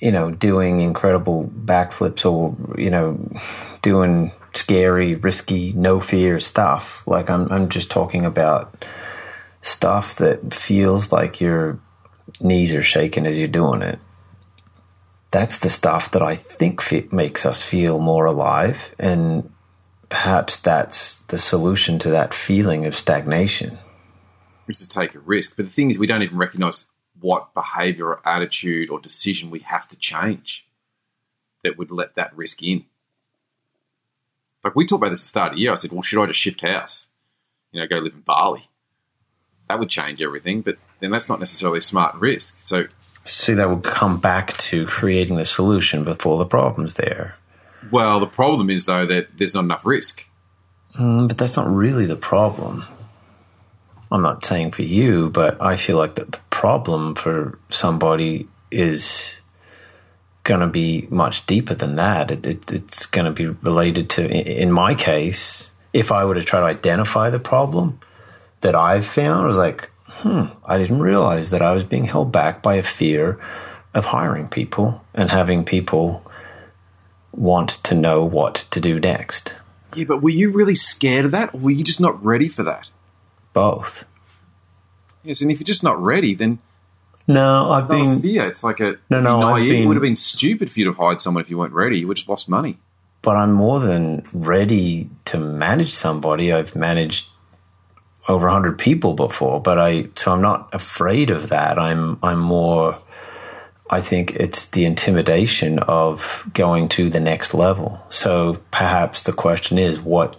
you 0.00 0.10
know, 0.10 0.30
doing 0.30 0.80
incredible 0.80 1.44
backflips 1.44 2.24
or, 2.30 2.56
you 2.80 2.90
know, 2.90 3.30
doing 3.82 4.32
scary, 4.54 5.14
risky, 5.14 5.72
no 5.72 6.00
fear 6.00 6.40
stuff. 6.40 7.06
Like 7.06 7.30
I'm, 7.30 7.50
I'm 7.52 7.68
just 7.68 7.90
talking 7.90 8.24
about 8.24 8.84
stuff 9.60 10.16
that 10.16 10.52
feels 10.52 11.12
like 11.12 11.40
your 11.40 11.78
knees 12.40 12.74
are 12.74 12.82
shaking 12.82 13.26
as 13.26 13.38
you're 13.38 13.48
doing 13.48 13.82
it. 13.82 13.98
That's 15.30 15.60
the 15.60 15.70
stuff 15.70 16.10
that 16.10 16.22
I 16.22 16.34
think 16.34 17.12
makes 17.12 17.46
us 17.46 17.62
feel 17.62 18.00
more 18.00 18.26
alive 18.26 18.94
and 18.98 19.51
perhaps 20.12 20.60
that's 20.60 21.16
the 21.28 21.38
solution 21.38 21.98
to 21.98 22.10
that 22.10 22.34
feeling 22.34 22.84
of 22.84 22.94
stagnation. 22.94 23.78
Is 24.68 24.86
to 24.86 24.88
take 24.88 25.14
a 25.14 25.20
risk. 25.20 25.56
But 25.56 25.64
the 25.64 25.70
thing 25.70 25.88
is, 25.88 25.98
we 25.98 26.06
don't 26.06 26.22
even 26.22 26.36
recognize 26.36 26.84
what 27.18 27.54
behavior 27.54 28.08
or 28.08 28.28
attitude 28.28 28.90
or 28.90 29.00
decision 29.00 29.50
we 29.50 29.60
have 29.60 29.88
to 29.88 29.96
change 29.96 30.66
that 31.64 31.78
would 31.78 31.90
let 31.90 32.14
that 32.16 32.36
risk 32.36 32.62
in. 32.62 32.84
Like 34.62 34.76
we 34.76 34.84
talked 34.84 35.02
about 35.02 35.10
this 35.10 35.22
at 35.22 35.24
the 35.24 35.28
start 35.28 35.52
of 35.52 35.56
the 35.56 35.62
year. 35.62 35.72
I 35.72 35.76
said, 35.76 35.92
well, 35.92 36.02
should 36.02 36.22
I 36.22 36.26
just 36.26 36.38
shift 36.38 36.60
house? 36.60 37.06
You 37.72 37.80
know, 37.80 37.86
go 37.86 37.96
live 37.96 38.12
in 38.12 38.20
Bali. 38.20 38.68
That 39.70 39.78
would 39.78 39.88
change 39.88 40.20
everything, 40.20 40.60
but 40.60 40.76
then 41.00 41.10
that's 41.10 41.30
not 41.30 41.40
necessarily 41.40 41.78
a 41.78 41.82
smart 41.82 42.16
risk. 42.16 42.58
So, 42.60 42.84
see, 43.24 43.54
that 43.54 43.70
would 43.70 43.82
come 43.82 44.20
back 44.20 44.58
to 44.58 44.84
creating 44.84 45.36
the 45.36 45.46
solution 45.46 46.04
before 46.04 46.36
the 46.38 46.44
problem's 46.44 46.94
there. 46.94 47.36
Well, 47.92 48.18
the 48.18 48.26
problem 48.26 48.70
is 48.70 48.86
though 48.86 49.06
that 49.06 49.36
there's 49.36 49.54
not 49.54 49.64
enough 49.64 49.86
risk. 49.86 50.26
Mm, 50.94 51.28
but 51.28 51.38
that's 51.38 51.56
not 51.56 51.72
really 51.72 52.06
the 52.06 52.16
problem. 52.16 52.84
I'm 54.10 54.22
not 54.22 54.44
saying 54.44 54.72
for 54.72 54.82
you, 54.82 55.30
but 55.30 55.60
I 55.62 55.76
feel 55.76 55.96
like 55.96 56.16
that 56.16 56.32
the 56.32 56.40
problem 56.50 57.14
for 57.14 57.58
somebody 57.70 58.48
is 58.70 59.40
going 60.44 60.60
to 60.60 60.66
be 60.66 61.06
much 61.10 61.46
deeper 61.46 61.74
than 61.74 61.96
that. 61.96 62.30
It, 62.30 62.46
it, 62.46 62.72
it's 62.72 63.06
going 63.06 63.26
to 63.26 63.30
be 63.30 63.46
related 63.46 64.10
to, 64.10 64.28
in 64.28 64.72
my 64.72 64.94
case, 64.94 65.70
if 65.92 66.10
I 66.10 66.24
were 66.24 66.34
to 66.34 66.42
try 66.42 66.60
to 66.60 66.66
identify 66.66 67.30
the 67.30 67.38
problem 67.38 68.00
that 68.62 68.74
I've 68.74 69.06
found, 69.06 69.44
I 69.44 69.46
was 69.46 69.56
like, 69.56 69.90
hmm, 70.08 70.46
I 70.64 70.78
didn't 70.78 71.00
realize 71.00 71.50
that 71.50 71.62
I 71.62 71.72
was 71.72 71.84
being 71.84 72.04
held 72.04 72.32
back 72.32 72.62
by 72.62 72.76
a 72.76 72.82
fear 72.82 73.38
of 73.94 74.06
hiring 74.06 74.48
people 74.48 75.02
and 75.14 75.30
having 75.30 75.64
people 75.64 76.22
want 77.32 77.70
to 77.84 77.94
know 77.94 78.24
what 78.24 78.54
to 78.70 78.80
do 78.80 79.00
next. 79.00 79.54
Yeah, 79.94 80.04
but 80.04 80.22
were 80.22 80.30
you 80.30 80.50
really 80.50 80.74
scared 80.74 81.24
of 81.24 81.32
that, 81.32 81.54
or 81.54 81.60
were 81.60 81.70
you 81.70 81.84
just 81.84 82.00
not 82.00 82.22
ready 82.24 82.48
for 82.48 82.62
that? 82.62 82.90
Both. 83.52 84.06
Yes, 85.22 85.40
and 85.40 85.50
if 85.50 85.58
you're 85.60 85.64
just 85.64 85.82
not 85.82 86.02
ready, 86.02 86.34
then 86.34 86.58
no, 87.28 87.70
I've 87.70 87.88
been 87.88 88.20
fear. 88.20 88.46
It's 88.46 88.64
like 88.64 88.80
a 88.80 88.98
no, 89.08 89.20
no. 89.20 89.42
I've 89.42 89.64
been, 89.64 89.82
it 89.82 89.86
would 89.86 89.96
have 89.96 90.02
been 90.02 90.16
stupid 90.16 90.72
for 90.72 90.80
you 90.80 90.86
to 90.86 90.92
hire 90.92 91.18
someone 91.18 91.42
if 91.42 91.50
you 91.50 91.58
weren't 91.58 91.74
ready. 91.74 92.00
You 92.00 92.08
would 92.08 92.16
have 92.16 92.22
just 92.22 92.28
lost 92.28 92.48
money. 92.48 92.78
But 93.20 93.36
I'm 93.36 93.52
more 93.52 93.78
than 93.78 94.26
ready 94.32 95.08
to 95.26 95.38
manage 95.38 95.92
somebody. 95.92 96.52
I've 96.52 96.74
managed 96.74 97.28
over 98.28 98.48
hundred 98.48 98.78
people 98.78 99.14
before, 99.14 99.60
but 99.60 99.78
I 99.78 100.08
so 100.16 100.32
I'm 100.32 100.42
not 100.42 100.74
afraid 100.74 101.30
of 101.30 101.50
that. 101.50 101.78
I'm 101.78 102.18
I'm 102.22 102.40
more 102.40 102.98
I 103.92 104.00
think 104.00 104.34
it's 104.36 104.70
the 104.70 104.86
intimidation 104.86 105.78
of 105.80 106.48
going 106.54 106.88
to 106.88 107.10
the 107.10 107.20
next 107.20 107.52
level. 107.52 108.00
So 108.08 108.58
perhaps 108.70 109.24
the 109.24 109.34
question 109.34 109.78
is 109.78 110.00
what 110.00 110.38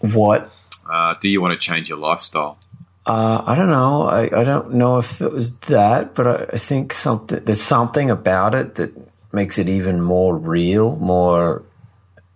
what 0.00 0.52
uh, 0.88 1.14
do 1.18 1.30
you 1.30 1.40
want 1.40 1.58
to 1.58 1.66
change 1.66 1.88
your 1.88 1.96
lifestyle? 1.96 2.58
Uh, 3.06 3.42
I 3.46 3.56
don't 3.56 3.70
know. 3.70 4.04
I, 4.04 4.24
I 4.24 4.44
don't 4.44 4.74
know 4.74 4.98
if 4.98 5.22
it 5.22 5.32
was 5.32 5.58
that, 5.60 6.14
but 6.14 6.26
I, 6.26 6.44
I 6.52 6.58
think 6.58 6.92
something 6.92 7.42
there's 7.42 7.62
something 7.62 8.10
about 8.10 8.54
it 8.54 8.74
that 8.74 8.92
makes 9.32 9.56
it 9.56 9.70
even 9.70 10.02
more 10.02 10.36
real, 10.36 10.96
more 10.96 11.62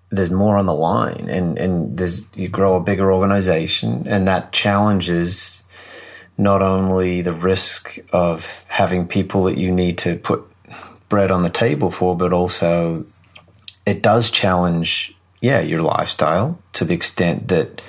there's 0.09 0.31
more 0.31 0.57
on 0.57 0.65
the 0.65 0.75
line 0.75 1.29
and, 1.29 1.59
and 1.59 1.99
there's 1.99 2.25
you 2.35 2.49
grow 2.49 2.77
a 2.77 2.81
bigger 2.81 3.13
organization 3.13 4.07
and 4.07 4.29
that 4.29 4.53
challenges 4.53 5.65
not 6.39 6.63
only 6.63 7.23
the 7.23 7.33
risk 7.33 7.99
of 8.13 8.65
having 8.69 9.07
people 9.07 9.45
that 9.45 9.57
you 9.57 9.73
need 9.73 9.99
to 9.99 10.17
put 10.17 10.45
bread 11.09 11.31
on 11.31 11.43
the 11.43 11.51
table 11.51 11.91
for, 11.91 12.17
but 12.17 12.33
also 12.33 13.07
it 13.87 14.03
does 14.03 14.31
challenge, 14.31 15.15
yeah, 15.41 15.61
your 15.61 15.83
lifestyle 15.83 16.61
to 16.75 16.85
the 16.85 16.95
extent 16.95 17.49
that 17.49 17.81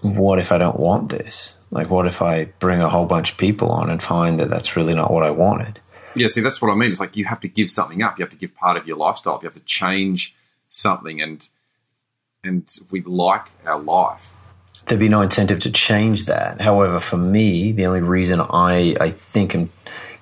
what 0.00 0.38
if 0.38 0.52
I 0.52 0.58
don't 0.58 0.78
want 0.78 1.10
this? 1.10 1.56
Like, 1.70 1.90
what 1.90 2.06
if 2.06 2.22
I 2.22 2.46
bring 2.60 2.80
a 2.80 2.88
whole 2.88 3.06
bunch 3.06 3.32
of 3.32 3.36
people 3.38 3.70
on 3.70 3.90
and 3.90 4.02
find 4.02 4.38
that 4.38 4.50
that's 4.50 4.76
really 4.76 4.94
not 4.94 5.12
what 5.12 5.24
I 5.24 5.30
wanted? 5.30 5.80
Yeah, 6.14 6.28
see, 6.28 6.40
that's 6.40 6.62
what 6.62 6.70
I 6.70 6.76
mean. 6.76 6.90
It's 6.90 7.00
like 7.00 7.16
you 7.16 7.24
have 7.24 7.40
to 7.40 7.48
give 7.48 7.70
something 7.70 8.02
up. 8.02 8.18
You 8.18 8.24
have 8.24 8.30
to 8.30 8.36
give 8.36 8.54
part 8.54 8.76
of 8.76 8.86
your 8.86 8.96
lifestyle. 8.96 9.40
You 9.42 9.48
have 9.48 9.54
to 9.54 9.64
change 9.64 10.34
something, 10.70 11.20
and 11.20 11.48
and 12.44 12.72
we 12.90 13.00
like 13.02 13.46
our 13.66 13.80
life. 13.80 14.33
There'd 14.86 15.00
be 15.00 15.08
no 15.08 15.22
incentive 15.22 15.60
to 15.60 15.70
change 15.70 16.26
that. 16.26 16.60
However, 16.60 17.00
for 17.00 17.16
me, 17.16 17.72
the 17.72 17.86
only 17.86 18.00
reason 18.00 18.40
I 18.40 18.96
I 19.00 19.10
think 19.10 19.54
I'm 19.54 19.70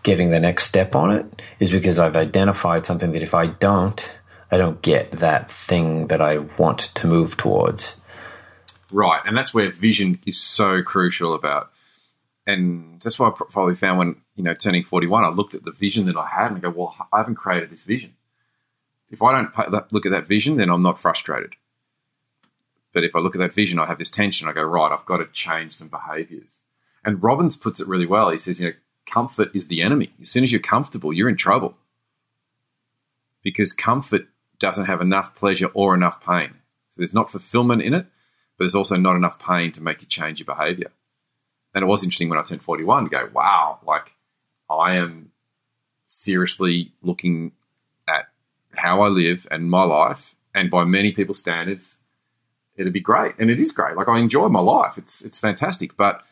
getting 0.03 0.31
the 0.31 0.41
next 0.41 0.67
step 0.67 0.95
on 0.95 1.11
it 1.11 1.43
is 1.61 1.71
because 1.71 1.99
I've 1.99 2.17
identified 2.17 2.87
something 2.87 3.13
that 3.13 3.23
if 3.23 3.35
I 3.35 3.47
don't, 3.47 4.21
I 4.51 4.59
don't 4.59 4.83
get 4.83 5.13
that 5.13 5.51
thing 5.51 6.09
that 6.09 6.21
I 6.21 6.39
want 6.39 6.81
to 6.95 7.07
move 7.07 7.37
towards. 7.37 7.97
Right, 8.91 9.23
and 9.25 9.37
that's 9.37 9.55
where 9.55 9.71
vision 9.71 10.19
is 10.27 10.41
so 10.41 10.83
crucial 10.83 11.35
about 11.35 11.73
and 12.47 13.01
that's 13.01 13.19
why 13.19 13.29
I 13.29 13.31
probably 13.31 13.75
found 13.75 13.99
when 13.99 14.17
you 14.35 14.43
know 14.43 14.55
turning 14.55 14.85
forty 14.85 15.07
one, 15.07 15.25
I 15.25 15.29
looked 15.29 15.55
at 15.55 15.65
the 15.65 15.73
vision 15.73 16.07
that 16.07 16.17
I 16.17 16.27
had 16.27 16.49
and 16.49 16.57
I 16.59 16.61
go, 16.61 16.71
well, 16.71 17.09
I 17.13 17.19
haven't 17.19 17.37
created 17.37 17.71
this 17.71 17.83
vision. 17.83 18.15
If 19.11 19.23
I 19.23 19.43
don't 19.43 19.93
look 19.93 20.07
at 20.07 20.13
that 20.13 20.27
vision, 20.27 20.57
then 20.57 20.71
I'm 20.71 20.83
not 20.83 20.99
frustrated. 20.99 21.55
But 22.93 23.05
if 23.05 23.17
I 23.17 23.21
look 23.21 23.35
at 23.35 23.39
that 23.39 23.55
vision, 23.55 23.79
I 23.79 23.87
have 23.87 23.99
this 23.99 24.11
tension. 24.11 24.49
I 24.49 24.53
go, 24.53 24.63
right, 24.63 24.93
I've 24.93 25.07
got 25.07 25.19
to 25.19 25.27
change 25.27 25.73
some 25.73 25.89
behaviors. 25.89 26.61
And 27.05 27.23
Robbins 27.23 27.57
puts 27.57 27.81
it 27.81 27.89
really 27.89 28.07
well. 28.07 28.31
He 28.31 28.39
says, 28.39 28.61
you 28.61 28.69
know, 28.69 28.75
comfort 29.07 29.51
is 29.55 29.69
the 29.69 29.83
enemy. 29.83 30.13
As 30.21 30.31
soon 30.31 30.45
as 30.45 30.53
you're 30.53 30.61
comfortable, 30.61 31.13
you're 31.13 31.29
in 31.29 31.37
trouble 31.37 31.77
because 33.43 33.73
comfort 33.73 34.27
doesn't 34.59 34.85
have 34.85 35.01
enough 35.01 35.35
pleasure 35.35 35.69
or 35.75 35.95
enough 35.95 36.25
pain. 36.25 36.51
So 36.91 36.99
there's 36.99 37.15
not 37.15 37.31
fulfillment 37.31 37.83
in 37.83 37.95
it, 37.95 38.07
but 38.57 38.65
there's 38.65 38.75
also 38.75 38.97
not 38.97 39.17
enough 39.17 39.39
pain 39.39 39.73
to 39.73 39.83
make 39.83 40.01
you 40.03 40.07
change 40.07 40.39
your 40.39 40.47
behavior 40.47 40.93
and 41.75 41.83
it 41.83 41.87
was 41.87 42.05
interesting 42.05 42.29
when 42.29 42.39
I 42.39 42.43
turned 42.43 42.63
41 42.63 43.05
to 43.05 43.11
go, 43.11 43.31
wow, 43.33 43.79
like 43.85 44.15
I 44.69 44.97
am 44.97 45.31
seriously 46.07 46.93
looking 47.01 47.53
at 48.07 48.29
how 48.75 49.01
I 49.01 49.09
live 49.09 49.47
and 49.51 49.71
my 49.71 49.85
life, 49.85 50.35
and 50.55 50.71
by 50.71 50.85
many 50.85 51.13
people's 51.13 51.39
standards, 51.39 51.97
it'd 52.77 52.93
be 52.93 53.01
great, 53.01 53.35
and 53.39 53.51
it 53.51 53.61
is 53.61 53.73
great. 53.73 53.97
Like 53.97 54.09
I 54.09 54.19
enjoy 54.19 54.49
my 54.49 54.61
life; 54.61 54.99
it's 54.99 55.23
it's 55.23 55.39
fantastic. 55.39 55.97
But 55.97 56.23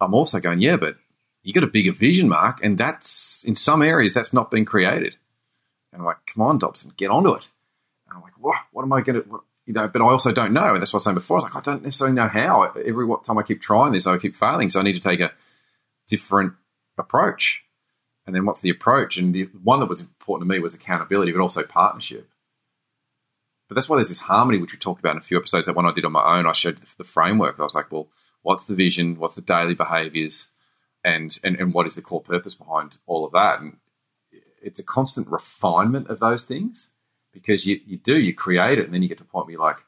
I'm 0.00 0.14
also 0.14 0.40
going, 0.40 0.60
yeah, 0.60 0.76
but 0.76 0.96
you 1.42 1.52
got 1.52 1.64
a 1.64 1.68
bigger 1.68 1.92
vision, 1.92 2.28
Mark, 2.28 2.64
and 2.64 2.76
that's 2.76 3.44
in 3.44 3.54
some 3.54 3.82
areas 3.82 4.14
that's 4.14 4.32
not 4.32 4.50
been 4.50 4.64
created. 4.64 5.16
And 5.92 6.02
I'm 6.02 6.06
like, 6.06 6.18
come 6.26 6.42
on, 6.42 6.58
Dobson, 6.58 6.92
get 6.96 7.10
onto 7.10 7.32
it. 7.34 7.48
And 8.08 8.16
I'm 8.16 8.22
like, 8.22 8.34
what? 8.38 8.58
What 8.72 8.82
am 8.82 8.92
I 8.92 9.00
going 9.00 9.22
to? 9.22 9.42
you 9.66 9.74
know, 9.74 9.88
but 9.88 10.00
I 10.00 10.04
also 10.04 10.32
don't 10.32 10.52
know. 10.52 10.74
And 10.74 10.80
that's 10.80 10.92
what 10.92 10.98
I 10.98 11.00
was 11.00 11.04
saying 11.04 11.14
before. 11.14 11.36
I 11.36 11.38
was 11.38 11.44
like, 11.44 11.56
I 11.56 11.60
don't 11.60 11.82
necessarily 11.82 12.14
know 12.14 12.28
how. 12.28 12.62
Every 12.62 13.06
time 13.24 13.36
I 13.36 13.42
keep 13.42 13.60
trying 13.60 13.92
this, 13.92 14.06
I 14.06 14.16
keep 14.16 14.36
failing. 14.36 14.70
So 14.70 14.78
I 14.78 14.84
need 14.84 14.94
to 14.94 15.00
take 15.00 15.20
a 15.20 15.32
different 16.08 16.54
approach. 16.96 17.64
And 18.26 18.34
then 18.34 18.46
what's 18.46 18.60
the 18.60 18.70
approach? 18.70 19.16
And 19.16 19.34
the 19.34 19.44
one 19.62 19.80
that 19.80 19.88
was 19.88 20.00
important 20.00 20.48
to 20.48 20.54
me 20.54 20.60
was 20.60 20.74
accountability, 20.74 21.32
but 21.32 21.40
also 21.40 21.64
partnership. 21.64 22.28
But 23.68 23.74
that's 23.74 23.88
why 23.88 23.96
there's 23.96 24.08
this 24.08 24.20
harmony, 24.20 24.58
which 24.58 24.72
we 24.72 24.78
talked 24.78 25.00
about 25.00 25.12
in 25.12 25.18
a 25.18 25.22
few 25.22 25.38
episodes. 25.38 25.66
That 25.66 25.74
one 25.74 25.86
I 25.86 25.92
did 25.92 26.04
on 26.04 26.12
my 26.12 26.38
own, 26.38 26.46
I 26.46 26.52
showed 26.52 26.78
the, 26.78 26.86
the 26.98 27.04
framework. 27.04 27.58
I 27.58 27.64
was 27.64 27.74
like, 27.74 27.90
well, 27.90 28.08
what's 28.42 28.66
the 28.66 28.74
vision? 28.74 29.18
What's 29.18 29.34
the 29.34 29.40
daily 29.40 29.74
behaviors? 29.74 30.48
And, 31.04 31.36
and, 31.42 31.56
and 31.56 31.74
what 31.74 31.86
is 31.86 31.96
the 31.96 32.02
core 32.02 32.20
purpose 32.20 32.54
behind 32.54 32.98
all 33.06 33.24
of 33.24 33.32
that? 33.32 33.60
And 33.60 33.76
it's 34.62 34.80
a 34.80 34.84
constant 34.84 35.28
refinement 35.28 36.08
of 36.08 36.20
those 36.20 36.44
things 36.44 36.90
because 37.32 37.66
you, 37.66 37.80
you 37.86 37.96
do, 37.96 38.18
you 38.18 38.34
create 38.34 38.78
it, 38.78 38.84
and 38.84 38.94
then 38.94 39.02
you 39.02 39.08
get 39.08 39.18
to 39.18 39.24
a 39.24 39.26
point 39.26 39.46
where 39.46 39.52
you're 39.52 39.60
like, 39.60 39.84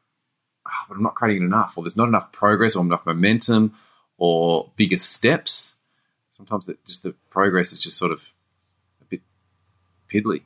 oh, 0.67 0.85
but 0.89 0.97
I'm 0.97 1.03
not 1.03 1.15
creating 1.15 1.43
it 1.43 1.47
enough, 1.47 1.77
or 1.77 1.85
there's 1.85 1.97
not 1.97 2.09
enough 2.09 2.31
progress, 2.31 2.77
or 2.77 2.85
enough 2.85 3.07
momentum, 3.07 3.75
or 4.19 4.71
bigger 4.77 4.97
steps. 4.97 5.75
Sometimes 6.31 6.67
that 6.67 6.85
just 6.85 7.03
the 7.03 7.15
progress 7.31 7.73
is 7.73 7.81
just 7.81 7.97
sort 7.97 8.13
of 8.13 8.33
a 9.01 9.05
bit 9.05 9.23
piddly. 10.13 10.43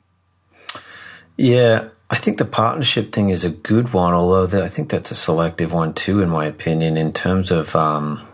Yeah, 1.37 1.89
I 2.09 2.17
think 2.17 2.37
the 2.37 2.45
partnership 2.45 3.11
thing 3.11 3.29
is 3.29 3.43
a 3.43 3.49
good 3.49 3.91
one, 3.93 4.13
although 4.13 4.45
the, 4.45 4.63
I 4.63 4.67
think 4.67 4.89
that's 4.89 5.11
a 5.11 5.15
selective 5.15 5.73
one 5.73 5.93
too, 5.93 6.21
in 6.21 6.29
my 6.29 6.45
opinion, 6.45 6.97
in 6.97 7.13
terms 7.13 7.51
of. 7.51 7.75
Um, 7.75 8.27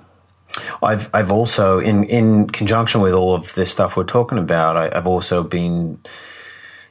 I've 0.82 1.14
I've 1.14 1.32
also 1.32 1.80
in 1.80 2.04
in 2.06 2.50
conjunction 2.50 3.02
with 3.02 3.14
all 3.14 3.36
of 3.36 3.54
this 3.54 3.72
stuff 3.72 3.96
we're 3.96 4.04
talking 4.04 4.38
about, 4.38 4.78
I, 4.78 4.90
I've 4.98 5.08
also 5.08 5.44
been 5.44 6.00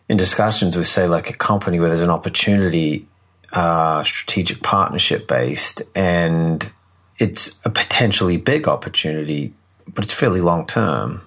in 0.08 0.16
discussions 0.16 0.76
with, 0.76 0.86
say, 0.86 1.06
like 1.06 1.28
a 1.28 1.34
company 1.34 1.80
where 1.80 1.88
there's 1.88 2.00
an 2.00 2.10
opportunity, 2.10 3.06
uh, 3.52 4.02
strategic 4.04 4.62
partnership 4.62 5.28
based, 5.28 5.82
and 5.94 6.70
it's 7.18 7.60
a 7.64 7.70
potentially 7.70 8.36
big 8.36 8.68
opportunity, 8.68 9.52
but 9.86 10.04
it's 10.04 10.14
fairly 10.14 10.40
long 10.40 10.66
term. 10.66 11.22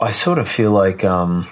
I 0.00 0.10
sort 0.10 0.38
of 0.38 0.48
feel 0.48 0.72
like 0.72 1.04
um, 1.04 1.46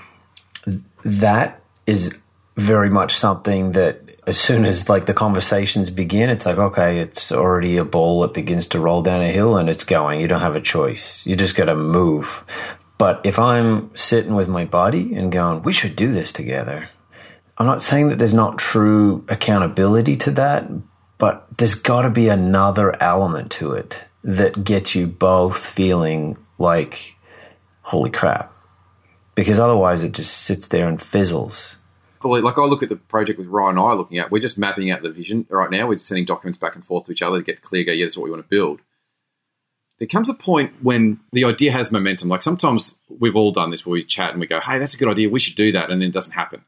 that 1.04 1.60
is 1.86 2.18
very 2.58 2.90
much 2.90 3.14
something 3.14 3.72
that 3.72 4.02
as 4.26 4.38
soon 4.38 4.64
as 4.66 4.88
like 4.88 5.06
the 5.06 5.14
conversations 5.14 5.90
begin, 5.90 6.28
it's 6.28 6.44
like, 6.44 6.58
okay, 6.58 6.98
it's 6.98 7.30
already 7.30 7.76
a 7.76 7.84
ball 7.84 8.20
that 8.22 8.34
begins 8.34 8.66
to 8.66 8.80
roll 8.80 9.00
down 9.00 9.22
a 9.22 9.30
hill 9.30 9.56
and 9.56 9.70
it's 9.70 9.84
going. 9.84 10.20
You 10.20 10.28
don't 10.28 10.40
have 10.40 10.56
a 10.56 10.60
choice. 10.60 11.24
You 11.24 11.36
just 11.36 11.54
got 11.54 11.66
to 11.66 11.76
move. 11.76 12.44
But 12.98 13.20
if 13.24 13.38
I'm 13.38 13.94
sitting 13.96 14.34
with 14.34 14.48
my 14.48 14.64
buddy 14.64 15.14
and 15.14 15.30
going, 15.30 15.62
we 15.62 15.72
should 15.72 15.94
do 15.94 16.10
this 16.10 16.32
together, 16.32 16.90
I'm 17.56 17.66
not 17.66 17.80
saying 17.80 18.08
that 18.08 18.18
there's 18.18 18.34
not 18.34 18.58
true 18.58 19.24
accountability 19.28 20.16
to 20.18 20.32
that, 20.32 20.68
but 21.16 21.46
there's 21.56 21.76
got 21.76 22.02
to 22.02 22.10
be 22.10 22.28
another 22.28 23.00
element 23.00 23.52
to 23.52 23.72
it 23.72 24.04
that 24.24 24.64
gets 24.64 24.96
you 24.96 25.06
both 25.06 25.56
feeling 25.56 26.36
like, 26.58 27.14
holy 27.82 28.10
crap. 28.10 28.52
Because 29.36 29.60
otherwise 29.60 30.02
it 30.02 30.12
just 30.12 30.36
sits 30.36 30.68
there 30.68 30.88
and 30.88 31.00
fizzles. 31.00 31.77
Like 32.24 32.58
I 32.58 32.64
look 32.64 32.82
at 32.82 32.88
the 32.88 32.96
project 32.96 33.38
with 33.38 33.48
Ryan 33.48 33.78
and 33.78 33.86
I 33.86 33.92
looking 33.92 34.18
at, 34.18 34.30
we're 34.30 34.40
just 34.40 34.58
mapping 34.58 34.90
out 34.90 35.02
the 35.02 35.10
vision 35.10 35.46
right 35.48 35.70
now. 35.70 35.86
We're 35.86 35.98
sending 35.98 36.24
documents 36.24 36.58
back 36.58 36.74
and 36.74 36.84
forth 36.84 37.06
to 37.06 37.12
each 37.12 37.22
other 37.22 37.38
to 37.38 37.44
get 37.44 37.62
clear, 37.62 37.84
go, 37.84 37.92
yeah, 37.92 38.04
this 38.04 38.14
is 38.14 38.18
what 38.18 38.24
we 38.24 38.30
want 38.30 38.44
to 38.44 38.48
build 38.48 38.80
there 39.98 40.08
comes 40.08 40.28
a 40.28 40.34
point 40.34 40.72
when 40.80 41.20
the 41.32 41.44
idea 41.44 41.72
has 41.72 41.90
momentum. 41.90 42.28
Like 42.28 42.42
sometimes 42.42 42.96
we've 43.08 43.36
all 43.36 43.50
done 43.50 43.70
this 43.70 43.84
where 43.84 43.94
we 43.94 44.04
chat 44.04 44.30
and 44.30 44.40
we 44.40 44.46
go, 44.46 44.60
"Hey, 44.60 44.78
that's 44.78 44.94
a 44.94 44.96
good 44.96 45.08
idea. 45.08 45.28
We 45.28 45.40
should 45.40 45.56
do 45.56 45.72
that," 45.72 45.90
and 45.90 46.00
then 46.00 46.08
it 46.08 46.14
doesn't 46.14 46.32
happen. 46.32 46.64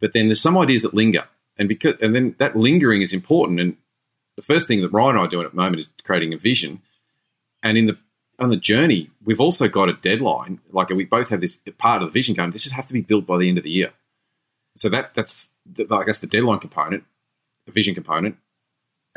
But 0.00 0.12
then 0.12 0.28
there's 0.28 0.40
some 0.40 0.56
ideas 0.56 0.82
that 0.82 0.94
linger, 0.94 1.24
and 1.56 1.68
because 1.68 2.00
and 2.00 2.14
then 2.14 2.36
that 2.38 2.56
lingering 2.56 3.02
is 3.02 3.12
important. 3.12 3.58
And 3.60 3.76
the 4.36 4.42
first 4.42 4.68
thing 4.68 4.82
that 4.82 4.92
Ryan 4.92 5.10
and 5.10 5.18
I 5.20 5.22
are 5.24 5.28
doing 5.28 5.46
at 5.46 5.52
the 5.52 5.56
moment 5.56 5.80
is 5.80 5.88
creating 6.04 6.34
a 6.34 6.38
vision. 6.38 6.82
And 7.62 7.78
in 7.78 7.86
the 7.86 7.98
on 8.38 8.50
the 8.50 8.56
journey, 8.56 9.10
we've 9.24 9.40
also 9.40 9.68
got 9.68 9.88
a 9.88 9.94
deadline. 9.94 10.60
Like 10.70 10.90
we 10.90 11.04
both 11.04 11.30
have 11.30 11.40
this 11.40 11.56
part 11.78 12.02
of 12.02 12.08
the 12.08 12.12
vision 12.12 12.34
going. 12.34 12.50
This 12.50 12.62
should 12.62 12.72
have 12.72 12.86
to 12.88 12.92
be 12.92 13.00
built 13.00 13.26
by 13.26 13.38
the 13.38 13.48
end 13.48 13.58
of 13.58 13.64
the 13.64 13.70
year. 13.70 13.92
So 14.78 14.88
that 14.90 15.14
that's 15.14 15.48
the, 15.66 15.86
I 15.90 16.04
guess 16.04 16.18
the 16.18 16.26
deadline 16.26 16.58
component, 16.58 17.04
the 17.66 17.72
vision 17.72 17.94
component. 17.94 18.36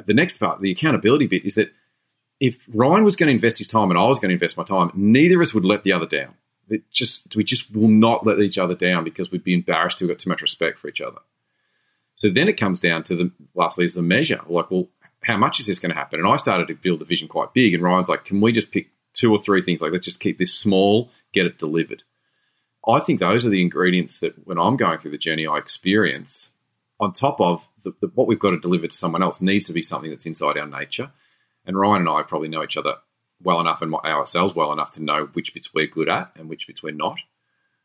The 0.05 0.13
next 0.13 0.37
part, 0.37 0.61
the 0.61 0.71
accountability 0.71 1.27
bit, 1.27 1.45
is 1.45 1.55
that 1.55 1.71
if 2.39 2.65
Ryan 2.73 3.03
was 3.03 3.15
going 3.15 3.27
to 3.27 3.33
invest 3.33 3.59
his 3.59 3.67
time 3.67 3.91
and 3.91 3.99
I 3.99 4.07
was 4.07 4.19
going 4.19 4.29
to 4.29 4.33
invest 4.33 4.57
my 4.57 4.63
time, 4.63 4.91
neither 4.95 5.35
of 5.35 5.41
us 5.43 5.53
would 5.53 5.65
let 5.65 5.83
the 5.83 5.93
other 5.93 6.07
down. 6.07 6.33
It 6.69 6.89
just 6.89 7.35
we 7.35 7.43
just 7.43 7.73
will 7.75 7.89
not 7.89 8.25
let 8.25 8.39
each 8.39 8.57
other 8.57 8.75
down 8.75 9.03
because 9.03 9.31
we'd 9.31 9.43
be 9.43 9.53
embarrassed 9.53 9.99
to 9.99 10.05
have 10.05 10.15
got 10.15 10.19
too 10.19 10.29
much 10.29 10.41
respect 10.41 10.79
for 10.79 10.87
each 10.87 11.01
other. 11.01 11.19
So 12.15 12.29
then 12.29 12.47
it 12.47 12.57
comes 12.57 12.79
down 12.79 13.03
to 13.03 13.15
the 13.15 13.31
lastly 13.53 13.85
is 13.85 13.93
the 13.93 14.01
measure. 14.01 14.41
Like, 14.47 14.71
well, 14.71 14.87
how 15.23 15.37
much 15.37 15.59
is 15.59 15.67
this 15.67 15.79
going 15.79 15.91
to 15.91 15.97
happen? 15.97 16.19
And 16.19 16.27
I 16.27 16.37
started 16.37 16.67
to 16.69 16.75
build 16.75 16.99
the 16.99 17.05
vision 17.05 17.27
quite 17.27 17.53
big, 17.53 17.73
and 17.73 17.83
Ryan's 17.83 18.09
like, 18.09 18.25
can 18.25 18.41
we 18.41 18.51
just 18.51 18.71
pick 18.71 18.89
two 19.13 19.31
or 19.31 19.37
three 19.37 19.61
things? 19.61 19.81
Like, 19.81 19.91
let's 19.91 20.05
just 20.05 20.19
keep 20.19 20.37
this 20.37 20.53
small, 20.53 21.11
get 21.33 21.45
it 21.45 21.59
delivered. 21.59 22.03
I 22.87 22.99
think 22.99 23.19
those 23.19 23.45
are 23.45 23.49
the 23.49 23.61
ingredients 23.61 24.19
that 24.21 24.47
when 24.47 24.57
I'm 24.57 24.77
going 24.77 24.97
through 24.97 25.11
the 25.11 25.17
journey, 25.17 25.45
I 25.45 25.57
experience. 25.57 26.49
On 26.99 27.11
top 27.11 27.39
of 27.39 27.67
the, 27.83 27.93
the, 27.99 28.07
what 28.13 28.27
we've 28.27 28.39
got 28.39 28.51
to 28.51 28.59
deliver 28.59 28.87
to 28.87 28.95
someone 28.95 29.23
else 29.23 29.41
needs 29.41 29.67
to 29.67 29.73
be 29.73 29.81
something 29.81 30.09
that's 30.09 30.25
inside 30.25 30.57
our 30.57 30.67
nature 30.67 31.11
and 31.65 31.77
Ryan 31.77 32.01
and 32.01 32.09
I 32.09 32.23
probably 32.23 32.47
know 32.47 32.63
each 32.63 32.77
other 32.77 32.95
well 33.41 33.59
enough 33.59 33.81
and 33.81 33.93
ourselves 33.93 34.55
well 34.55 34.71
enough 34.71 34.91
to 34.93 35.03
know 35.03 35.29
which 35.33 35.53
bits 35.53 35.73
we're 35.73 35.87
good 35.87 36.09
at 36.09 36.31
and 36.35 36.49
which 36.49 36.67
bits 36.67 36.83
we're 36.83 36.93
not, 36.93 37.19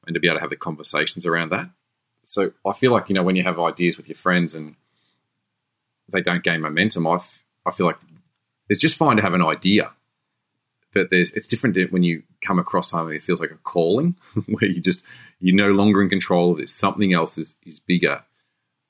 and 0.07 0.15
to 0.15 0.21
be 0.21 0.29
able 0.29 0.37
to 0.37 0.41
have 0.41 0.51
the 0.51 0.57
conversations 0.57 1.27
around 1.27 1.51
that. 1.51 1.71
So 2.23 2.53
I 2.65 2.73
feel 2.73 2.93
like 2.93 3.09
you 3.09 3.15
know 3.15 3.23
when 3.23 3.37
you 3.37 3.43
have 3.43 3.61
ideas 3.61 3.97
with 3.97 4.09
your 4.09 4.17
friends 4.17 4.55
and 4.55 4.77
they 6.09 6.23
don't 6.23 6.43
gain 6.43 6.61
momentum, 6.61 7.07
I, 7.07 7.17
f- 7.17 7.45
I 7.65 7.71
feel 7.71 7.87
like 7.87 7.99
it's 8.69 8.81
just 8.81 8.97
fine 8.97 9.17
to 9.17 9.23
have 9.23 9.35
an 9.35 9.45
idea, 9.45 9.93
but 10.97 11.11
there's 11.11 11.33
it's 11.33 11.47
different 11.47 11.93
when 11.93 12.03
you 12.03 12.23
come 12.41 12.59
across 12.59 12.91
something 12.91 13.15
that 13.15 13.23
feels 13.23 13.41
like 13.41 13.51
a 13.51 13.57
calling, 13.57 14.17
where 14.47 14.71
you 14.71 14.81
just 14.81 15.05
you're 15.41 15.55
no 15.55 15.73
longer 15.73 16.03
in 16.03 16.09
control 16.09 16.53
of 16.53 16.59
this. 16.59 16.75
Something 16.75 17.13
else 17.13 17.39
is 17.39 17.55
is 17.65 17.79
bigger 17.79 18.23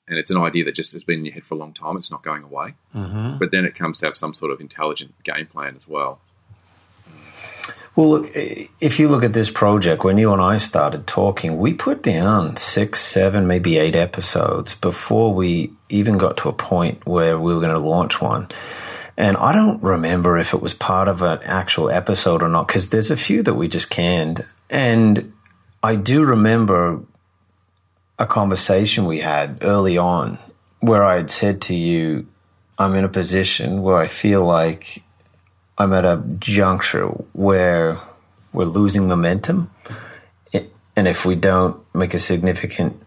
and 0.07 0.17
it's 0.17 0.31
an 0.31 0.37
idea 0.37 0.63
that 0.63 0.75
just 0.75 0.93
has 0.93 1.03
been 1.03 1.19
in 1.19 1.25
your 1.25 1.33
head 1.33 1.43
for 1.43 1.55
a 1.55 1.57
long 1.57 1.73
time. 1.73 1.97
It's 1.97 2.11
not 2.11 2.23
going 2.23 2.43
away. 2.43 2.75
Mm-hmm. 2.95 3.37
But 3.39 3.51
then 3.51 3.65
it 3.65 3.75
comes 3.75 3.97
to 3.99 4.05
have 4.05 4.15
some 4.15 4.33
sort 4.33 4.51
of 4.51 4.61
intelligent 4.61 5.21
game 5.23 5.47
plan 5.47 5.75
as 5.75 5.87
well. 5.87 6.21
Well, 7.95 8.09
look, 8.09 8.31
if 8.35 8.99
you 8.99 9.09
look 9.09 9.23
at 9.23 9.33
this 9.33 9.49
project, 9.49 10.03
when 10.03 10.19
you 10.19 10.31
and 10.31 10.41
I 10.41 10.59
started 10.59 11.07
talking, 11.07 11.57
we 11.57 11.73
put 11.73 12.03
down 12.03 12.55
six, 12.55 13.01
seven, 13.01 13.47
maybe 13.47 13.77
eight 13.77 13.95
episodes 13.95 14.75
before 14.75 15.33
we 15.33 15.73
even 15.89 16.17
got 16.19 16.37
to 16.37 16.49
a 16.49 16.53
point 16.53 17.05
where 17.07 17.39
we 17.39 17.53
were 17.53 17.59
going 17.59 17.73
to 17.73 17.79
launch 17.79 18.21
one. 18.21 18.47
And 19.17 19.35
I 19.35 19.51
don't 19.51 19.81
remember 19.81 20.37
if 20.37 20.53
it 20.53 20.61
was 20.61 20.75
part 20.75 21.07
of 21.07 21.23
an 21.23 21.39
actual 21.43 21.89
episode 21.89 22.43
or 22.43 22.49
not, 22.49 22.67
because 22.67 22.89
there's 22.89 23.09
a 23.09 23.17
few 23.17 23.41
that 23.43 23.55
we 23.55 23.67
just 23.67 23.89
canned. 23.89 24.45
And 24.69 25.33
I 25.81 25.95
do 25.95 26.23
remember 26.23 27.01
a 28.19 28.27
conversation 28.27 29.05
we 29.05 29.19
had 29.19 29.59
early 29.61 29.97
on 29.97 30.37
where 30.79 31.03
I 31.03 31.15
had 31.17 31.31
said 31.31 31.61
to 31.63 31.75
you, 31.75 32.27
I'm 32.77 32.93
in 32.93 33.03
a 33.05 33.09
position 33.09 33.81
where 33.81 33.97
I 33.97 34.05
feel 34.05 34.45
like 34.45 35.01
I'm 35.79 35.93
at 35.93 36.05
a 36.05 36.23
juncture 36.37 37.07
where 37.33 37.99
we're 38.53 38.65
losing 38.65 39.07
momentum. 39.07 39.71
And 40.53 41.07
if 41.07 41.25
we 41.25 41.35
don't 41.35 41.83
make 41.93 42.15
a 42.15 42.19
significant 42.19 42.99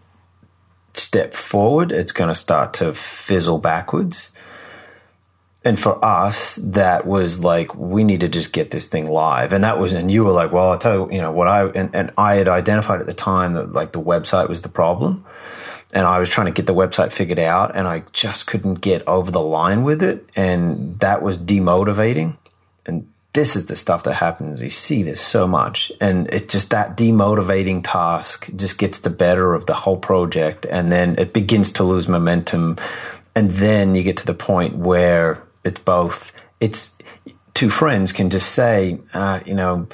step 0.93 1.33
forward, 1.33 1.91
it's 1.91 2.13
going 2.13 2.29
to 2.29 2.35
start 2.35 2.73
to 2.75 2.93
fizzle 2.93 3.57
backwards. 3.57 4.31
And 5.63 5.79
for 5.79 6.03
us, 6.03 6.55
that 6.55 7.05
was 7.05 7.43
like, 7.43 7.75
we 7.75 8.03
need 8.03 8.21
to 8.21 8.27
just 8.27 8.51
get 8.51 8.71
this 8.71 8.87
thing 8.87 9.07
live. 9.07 9.53
And 9.53 9.63
that 9.63 9.77
was, 9.77 9.93
and 9.93 10.09
you 10.09 10.23
were 10.23 10.31
like, 10.31 10.51
well, 10.51 10.71
I'll 10.71 10.79
tell 10.79 10.93
you, 10.93 11.17
you 11.17 11.21
know, 11.21 11.31
what 11.31 11.47
I, 11.47 11.67
and, 11.67 11.95
and 11.95 12.11
I 12.17 12.35
had 12.35 12.47
identified 12.47 12.99
at 12.99 13.05
the 13.05 13.13
time 13.13 13.53
that 13.53 13.71
like 13.71 13.91
the 13.91 14.01
website 14.01 14.49
was 14.49 14.63
the 14.63 14.69
problem. 14.69 15.23
And 15.93 16.07
I 16.07 16.19
was 16.19 16.29
trying 16.29 16.47
to 16.47 16.51
get 16.51 16.65
the 16.65 16.73
website 16.73 17.11
figured 17.11 17.37
out 17.37 17.75
and 17.75 17.87
I 17.87 18.03
just 18.11 18.47
couldn't 18.47 18.75
get 18.75 19.07
over 19.07 19.29
the 19.29 19.41
line 19.41 19.83
with 19.83 20.01
it. 20.01 20.27
And 20.35 20.99
that 20.99 21.21
was 21.21 21.37
demotivating 21.37 22.37
and 22.85 23.07
this 23.33 23.55
is 23.55 23.67
the 23.67 23.75
stuff 23.75 24.03
that 24.03 24.15
happens. 24.15 24.61
You 24.61 24.69
see 24.69 25.03
this 25.03 25.21
so 25.21 25.47
much, 25.47 25.91
and 26.01 26.27
it's 26.33 26.51
just 26.51 26.71
that 26.71 26.97
demotivating 26.97 27.81
task 27.83 28.49
just 28.55 28.77
gets 28.77 28.99
the 28.99 29.09
better 29.09 29.53
of 29.53 29.65
the 29.65 29.73
whole 29.73 29.97
project, 29.97 30.65
and 30.65 30.91
then 30.91 31.17
it 31.17 31.33
begins 31.33 31.71
to 31.73 31.83
lose 31.83 32.07
momentum, 32.07 32.77
and 33.35 33.49
then 33.51 33.95
you 33.95 34.03
get 34.03 34.17
to 34.17 34.25
the 34.25 34.33
point 34.33 34.75
where 34.75 35.41
it's 35.63 35.79
both. 35.79 36.33
It's 36.59 36.95
two 37.53 37.69
friends 37.69 38.11
can 38.11 38.29
just 38.29 38.51
say, 38.51 38.99
uh, 39.13 39.41
you 39.45 39.55
know 39.55 39.87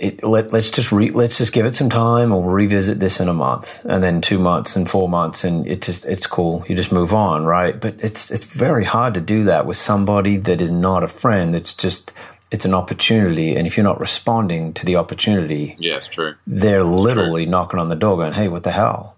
it, 0.00 0.24
let, 0.24 0.52
us 0.54 0.70
just 0.70 0.92
re, 0.92 1.10
let's 1.10 1.36
just 1.36 1.52
give 1.52 1.66
it 1.66 1.76
some 1.76 1.90
time 1.90 2.32
or 2.32 2.50
revisit 2.50 2.98
this 2.98 3.20
in 3.20 3.28
a 3.28 3.34
month. 3.34 3.84
And 3.84 4.02
then 4.02 4.22
two 4.22 4.38
months 4.38 4.74
and 4.74 4.88
four 4.88 5.08
months 5.08 5.44
and 5.44 5.66
it 5.66 5.82
just 5.82 6.06
it's 6.06 6.26
cool. 6.26 6.64
You 6.66 6.74
just 6.74 6.90
move 6.90 7.12
on 7.12 7.44
right? 7.44 7.78
But 7.78 8.02
it's 8.02 8.30
it's 8.30 8.46
very 8.46 8.84
hard 8.84 9.14
to 9.14 9.20
do 9.20 9.44
that 9.44 9.66
with 9.66 9.76
somebody 9.76 10.38
that 10.38 10.60
is 10.62 10.70
not 10.70 11.04
a 11.04 11.08
friend. 11.08 11.54
It's 11.54 11.74
just 11.74 12.12
it's 12.50 12.64
an 12.64 12.72
opportunity. 12.72 13.54
And 13.54 13.66
if 13.66 13.76
you're 13.76 13.84
not 13.84 14.00
responding 14.00 14.72
to 14.74 14.86
the 14.86 14.96
opportunity 14.96 15.76
yeah 15.78 15.98
true. 15.98 16.34
they're 16.46 16.82
literally 16.82 17.44
true. 17.44 17.50
knocking 17.50 17.78
on 17.78 17.90
the 17.90 17.96
door 17.96 18.16
going 18.16 18.32
hey 18.32 18.48
what 18.48 18.64
the 18.64 18.72
hell? 18.72 19.16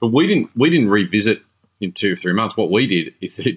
But 0.00 0.08
we 0.08 0.26
didn't 0.26 0.50
we 0.56 0.68
didn't 0.68 0.90
revisit 0.90 1.42
in 1.80 1.92
two 1.92 2.14
or 2.14 2.16
three 2.16 2.32
months. 2.32 2.56
What 2.56 2.72
we 2.72 2.88
did 2.88 3.14
is 3.20 3.36
that 3.36 3.56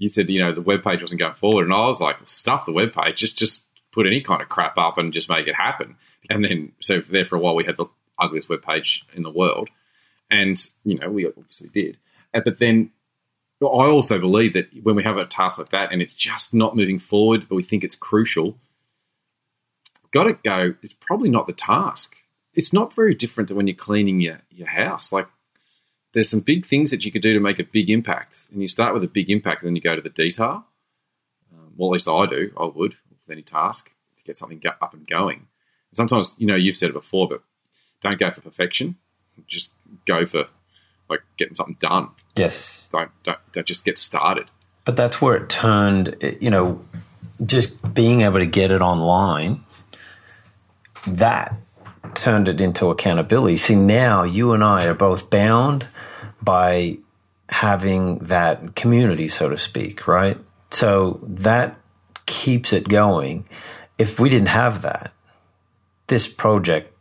you 0.00 0.08
said 0.08 0.28
you 0.28 0.40
know 0.40 0.50
the 0.50 0.60
web 0.60 0.82
page 0.82 1.00
wasn't 1.00 1.20
going 1.20 1.34
forward 1.34 1.64
and 1.64 1.72
i 1.72 1.86
was 1.86 2.00
like 2.00 2.18
stuff 2.28 2.66
the 2.66 2.72
web 2.72 2.92
page 2.92 3.16
just 3.16 3.38
just 3.38 3.64
put 3.92 4.06
any 4.06 4.20
kind 4.20 4.42
of 4.42 4.48
crap 4.48 4.78
up 4.78 4.98
and 4.98 5.12
just 5.12 5.28
make 5.28 5.46
it 5.46 5.54
happen. 5.54 5.96
And 6.28 6.44
then, 6.44 6.72
so 6.80 7.00
there 7.00 7.24
for 7.24 7.36
a 7.36 7.40
while, 7.40 7.54
we 7.54 7.64
had 7.64 7.76
the 7.76 7.86
ugliest 8.18 8.48
web 8.48 8.62
page 8.62 9.04
in 9.14 9.22
the 9.22 9.30
world. 9.30 9.68
And, 10.30 10.60
you 10.84 10.98
know, 10.98 11.10
we 11.10 11.26
obviously 11.26 11.70
did. 11.70 11.98
Uh, 12.32 12.40
but 12.44 12.58
then 12.58 12.92
I 13.60 13.64
also 13.64 14.18
believe 14.18 14.52
that 14.52 14.68
when 14.82 14.94
we 14.94 15.02
have 15.02 15.16
a 15.16 15.26
task 15.26 15.58
like 15.58 15.70
that 15.70 15.92
and 15.92 16.00
it's 16.00 16.14
just 16.14 16.54
not 16.54 16.76
moving 16.76 16.98
forward, 16.98 17.48
but 17.48 17.56
we 17.56 17.62
think 17.62 17.82
it's 17.82 17.96
crucial, 17.96 18.56
got 20.12 20.24
to 20.24 20.34
go, 20.34 20.74
it's 20.82 20.92
probably 20.92 21.30
not 21.30 21.46
the 21.46 21.52
task. 21.52 22.16
It's 22.54 22.72
not 22.72 22.94
very 22.94 23.14
different 23.14 23.48
to 23.48 23.54
when 23.54 23.66
you're 23.66 23.76
cleaning 23.76 24.20
your, 24.20 24.40
your 24.50 24.68
house. 24.68 25.12
Like, 25.12 25.28
there's 26.12 26.28
some 26.28 26.40
big 26.40 26.66
things 26.66 26.90
that 26.90 27.04
you 27.04 27.12
could 27.12 27.22
do 27.22 27.34
to 27.34 27.40
make 27.40 27.58
a 27.58 27.64
big 27.64 27.88
impact. 27.90 28.46
And 28.52 28.62
you 28.62 28.68
start 28.68 28.94
with 28.94 29.04
a 29.04 29.08
big 29.08 29.30
impact, 29.30 29.62
and 29.62 29.68
then 29.68 29.76
you 29.76 29.82
go 29.82 29.94
to 29.94 30.02
the 30.02 30.10
detail. 30.10 30.66
Um, 31.52 31.72
well, 31.76 31.90
at 31.90 31.92
least 31.94 32.08
I 32.08 32.26
do. 32.26 32.52
I 32.58 32.64
would 32.64 32.94
with 33.10 33.30
any 33.30 33.42
task 33.42 33.92
to 34.18 34.24
get 34.24 34.38
something 34.38 34.62
up 34.80 34.94
and 34.94 35.06
going. 35.06 35.38
And 35.90 35.96
sometimes, 35.96 36.34
you 36.38 36.46
know, 36.46 36.56
you've 36.56 36.76
said 36.76 36.90
it 36.90 36.94
before, 36.94 37.28
but 37.28 37.42
don't 38.00 38.18
go 38.18 38.30
for 38.30 38.40
perfection. 38.40 38.96
Just 39.46 39.72
go 40.04 40.26
for 40.26 40.46
like 41.08 41.22
getting 41.36 41.54
something 41.54 41.76
done. 41.80 42.10
Yes. 42.36 42.88
Don't 42.92 43.10
don't, 43.22 43.38
don't 43.52 43.66
just 43.66 43.84
get 43.84 43.98
started. 43.98 44.50
But 44.84 44.96
that's 44.96 45.20
where 45.20 45.36
it 45.36 45.48
turned. 45.48 46.16
You 46.40 46.50
know, 46.50 46.84
just 47.44 47.94
being 47.94 48.22
able 48.22 48.38
to 48.38 48.46
get 48.46 48.70
it 48.70 48.82
online. 48.82 49.64
That 51.06 51.54
turned 52.14 52.48
it 52.48 52.60
into 52.60 52.90
accountability. 52.90 53.56
See, 53.56 53.74
now 53.74 54.22
you 54.22 54.52
and 54.52 54.62
I 54.62 54.86
are 54.86 54.94
both 54.94 55.30
bound 55.30 55.88
by 56.42 56.98
having 57.48 58.18
that 58.18 58.74
community, 58.76 59.28
so 59.28 59.48
to 59.48 59.58
speak, 59.58 60.06
right? 60.06 60.38
So 60.70 61.20
that 61.22 61.78
keeps 62.26 62.72
it 62.72 62.88
going. 62.88 63.48
If 63.98 64.20
we 64.20 64.28
didn't 64.28 64.48
have 64.48 64.82
that, 64.82 65.12
this 66.06 66.28
project 66.28 66.96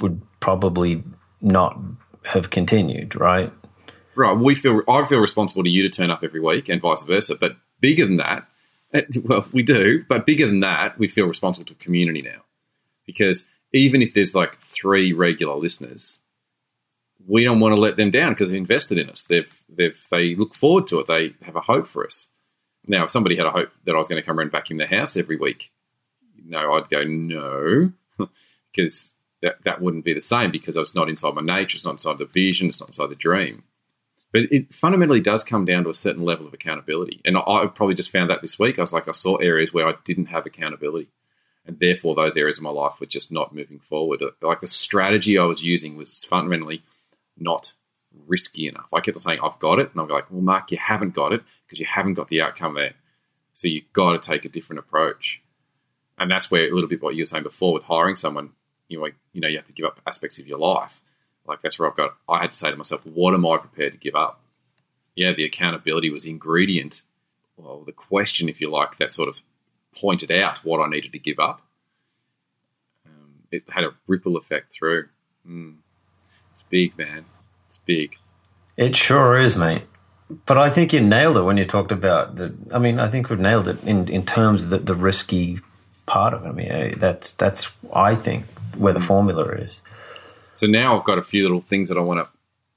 would 0.00 0.22
probably 0.40 1.02
not 1.40 1.78
have 2.24 2.50
continued, 2.50 3.14
right? 3.14 3.52
Right. 4.14 4.36
We 4.36 4.54
feel 4.54 4.82
I 4.88 5.04
feel 5.04 5.20
responsible 5.20 5.64
to 5.64 5.70
you 5.70 5.82
to 5.82 5.88
turn 5.88 6.10
up 6.10 6.22
every 6.22 6.40
week, 6.40 6.68
and 6.68 6.80
vice 6.80 7.02
versa. 7.02 7.36
But 7.36 7.56
bigger 7.80 8.04
than 8.04 8.16
that, 8.16 8.46
eh, 8.92 9.02
well, 9.24 9.46
we 9.52 9.62
do. 9.62 10.04
But 10.08 10.26
bigger 10.26 10.46
than 10.46 10.60
that, 10.60 10.98
we 10.98 11.08
feel 11.08 11.26
responsible 11.26 11.66
to 11.66 11.74
community 11.74 12.22
now, 12.22 12.42
because 13.06 13.46
even 13.72 14.02
if 14.02 14.14
there's 14.14 14.34
like 14.34 14.56
three 14.56 15.12
regular 15.12 15.54
listeners, 15.54 16.20
we 17.26 17.44
don't 17.44 17.60
want 17.60 17.76
to 17.76 17.80
let 17.80 17.96
them 17.96 18.10
down 18.10 18.32
because 18.32 18.50
they've 18.50 18.58
invested 18.58 18.98
in 18.98 19.10
us. 19.10 19.24
They've 19.24 19.62
they've 19.68 20.06
they 20.10 20.34
look 20.34 20.54
forward 20.54 20.86
to 20.88 21.00
it. 21.00 21.06
They 21.06 21.34
have 21.42 21.56
a 21.56 21.60
hope 21.60 21.86
for 21.86 22.04
us. 22.04 22.28
Now, 22.86 23.04
if 23.04 23.10
somebody 23.10 23.36
had 23.36 23.46
a 23.46 23.50
hope 23.50 23.70
that 23.84 23.94
I 23.94 23.98
was 23.98 24.08
going 24.08 24.20
to 24.20 24.26
come 24.26 24.38
around 24.38 24.46
and 24.46 24.52
vacuum 24.52 24.78
their 24.78 24.86
house 24.86 25.16
every 25.16 25.36
week, 25.36 25.70
no, 26.44 26.72
I'd 26.72 26.88
go 26.88 27.04
no, 27.04 27.92
because 28.72 29.12
that, 29.42 29.62
that 29.64 29.80
wouldn't 29.80 30.04
be 30.04 30.14
the 30.14 30.20
same 30.20 30.50
because 30.50 30.76
it's 30.76 30.94
not 30.94 31.08
inside 31.08 31.34
my 31.34 31.42
nature, 31.42 31.76
it's 31.76 31.84
not 31.84 31.92
inside 31.92 32.18
the 32.18 32.24
vision, 32.24 32.68
it's 32.68 32.80
not 32.80 32.88
inside 32.88 33.08
the 33.08 33.14
dream. 33.14 33.64
But 34.32 34.42
it 34.52 34.72
fundamentally 34.72 35.20
does 35.20 35.42
come 35.42 35.64
down 35.64 35.84
to 35.84 35.90
a 35.90 35.94
certain 35.94 36.22
level 36.22 36.46
of 36.46 36.54
accountability. 36.54 37.20
And 37.24 37.36
I, 37.36 37.40
I 37.40 37.66
probably 37.66 37.96
just 37.96 38.12
found 38.12 38.30
that 38.30 38.42
this 38.42 38.58
week. 38.58 38.78
I 38.78 38.82
was 38.82 38.92
like, 38.92 39.08
I 39.08 39.12
saw 39.12 39.36
areas 39.36 39.74
where 39.74 39.88
I 39.88 39.94
didn't 40.04 40.26
have 40.26 40.46
accountability. 40.46 41.08
And 41.70 41.78
therefore, 41.78 42.16
those 42.16 42.36
areas 42.36 42.58
of 42.58 42.64
my 42.64 42.70
life 42.70 42.94
were 42.98 43.06
just 43.06 43.30
not 43.30 43.54
moving 43.54 43.78
forward. 43.78 44.24
Like 44.42 44.58
the 44.58 44.66
strategy 44.66 45.38
I 45.38 45.44
was 45.44 45.62
using 45.62 45.96
was 45.96 46.24
fundamentally 46.24 46.82
not 47.38 47.74
risky 48.26 48.66
enough. 48.66 48.88
I 48.92 48.98
kept 48.98 49.16
on 49.16 49.20
saying, 49.20 49.38
I've 49.40 49.60
got 49.60 49.78
it. 49.78 49.92
And 49.92 50.00
I'm 50.00 50.08
like, 50.08 50.28
well, 50.32 50.40
Mark, 50.40 50.72
you 50.72 50.78
haven't 50.78 51.14
got 51.14 51.32
it 51.32 51.44
because 51.64 51.78
you 51.78 51.86
haven't 51.86 52.14
got 52.14 52.26
the 52.26 52.42
outcome 52.42 52.74
there. 52.74 52.94
So 53.54 53.68
you've 53.68 53.92
got 53.92 54.20
to 54.20 54.30
take 54.30 54.44
a 54.44 54.48
different 54.48 54.80
approach. 54.80 55.40
And 56.18 56.28
that's 56.28 56.50
where 56.50 56.64
a 56.64 56.74
little 56.74 56.88
bit 56.88 57.00
what 57.00 57.14
you 57.14 57.22
were 57.22 57.26
saying 57.26 57.44
before 57.44 57.72
with 57.72 57.84
hiring 57.84 58.16
someone, 58.16 58.50
you 58.88 58.98
know, 58.98 59.06
you 59.32 59.40
know, 59.40 59.46
you 59.46 59.58
have 59.58 59.66
to 59.66 59.72
give 59.72 59.86
up 59.86 60.00
aspects 60.08 60.40
of 60.40 60.48
your 60.48 60.58
life. 60.58 61.00
Like 61.46 61.62
that's 61.62 61.78
where 61.78 61.88
I've 61.88 61.96
got, 61.96 62.16
I 62.28 62.40
had 62.40 62.50
to 62.50 62.56
say 62.56 62.68
to 62.68 62.76
myself, 62.76 63.06
what 63.06 63.32
am 63.32 63.46
I 63.46 63.58
prepared 63.58 63.92
to 63.92 63.98
give 63.98 64.16
up? 64.16 64.42
Yeah, 65.14 65.34
the 65.34 65.44
accountability 65.44 66.10
was 66.10 66.24
ingredient. 66.24 67.02
Well, 67.56 67.84
the 67.84 67.92
question, 67.92 68.48
if 68.48 68.60
you 68.60 68.68
like, 68.70 68.96
that 68.96 69.12
sort 69.12 69.28
of 69.28 69.40
pointed 69.98 70.30
out 70.30 70.64
what 70.64 70.80
I 70.80 70.88
needed 70.88 71.12
to 71.12 71.18
give 71.18 71.38
up. 71.38 71.62
Um, 73.06 73.44
it 73.50 73.64
had 73.68 73.84
a 73.84 73.94
ripple 74.06 74.36
effect 74.36 74.72
through. 74.72 75.08
Mm. 75.48 75.76
It's 76.52 76.62
big, 76.64 76.96
man 76.98 77.24
It's 77.68 77.78
big. 77.78 78.16
It 78.76 78.96
sure 78.96 79.40
is, 79.40 79.56
mate. 79.56 79.82
But 80.46 80.58
I 80.58 80.70
think 80.70 80.92
you 80.92 81.00
nailed 81.00 81.36
it 81.36 81.42
when 81.42 81.56
you 81.56 81.64
talked 81.64 81.90
about 81.90 82.36
the. 82.36 82.54
I 82.72 82.78
mean, 82.78 83.00
I 83.00 83.08
think 83.08 83.30
we've 83.30 83.40
nailed 83.40 83.68
it 83.68 83.82
in, 83.82 84.08
in 84.08 84.24
terms 84.24 84.64
of 84.64 84.70
the, 84.70 84.78
the 84.78 84.94
risky 84.94 85.58
part 86.06 86.34
of 86.34 86.44
it. 86.44 86.48
I 86.48 86.52
mean, 86.52 86.68
eh, 86.68 86.94
that's 86.96 87.32
that's 87.32 87.70
I 87.92 88.14
think 88.14 88.44
where 88.76 88.92
the 88.92 89.00
formula 89.00 89.44
is. 89.52 89.82
So 90.54 90.66
now 90.66 90.98
I've 90.98 91.04
got 91.04 91.18
a 91.18 91.22
few 91.22 91.42
little 91.42 91.62
things 91.62 91.88
that 91.88 91.98
I 91.98 92.02
want 92.02 92.20
to. 92.20 92.28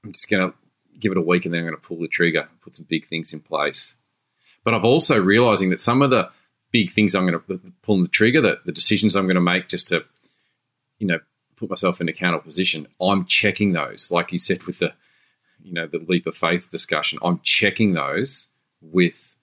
I'm 0.03 0.13
just 0.13 0.29
going 0.29 0.49
to 0.49 0.55
give 0.99 1.11
it 1.11 1.17
a 1.17 1.21
week 1.21 1.45
and 1.45 1.53
then 1.53 1.59
I'm 1.59 1.67
going 1.67 1.75
to 1.75 1.87
pull 1.87 1.99
the 1.99 2.07
trigger, 2.07 2.47
put 2.61 2.75
some 2.75 2.85
big 2.87 3.05
things 3.05 3.33
in 3.33 3.39
place. 3.39 3.95
But 4.63 4.73
I've 4.73 4.85
also 4.85 5.21
realizing 5.21 5.69
that 5.71 5.79
some 5.79 6.01
of 6.01 6.09
the 6.09 6.29
big 6.73 6.91
things 6.91 7.15
I'm 7.15 7.25
going 7.25 7.39
to 7.39 7.71
pull 7.83 8.01
the 8.01 8.09
trigger, 8.09 8.41
that 8.41 8.65
the 8.65 8.73
decisions 8.73 9.15
I'm 9.15 9.27
going 9.27 9.35
to 9.35 9.41
make 9.41 9.69
just 9.69 9.87
to, 9.89 10.03
you 10.97 11.07
know, 11.07 11.19
put 11.55 11.69
myself 11.69 12.01
in 12.01 12.09
a 12.09 12.11
accountable 12.11 12.43
position, 12.43 12.87
I'm 12.99 13.25
checking 13.25 13.71
those. 13.71 14.11
Like 14.11 14.33
you 14.33 14.39
said 14.39 14.63
with 14.63 14.79
the, 14.79 14.93
you 15.63 15.71
know, 15.71 15.87
the 15.87 15.99
leap 15.99 16.27
of 16.27 16.35
faith 16.35 16.69
discussion, 16.69 17.19
I'm 17.21 17.39
checking 17.43 17.93
those 17.93 18.47
with 18.81 19.37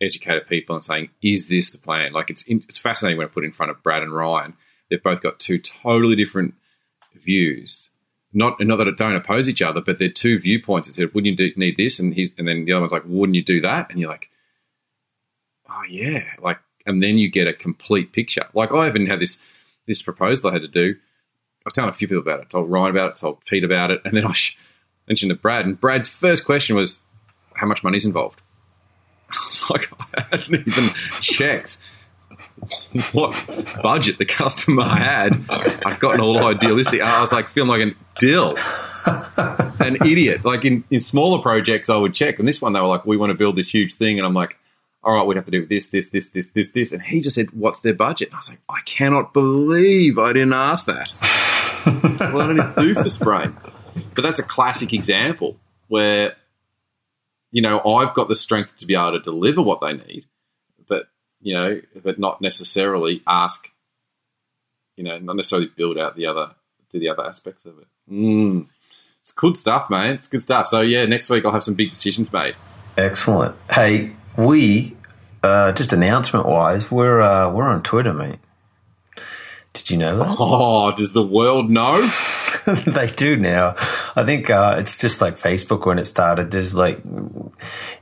educated 0.00 0.48
people 0.48 0.74
and 0.74 0.84
saying, 0.84 1.10
is 1.22 1.46
this 1.46 1.70
the 1.70 1.78
plan? 1.78 2.12
Like 2.12 2.30
it's 2.30 2.42
it's 2.48 2.78
fascinating 2.78 3.18
when 3.18 3.28
I 3.28 3.30
put 3.30 3.44
in 3.44 3.52
front 3.52 3.70
of 3.70 3.82
Brad 3.82 4.02
and 4.02 4.12
Ryan. 4.12 4.54
They've 4.90 5.02
both 5.02 5.22
got 5.22 5.38
two 5.38 5.58
totally 5.58 6.16
different 6.16 6.54
views. 7.14 7.90
Not 8.32 8.58
not 8.60 8.76
that 8.76 8.88
it 8.88 8.96
don't 8.96 9.14
oppose 9.14 9.48
each 9.48 9.62
other, 9.62 9.82
but 9.82 9.98
they're 9.98 10.08
two 10.08 10.38
viewpoints. 10.38 10.88
It 10.88 10.94
said, 10.94 11.14
wouldn't 11.14 11.26
you 11.26 11.36
do, 11.36 11.52
need 11.56 11.76
this? 11.76 12.00
And 12.00 12.14
he's 12.14 12.32
and 12.38 12.48
then 12.48 12.64
the 12.64 12.72
other 12.72 12.80
one's 12.80 12.92
like, 12.92 13.04
wouldn't 13.06 13.36
you 13.36 13.44
do 13.44 13.60
that? 13.60 13.90
And 13.90 14.00
you're 14.00 14.10
like, 14.10 14.30
oh 15.72 15.82
yeah, 15.88 16.24
like 16.40 16.58
and 16.86 17.02
then 17.02 17.18
you 17.18 17.30
get 17.30 17.46
a 17.46 17.52
complete 17.52 18.12
picture. 18.12 18.46
Like 18.54 18.72
I 18.72 18.86
even 18.88 19.06
had 19.06 19.20
this 19.20 19.38
this 19.86 20.02
proposal 20.02 20.50
I 20.50 20.52
had 20.54 20.62
to 20.62 20.68
do. 20.68 20.94
I 20.94 21.62
was 21.64 21.74
telling 21.74 21.90
a 21.90 21.92
few 21.92 22.08
people 22.08 22.22
about 22.22 22.40
it. 22.40 22.50
Told 22.50 22.70
Ryan 22.70 22.90
about 22.90 23.10
it. 23.10 23.16
Told 23.16 23.44
Pete 23.44 23.64
about 23.64 23.90
it, 23.90 24.00
and 24.04 24.16
then 24.16 24.26
I 24.26 24.34
mentioned 25.08 25.30
to 25.30 25.36
Brad. 25.36 25.64
And 25.64 25.80
Brad's 25.80 26.08
first 26.08 26.44
question 26.44 26.76
was, 26.76 27.00
"How 27.54 27.66
much 27.66 27.84
money's 27.84 28.04
involved?" 28.04 28.42
I 29.30 29.44
was 29.46 29.70
like, 29.70 29.88
I 30.16 30.36
hadn't 30.36 30.68
even 30.68 30.90
checked 31.20 31.78
what 33.12 33.34
budget 33.82 34.18
the 34.18 34.24
customer 34.24 34.84
had. 34.84 35.44
I'd 35.48 35.98
gotten 36.00 36.20
all 36.20 36.38
idealistic. 36.44 37.00
I 37.00 37.20
was 37.20 37.32
like 37.32 37.48
feeling 37.48 37.68
like 37.68 37.82
an 37.82 37.96
dill, 38.18 38.56
an 39.78 39.96
idiot. 40.06 40.44
Like 40.44 40.64
in, 40.64 40.84
in 40.90 41.00
smaller 41.00 41.40
projects, 41.40 41.90
I 41.90 41.96
would 41.96 42.14
check. 42.14 42.38
And 42.38 42.46
this 42.46 42.60
one, 42.60 42.72
they 42.72 42.80
were 42.80 42.86
like, 42.86 43.06
we 43.06 43.16
want 43.16 43.30
to 43.30 43.34
build 43.34 43.56
this 43.56 43.68
huge 43.68 43.94
thing. 43.94 44.18
And 44.18 44.26
I'm 44.26 44.34
like, 44.34 44.58
all 45.04 45.14
right, 45.14 45.26
we'd 45.26 45.36
have 45.36 45.46
to 45.46 45.50
do 45.50 45.66
this, 45.66 45.88
this, 45.88 46.08
this, 46.08 46.28
this, 46.28 46.50
this, 46.50 46.70
this. 46.70 46.92
And 46.92 47.02
he 47.02 47.20
just 47.20 47.34
said, 47.34 47.50
what's 47.50 47.80
their 47.80 47.94
budget? 47.94 48.28
And 48.28 48.34
I 48.34 48.38
was 48.38 48.50
like, 48.50 48.60
I 48.68 48.80
cannot 48.84 49.32
believe 49.32 50.18
I 50.18 50.32
didn't 50.32 50.52
ask 50.52 50.86
that. 50.86 51.10
what 52.32 52.46
did 52.46 52.58
it 52.58 52.76
do 52.76 52.94
for? 52.94 53.52
But 54.14 54.22
that's 54.22 54.38
a 54.38 54.44
classic 54.44 54.92
example 54.92 55.58
where, 55.88 56.36
you 57.50 57.62
know, 57.62 57.80
I've 57.80 58.14
got 58.14 58.28
the 58.28 58.34
strength 58.34 58.78
to 58.78 58.86
be 58.86 58.94
able 58.94 59.12
to 59.12 59.20
deliver 59.20 59.60
what 59.60 59.80
they 59.80 59.92
need, 59.92 60.26
but, 60.88 61.08
you 61.40 61.54
know, 61.54 61.80
but 62.02 62.18
not 62.18 62.40
necessarily 62.40 63.22
ask, 63.26 63.68
you 64.96 65.02
know, 65.02 65.18
not 65.18 65.34
necessarily 65.34 65.66
build 65.76 65.98
out 65.98 66.14
the 66.14 66.26
other, 66.26 66.54
do 66.90 67.00
the 67.00 67.08
other 67.08 67.26
aspects 67.26 67.64
of 67.64 67.78
it. 67.78 67.86
Mm. 68.08 68.68
It's 69.20 69.32
good 69.32 69.56
stuff, 69.56 69.90
man. 69.90 70.14
It's 70.14 70.28
good 70.28 70.42
stuff. 70.42 70.68
So, 70.68 70.80
yeah, 70.80 71.06
next 71.06 71.28
week 71.28 71.44
I'll 71.44 71.52
have 71.52 71.64
some 71.64 71.74
big 71.74 71.90
decisions 71.90 72.32
made. 72.32 72.54
Excellent. 72.96 73.56
Hey, 73.70 74.12
we 74.36 74.96
uh, 75.42 75.72
just 75.72 75.92
announcement 75.92 76.46
wise, 76.46 76.90
we're 76.90 77.20
uh, 77.20 77.50
we're 77.50 77.64
on 77.64 77.82
Twitter, 77.82 78.12
mate. 78.12 78.38
Did 79.72 79.90
you 79.90 79.96
know 79.96 80.18
that? 80.18 80.36
Oh, 80.38 80.92
does 80.92 81.12
the 81.12 81.22
world 81.22 81.70
know? 81.70 82.00
they 82.66 83.10
do 83.10 83.36
now. 83.36 83.74
I 84.14 84.24
think 84.24 84.50
uh, 84.50 84.76
it's 84.78 84.98
just 84.98 85.20
like 85.20 85.36
Facebook 85.36 85.86
when 85.86 85.98
it 85.98 86.06
started. 86.06 86.50
There's 86.50 86.74
like 86.74 87.00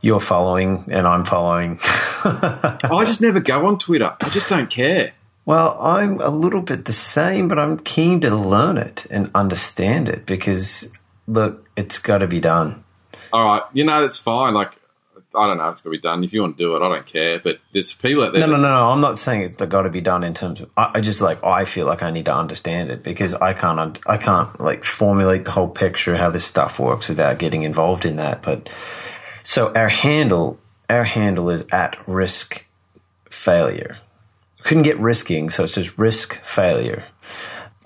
you're 0.00 0.20
following 0.20 0.84
and 0.88 1.06
I'm 1.06 1.24
following. 1.24 1.78
I 1.82 3.04
just 3.06 3.20
never 3.20 3.40
go 3.40 3.66
on 3.66 3.78
Twitter. 3.78 4.16
I 4.20 4.28
just 4.28 4.48
don't 4.48 4.68
care. 4.68 5.12
Well, 5.46 5.78
I'm 5.80 6.20
a 6.20 6.28
little 6.28 6.62
bit 6.62 6.84
the 6.84 6.92
same, 6.92 7.48
but 7.48 7.58
I'm 7.58 7.78
keen 7.78 8.20
to 8.20 8.34
learn 8.34 8.76
it 8.76 9.06
and 9.10 9.30
understand 9.34 10.08
it 10.08 10.26
because 10.26 10.92
look, 11.26 11.68
it's 11.76 11.98
got 11.98 12.18
to 12.18 12.26
be 12.26 12.40
done. 12.40 12.84
All 13.32 13.44
right, 13.44 13.62
you 13.72 13.84
know 13.84 14.02
that's 14.02 14.18
fine. 14.18 14.54
Like 14.54 14.79
I 15.34 15.46
don't 15.46 15.58
know 15.58 15.68
if 15.68 15.72
it's 15.74 15.80
going 15.82 15.94
to 15.94 15.98
be 15.98 16.02
done. 16.02 16.24
If 16.24 16.32
you 16.32 16.40
want 16.40 16.58
to 16.58 16.64
do 16.64 16.74
it, 16.74 16.82
I 16.82 16.88
don't 16.88 17.06
care. 17.06 17.38
But 17.38 17.60
there's 17.72 17.92
people 17.92 18.24
out 18.24 18.32
there. 18.32 18.40
No, 18.40 18.46
no, 18.46 18.56
no, 18.56 18.68
no. 18.68 18.90
I'm 18.90 19.00
not 19.00 19.16
saying 19.16 19.42
it's 19.42 19.56
got 19.56 19.82
to 19.82 19.90
be 19.90 20.00
done 20.00 20.24
in 20.24 20.34
terms 20.34 20.60
of. 20.60 20.70
I, 20.76 20.90
I 20.94 21.00
just 21.00 21.20
like 21.20 21.42
I 21.44 21.64
feel 21.64 21.86
like 21.86 22.02
I 22.02 22.10
need 22.10 22.24
to 22.24 22.34
understand 22.34 22.90
it 22.90 23.02
because 23.02 23.34
I 23.34 23.52
can't. 23.54 24.00
I 24.06 24.16
can't 24.16 24.60
like 24.60 24.84
formulate 24.84 25.44
the 25.44 25.52
whole 25.52 25.68
picture 25.68 26.14
of 26.14 26.18
how 26.18 26.30
this 26.30 26.44
stuff 26.44 26.80
works 26.80 27.08
without 27.08 27.38
getting 27.38 27.62
involved 27.62 28.04
in 28.04 28.16
that. 28.16 28.42
But 28.42 28.74
so 29.42 29.72
our 29.74 29.88
handle, 29.88 30.58
our 30.88 31.04
handle 31.04 31.50
is 31.50 31.64
at 31.70 31.96
risk 32.08 32.66
failure. 33.30 33.98
Couldn't 34.64 34.82
get 34.82 34.98
risking, 34.98 35.50
so 35.50 35.64
it's 35.64 35.74
just 35.74 35.96
risk 35.96 36.34
failure. 36.42 37.04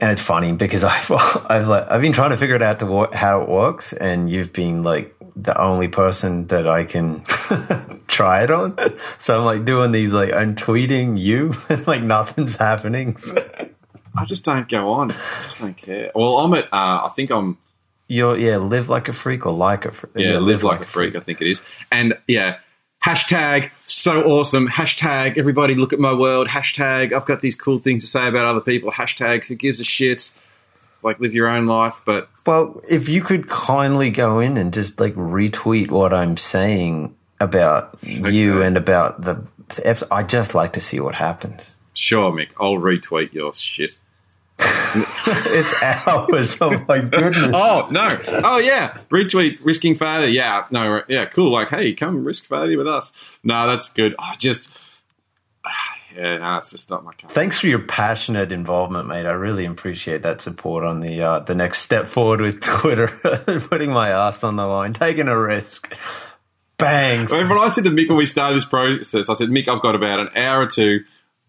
And 0.01 0.11
it's 0.11 0.21
funny 0.21 0.53
because 0.53 0.83
I've, 0.85 1.11
I 1.11 1.59
was 1.59 1.69
like, 1.69 1.87
I've 1.89 2.01
been 2.01 2.13
trying 2.13 2.31
to 2.31 2.37
figure 2.37 2.57
it 2.57 2.63
out 2.63 2.81
to 2.81 3.09
how 3.13 3.43
it 3.43 3.49
works, 3.49 3.93
and 3.93 4.29
you've 4.29 4.53
been 4.53 4.83
like 4.83 5.14
the 5.37 5.61
only 5.61 5.89
person 5.89 6.47
that 6.49 6.67
I 6.67 6.85
can 6.85 7.23
try 8.07 8.45
it 8.45 8.51
on. 8.51 8.77
So 9.19 9.39
I'm 9.39 9.45
like 9.45 9.65
doing 9.65 9.93
these, 9.93 10.13
like 10.13 10.33
I'm 10.33 10.55
tweeting 10.55 11.19
you, 11.19 11.55
and 11.69 11.87
like 11.87 12.03
nothing's 12.03 12.57
happening. 12.57 13.17
I 14.17 14.25
just 14.25 14.45
don't 14.45 14.69
go 14.69 14.93
on. 14.93 15.11
I 15.11 15.43
just 15.45 15.61
don't 15.61 15.77
care. 15.77 16.13
Well, 16.15 16.39
I'm 16.39 16.55
at. 16.55 16.65
Uh, 16.67 17.07
I 17.07 17.13
think 17.17 17.31
I'm. 17.31 17.59
You're 18.07 18.37
yeah, 18.37 18.59
live 18.59 18.89
like 18.89 19.09
a 19.09 19.13
freak 19.13 19.47
or 19.47 19.53
like 19.53 19.87
a 19.87 19.91
freak. 19.91 20.13
Yeah, 20.17 20.39
live 20.39 20.63
like 20.63 20.81
a 20.83 20.87
freak. 20.87 21.17
I 21.17 21.21
think 21.21 21.41
it 21.41 21.51
is. 21.51 21.63
And 21.91 22.19
yeah, 22.29 22.59
hashtag 23.05 23.71
so 23.87 24.23
awesome. 24.25 24.69
Hashtag 24.69 25.39
everybody 25.39 25.75
look 25.75 25.93
at 25.93 25.99
my 25.99 26.13
world. 26.13 26.49
Hashtag 26.49 27.13
I've 27.13 27.25
got 27.25 27.41
these 27.41 27.55
cool 27.55 27.79
things 27.79 28.03
to 28.03 28.09
say 28.09 28.29
about 28.29 28.45
other 28.45 28.61
people. 28.61 28.93
Hashtag 28.93 29.45
who 29.47 29.55
gives 29.55 29.81
a 29.81 29.85
shit. 29.85 30.33
Like 31.05 31.21
live 31.21 31.35
your 31.35 31.47
own 31.49 31.67
life, 31.67 32.01
but 32.05 32.29
Well, 32.47 32.81
if 32.91 33.09
you 33.09 33.21
could 33.23 33.49
kindly 33.49 34.11
go 34.11 34.41
in 34.41 34.57
and 34.57 34.73
just 34.73 34.99
like 34.99 35.15
retweet 35.15 35.91
what 35.91 36.13
I'm 36.15 36.37
saying 36.37 37.15
about 37.41 37.97
you 38.03 38.63
and 38.63 38.77
about 38.77 39.21
the, 39.21 39.45
the 39.69 39.87
episode, 39.87 40.09
I 40.11 40.23
just 40.23 40.55
like 40.55 40.73
to 40.73 40.81
see 40.81 40.99
what 41.01 41.15
happens. 41.15 41.79
sure, 41.93 42.33
Mick, 42.33 42.53
I'll 42.59 42.75
retweet 42.77 43.33
your 43.35 43.53
shit. 43.55 43.99
It's 45.27 45.75
hours. 45.83 46.57
Oh 46.61 46.85
my 46.89 47.01
goodness. 47.01 47.51
Oh 47.53 47.89
no! 47.91 48.19
Oh 48.29 48.59
yeah, 48.59 48.99
retweet 49.11 49.59
risking 49.63 49.97
failure. 49.97 50.29
Yeah, 50.29 50.67
no, 50.71 51.03
yeah, 51.09 51.27
cool. 51.27 51.51
Like, 51.51 51.69
hey, 51.71 51.93
come 51.95 52.25
risk 52.25 52.45
failure 52.45 52.79
with 52.79 52.87
us. 52.87 53.11
No, 53.43 53.67
that's 53.67 53.89
good. 53.89 54.15
I 54.19 54.37
just, 54.37 54.79
yeah, 56.15 56.39
no, 56.39 56.57
it's 56.59 56.71
just 56.71 56.91
not 56.91 57.05
my 57.05 57.13
kind. 57.13 57.31
Thanks 57.31 57.59
for 57.59 57.67
your 57.67 57.81
passionate 57.81 58.53
involvement, 58.53 59.09
mate. 59.09 59.27
I 59.27 59.33
really 59.33 59.65
appreciate 59.65 60.23
that 60.23 60.41
support 60.41 60.85
on 60.85 61.01
the 61.01 61.23
uh, 61.23 61.39
the 61.41 61.55
next 61.55 61.81
step 61.81 62.07
forward 62.07 62.41
with 62.41 62.61
Twitter, 62.63 63.09
putting 63.69 63.93
my 63.93 64.11
ass 64.11 64.45
on 64.45 64.57
the 64.57 64.65
line, 64.65 64.93
taking 64.93 65.29
a 65.29 65.39
risk. 65.39 65.95
Bangs. 66.77 67.33
I 67.33 67.41
mean, 67.41 67.49
when 67.49 67.59
I 67.59 67.69
said 67.69 67.85
to 67.85 67.91
Mick 67.91 68.09
when 68.09 68.19
we 68.19 68.27
started 68.27 68.57
this 68.57 68.65
process, 68.65 69.29
I 69.29 69.35
said, 69.35 69.49
Mick, 69.49 69.69
I've 69.69 69.81
got 69.81 69.95
about 69.95 70.19
an 70.19 70.29
hour 70.35 70.63
or 70.63 70.67
two 70.67 71.05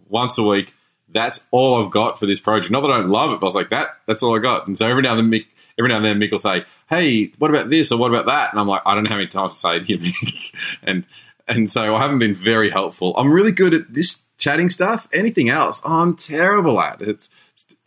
once 0.07 0.38
a 0.38 0.43
week. 0.43 0.72
That's 1.09 1.43
all 1.49 1.84
I've 1.84 1.91
got 1.91 2.20
for 2.20 2.28
this 2.28 2.39
project. 2.39 2.72
Not 2.72 2.82
that 2.82 2.91
I 2.91 2.97
don't 2.97 3.09
love 3.09 3.32
it, 3.32 3.39
but 3.39 3.47
I 3.47 3.49
was 3.49 3.55
like, 3.55 3.72
that, 3.72 3.89
that's 4.07 4.22
all 4.22 4.38
I 4.38 4.39
got. 4.39 4.68
And 4.68 4.78
so 4.78 4.88
every 4.88 5.01
now 5.01 5.18
and 5.18 5.32
then, 5.32 5.39
Mick, 5.39 5.47
every 5.80 5.89
now 5.89 5.97
and 5.97 6.05
then, 6.05 6.20
Mick 6.20 6.32
will 6.32 6.38
say, 6.38 6.66
"Hey, 6.89 7.32
what 7.39 7.49
about 7.49 7.70
this 7.70 7.91
or 7.91 7.97
what 7.97 8.09
about 8.09 8.28
that?" 8.28 8.51
And 8.51 8.59
I'm 8.59 8.68
like, 8.68 8.84
I 8.86 8.93
don't 8.93 9.03
know 9.03 9.09
how 9.09 9.18
many 9.18 9.28
times 9.28 9.53
to 9.53 9.59
say 9.59 9.78
it 9.78 9.86
to 9.86 9.93
you, 9.93 9.99
Mick. 10.11 10.55
and 10.84 11.07
and 11.47 11.70
so 11.70 11.93
I 11.93 12.01
haven't 12.01 12.20
been 12.20 12.34
very 12.34 12.70
helpful. 12.70 13.16
I'm 13.18 13.32
really 13.32 13.51
good 13.51 13.74
at 13.74 13.93
this 13.93 14.22
chatting 14.38 14.69
stuff. 14.69 15.07
Anything 15.13 15.49
else, 15.49 15.81
oh, 15.86 16.01
I'm 16.01 16.15
terrible 16.15 16.79
at. 16.79 17.01
It's 17.01 17.29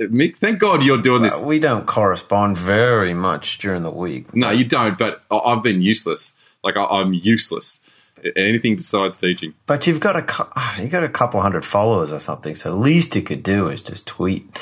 Mick. 0.01 0.36
Thank 0.36 0.59
God 0.59 0.84
you're 0.84 1.03
doing 1.03 1.22
this. 1.22 1.42
Uh, 1.42 1.46
we 1.46 1.59
don't 1.59 1.86
correspond 1.86 2.57
very 2.57 3.14
much 3.14 3.59
during 3.59 3.82
the 3.82 3.90
week. 3.90 4.34
No, 4.34 4.51
you 4.51 4.64
don't. 4.64 4.96
But 4.96 5.22
I've 5.30 5.62
been 5.62 5.82
useless. 5.82 6.32
Like 6.62 6.76
I, 6.76 6.84
I'm 6.84 7.12
useless. 7.12 7.80
at 8.24 8.36
Anything 8.36 8.76
besides 8.76 9.16
teaching. 9.16 9.55
But 9.66 9.86
you've 9.86 10.01
got 10.01 10.16
a 10.16 10.80
you 10.82 10.88
got 10.88 11.05
a 11.05 11.09
couple 11.09 11.40
hundred 11.40 11.64
followers 11.64 12.12
or 12.12 12.18
something. 12.18 12.57
So 12.57 12.70
the 12.70 12.76
least 12.76 13.14
you 13.16 13.22
could 13.22 13.42
do 13.42 13.68
is 13.68 13.82
just 13.82 14.07
tweet 14.07 14.59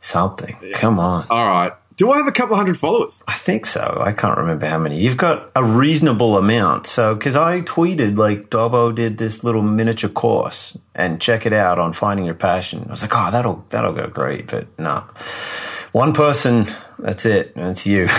something. 0.00 0.56
Come 0.74 0.98
on. 0.98 1.26
All 1.30 1.46
right. 1.46 1.72
Do 1.96 2.10
I 2.10 2.16
have 2.16 2.26
a 2.26 2.32
couple 2.32 2.56
hundred 2.56 2.78
followers? 2.78 3.22
I 3.26 3.34
think 3.34 3.66
so. 3.66 3.98
I 4.00 4.12
can't 4.12 4.38
remember 4.38 4.66
how 4.66 4.78
many. 4.78 5.00
You've 5.00 5.16
got 5.16 5.50
a 5.54 5.64
reasonable 5.64 6.36
amount. 6.36 6.86
So, 6.86 7.14
because 7.14 7.36
I 7.36 7.60
tweeted 7.60 8.16
like 8.16 8.50
Dobbo 8.50 8.94
did 8.94 9.18
this 9.18 9.44
little 9.44 9.62
miniature 9.62 10.10
course 10.10 10.78
and 10.94 11.20
check 11.20 11.44
it 11.46 11.52
out 11.52 11.78
on 11.78 11.92
finding 11.92 12.24
your 12.24 12.34
passion. 12.34 12.84
I 12.86 12.90
was 12.90 13.02
like, 13.02 13.12
oh, 13.14 13.30
that'll 13.30 13.64
that'll 13.70 13.92
go 13.92 14.06
great. 14.06 14.48
But 14.48 14.66
no, 14.78 15.04
one 15.92 16.12
person. 16.12 16.66
That's 16.98 17.26
it. 17.26 17.54
That's 17.54 17.86
you. 17.86 18.08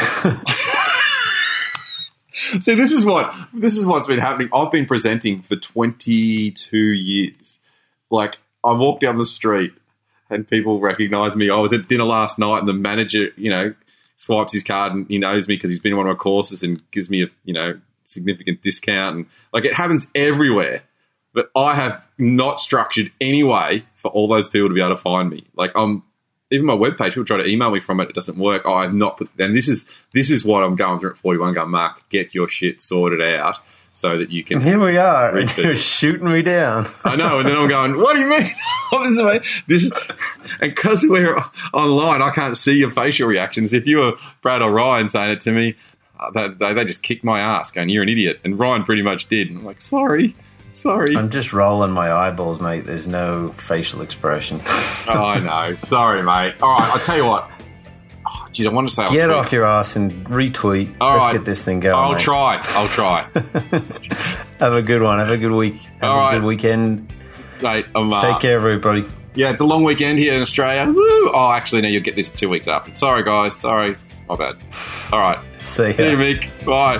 See, 2.60 2.76
this 2.76 2.92
is 2.92 3.06
what 3.06 3.34
this 3.54 3.78
is 3.78 3.86
what's 3.86 4.08
been 4.08 4.20
happening. 4.20 4.50
I've 4.54 4.72
been 4.72 4.86
presenting 4.86 5.42
for 5.42 5.56
22 5.56 6.78
years. 6.78 7.60
Like, 8.10 8.38
I 8.64 8.74
walk 8.74 9.00
down 9.00 9.18
the 9.18 9.26
street 9.26 9.74
and 10.34 10.48
people 10.48 10.80
recognize 10.80 11.36
me. 11.36 11.50
I 11.50 11.60
was 11.60 11.74
at 11.74 11.88
dinner 11.88 12.04
last 12.04 12.40
night, 12.40 12.60
and 12.60 12.68
the 12.68 12.74
manager, 12.74 13.30
you 13.36 13.50
know, 13.50 13.74
swipes 14.18 14.54
his 14.54 14.64
card 14.64 14.94
and 14.94 15.08
he 15.10 15.18
knows 15.18 15.48
me 15.48 15.56
because 15.56 15.72
he's 15.72 15.82
been 15.82 15.98
one 15.98 16.08
of 16.08 16.16
my 16.16 16.18
courses 16.18 16.64
and 16.64 16.82
gives 16.92 17.10
me 17.10 17.24
a 17.24 17.28
you 17.44 17.54
know 17.54 17.80
significant 18.06 18.62
discount. 18.62 19.16
And 19.16 19.26
like, 19.52 19.66
it 19.66 19.74
happens 19.74 20.08
everywhere. 20.16 20.84
But 21.34 21.50
I 21.56 21.74
have 21.74 22.08
not 22.20 22.60
structured 22.60 23.12
any 23.20 23.44
way 23.44 23.86
for 23.96 24.12
all 24.12 24.28
those 24.28 24.48
people 24.48 24.70
to 24.70 24.76
be 24.76 24.82
able 24.82 24.96
to 24.96 25.02
find 25.02 25.32
me. 25.32 25.46
Like, 25.56 25.72
I'm 25.76 26.04
even 26.52 26.68
my 26.68 26.76
webpage, 26.76 27.10
people 27.10 27.26
try 27.26 27.38
to 27.38 27.48
email 27.48 27.72
me 27.72 27.80
from 27.80 28.00
it, 28.00 28.10
it 28.10 28.16
doesn't 28.16 28.38
work. 28.38 28.68
I've 28.68 28.94
not 28.94 29.18
put, 29.18 29.30
and 29.40 29.58
this 29.58 29.68
is 29.68 29.86
this 30.14 30.30
is 30.30 30.46
what 30.46 30.64
I'm 30.64 30.76
going 30.76 31.00
through 31.00 31.12
at 31.12 31.18
41. 31.18 31.56
Going, 31.56 31.72
Mark, 31.72 32.08
get 32.10 32.36
your 32.36 32.48
shit 32.48 32.82
sorted 32.82 33.22
out 33.22 33.60
so 33.94 34.18
that 34.18 34.32
you 34.32 34.44
can. 34.44 34.60
Here 34.60 34.80
we 34.80 34.98
are. 34.98 35.38
And 35.38 35.58
you're 35.58 35.76
shooting 35.76 36.32
me 36.32 36.42
down. 36.42 36.88
I 37.06 37.16
know, 37.16 37.40
and 37.40 37.48
then 37.48 37.56
I'm 37.56 37.70
going, 37.70 37.98
what 37.98 38.16
do 38.16 38.22
you 38.22 38.28
mean? 38.28 38.50
This 38.94 39.20
way, 39.20 39.40
this 39.66 39.92
and 40.62 40.76
because 40.76 41.04
we're 41.04 41.36
online, 41.74 42.22
I 42.22 42.30
can't 42.30 42.56
see 42.56 42.78
your 42.78 42.92
facial 42.92 43.28
reactions. 43.28 43.74
If 43.74 43.88
you 43.88 43.98
were 43.98 44.14
Brad 44.44 44.62
or 44.62 44.70
Ryan 44.70 45.10
saying 45.10 45.32
it 45.32 45.40
to 45.42 45.52
me, 45.52 45.74
uh, 46.20 46.30
they, 46.30 46.50
they, 46.50 46.74
they 46.76 46.86
just 46.86 47.02
kicked 47.02 47.24
my 47.24 47.40
ass, 47.40 47.72
going, 47.72 47.90
you're 47.90 48.04
an 48.04 48.10
idiot. 48.10 48.40
And 48.44 48.60
Ryan 48.60 48.84
pretty 48.84 49.02
much 49.02 49.28
did. 49.30 49.50
And 49.50 49.58
I'm 49.58 49.66
like, 49.66 49.82
sorry, 49.82 50.36
sorry. 50.74 51.18
I'm 51.18 51.32
just 51.32 51.54
rolling 51.54 51.90
my 51.90 52.14
eyeballs, 52.14 52.62
mate. 52.62 52.86
There's 52.86 53.08
no 53.08 53.52
facial 53.52 54.02
expression. 54.02 54.62
oh, 54.64 55.24
I 55.26 55.40
know, 55.40 55.76
sorry, 55.76 56.22
mate. 56.22 56.62
All 56.62 56.78
right, 56.78 56.92
I'll 56.92 57.00
tell 57.00 57.18
you 57.18 57.26
what. 57.26 57.50
Geez, 58.54 58.68
I 58.68 58.70
want 58.70 58.88
to 58.88 58.94
say, 58.94 59.02
I'll 59.02 59.12
Get 59.12 59.32
off 59.32 59.52
your 59.52 59.66
ass 59.66 59.96
and 59.96 60.26
retweet. 60.28 60.96
All 61.02 61.14
Let's 61.14 61.26
right. 61.26 61.34
get 61.34 61.46
this 61.46 61.64
thing 61.64 61.80
going. 61.80 61.96
I'll 61.96 62.12
mate. 62.14 62.22
try. 62.22 62.60
I'll 62.70 62.88
try. 62.88 63.22
Have 64.60 64.74
a 64.74 64.82
good 64.84 65.02
one. 65.02 65.18
Have 65.18 65.32
a 65.32 65.38
good 65.38 65.52
week. 65.52 65.76
Have 65.76 66.04
All 66.04 66.18
a 66.18 66.20
right. 66.20 66.34
good 66.36 66.44
weekend. 66.44 67.12
Mate, 67.64 67.88
I'm, 67.96 68.14
uh, 68.14 68.22
Take 68.22 68.42
care, 68.42 68.56
everybody. 68.56 69.06
Yeah, 69.34 69.50
it's 69.50 69.62
a 69.62 69.66
long 69.66 69.84
weekend 69.84 70.20
here 70.20 70.34
in 70.36 70.42
Australia. 70.42 70.86
Woo! 70.92 71.32
Oh, 71.34 71.52
actually, 71.52 71.82
no, 71.82 71.88
you'll 71.88 72.04
get 72.04 72.16
this 72.16 72.30
two 72.30 72.48
weeks 72.48 72.68
after. 72.68 72.94
Sorry, 72.94 73.24
guys. 73.24 73.56
Sorry. 73.56 73.96
My 74.30 74.36
bad. 74.36 74.56
All 75.12 75.20
right. 75.20 75.40
See 75.62 75.88
ya. 75.88 75.94
See 75.94 76.12
you, 76.12 76.18
Mick. 76.18 76.66
Bye. 76.66 77.00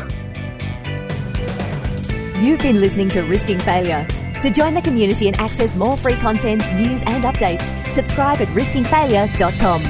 You've 2.42 2.60
been 2.60 2.80
listening 2.82 3.10
to 3.10 3.22
Risking 3.22 3.60
Failure. 3.60 4.08
To 4.42 4.50
join 4.50 4.74
the 4.74 4.82
community 4.82 5.28
and 5.28 5.40
access 5.40 5.76
more 5.76 5.96
free 5.96 6.16
content, 6.16 6.62
news, 6.76 7.04
and 7.04 7.24
updates, 7.24 7.64
subscribe 7.94 8.42
at 8.42 8.48
riskingfailure.com. 8.50 9.82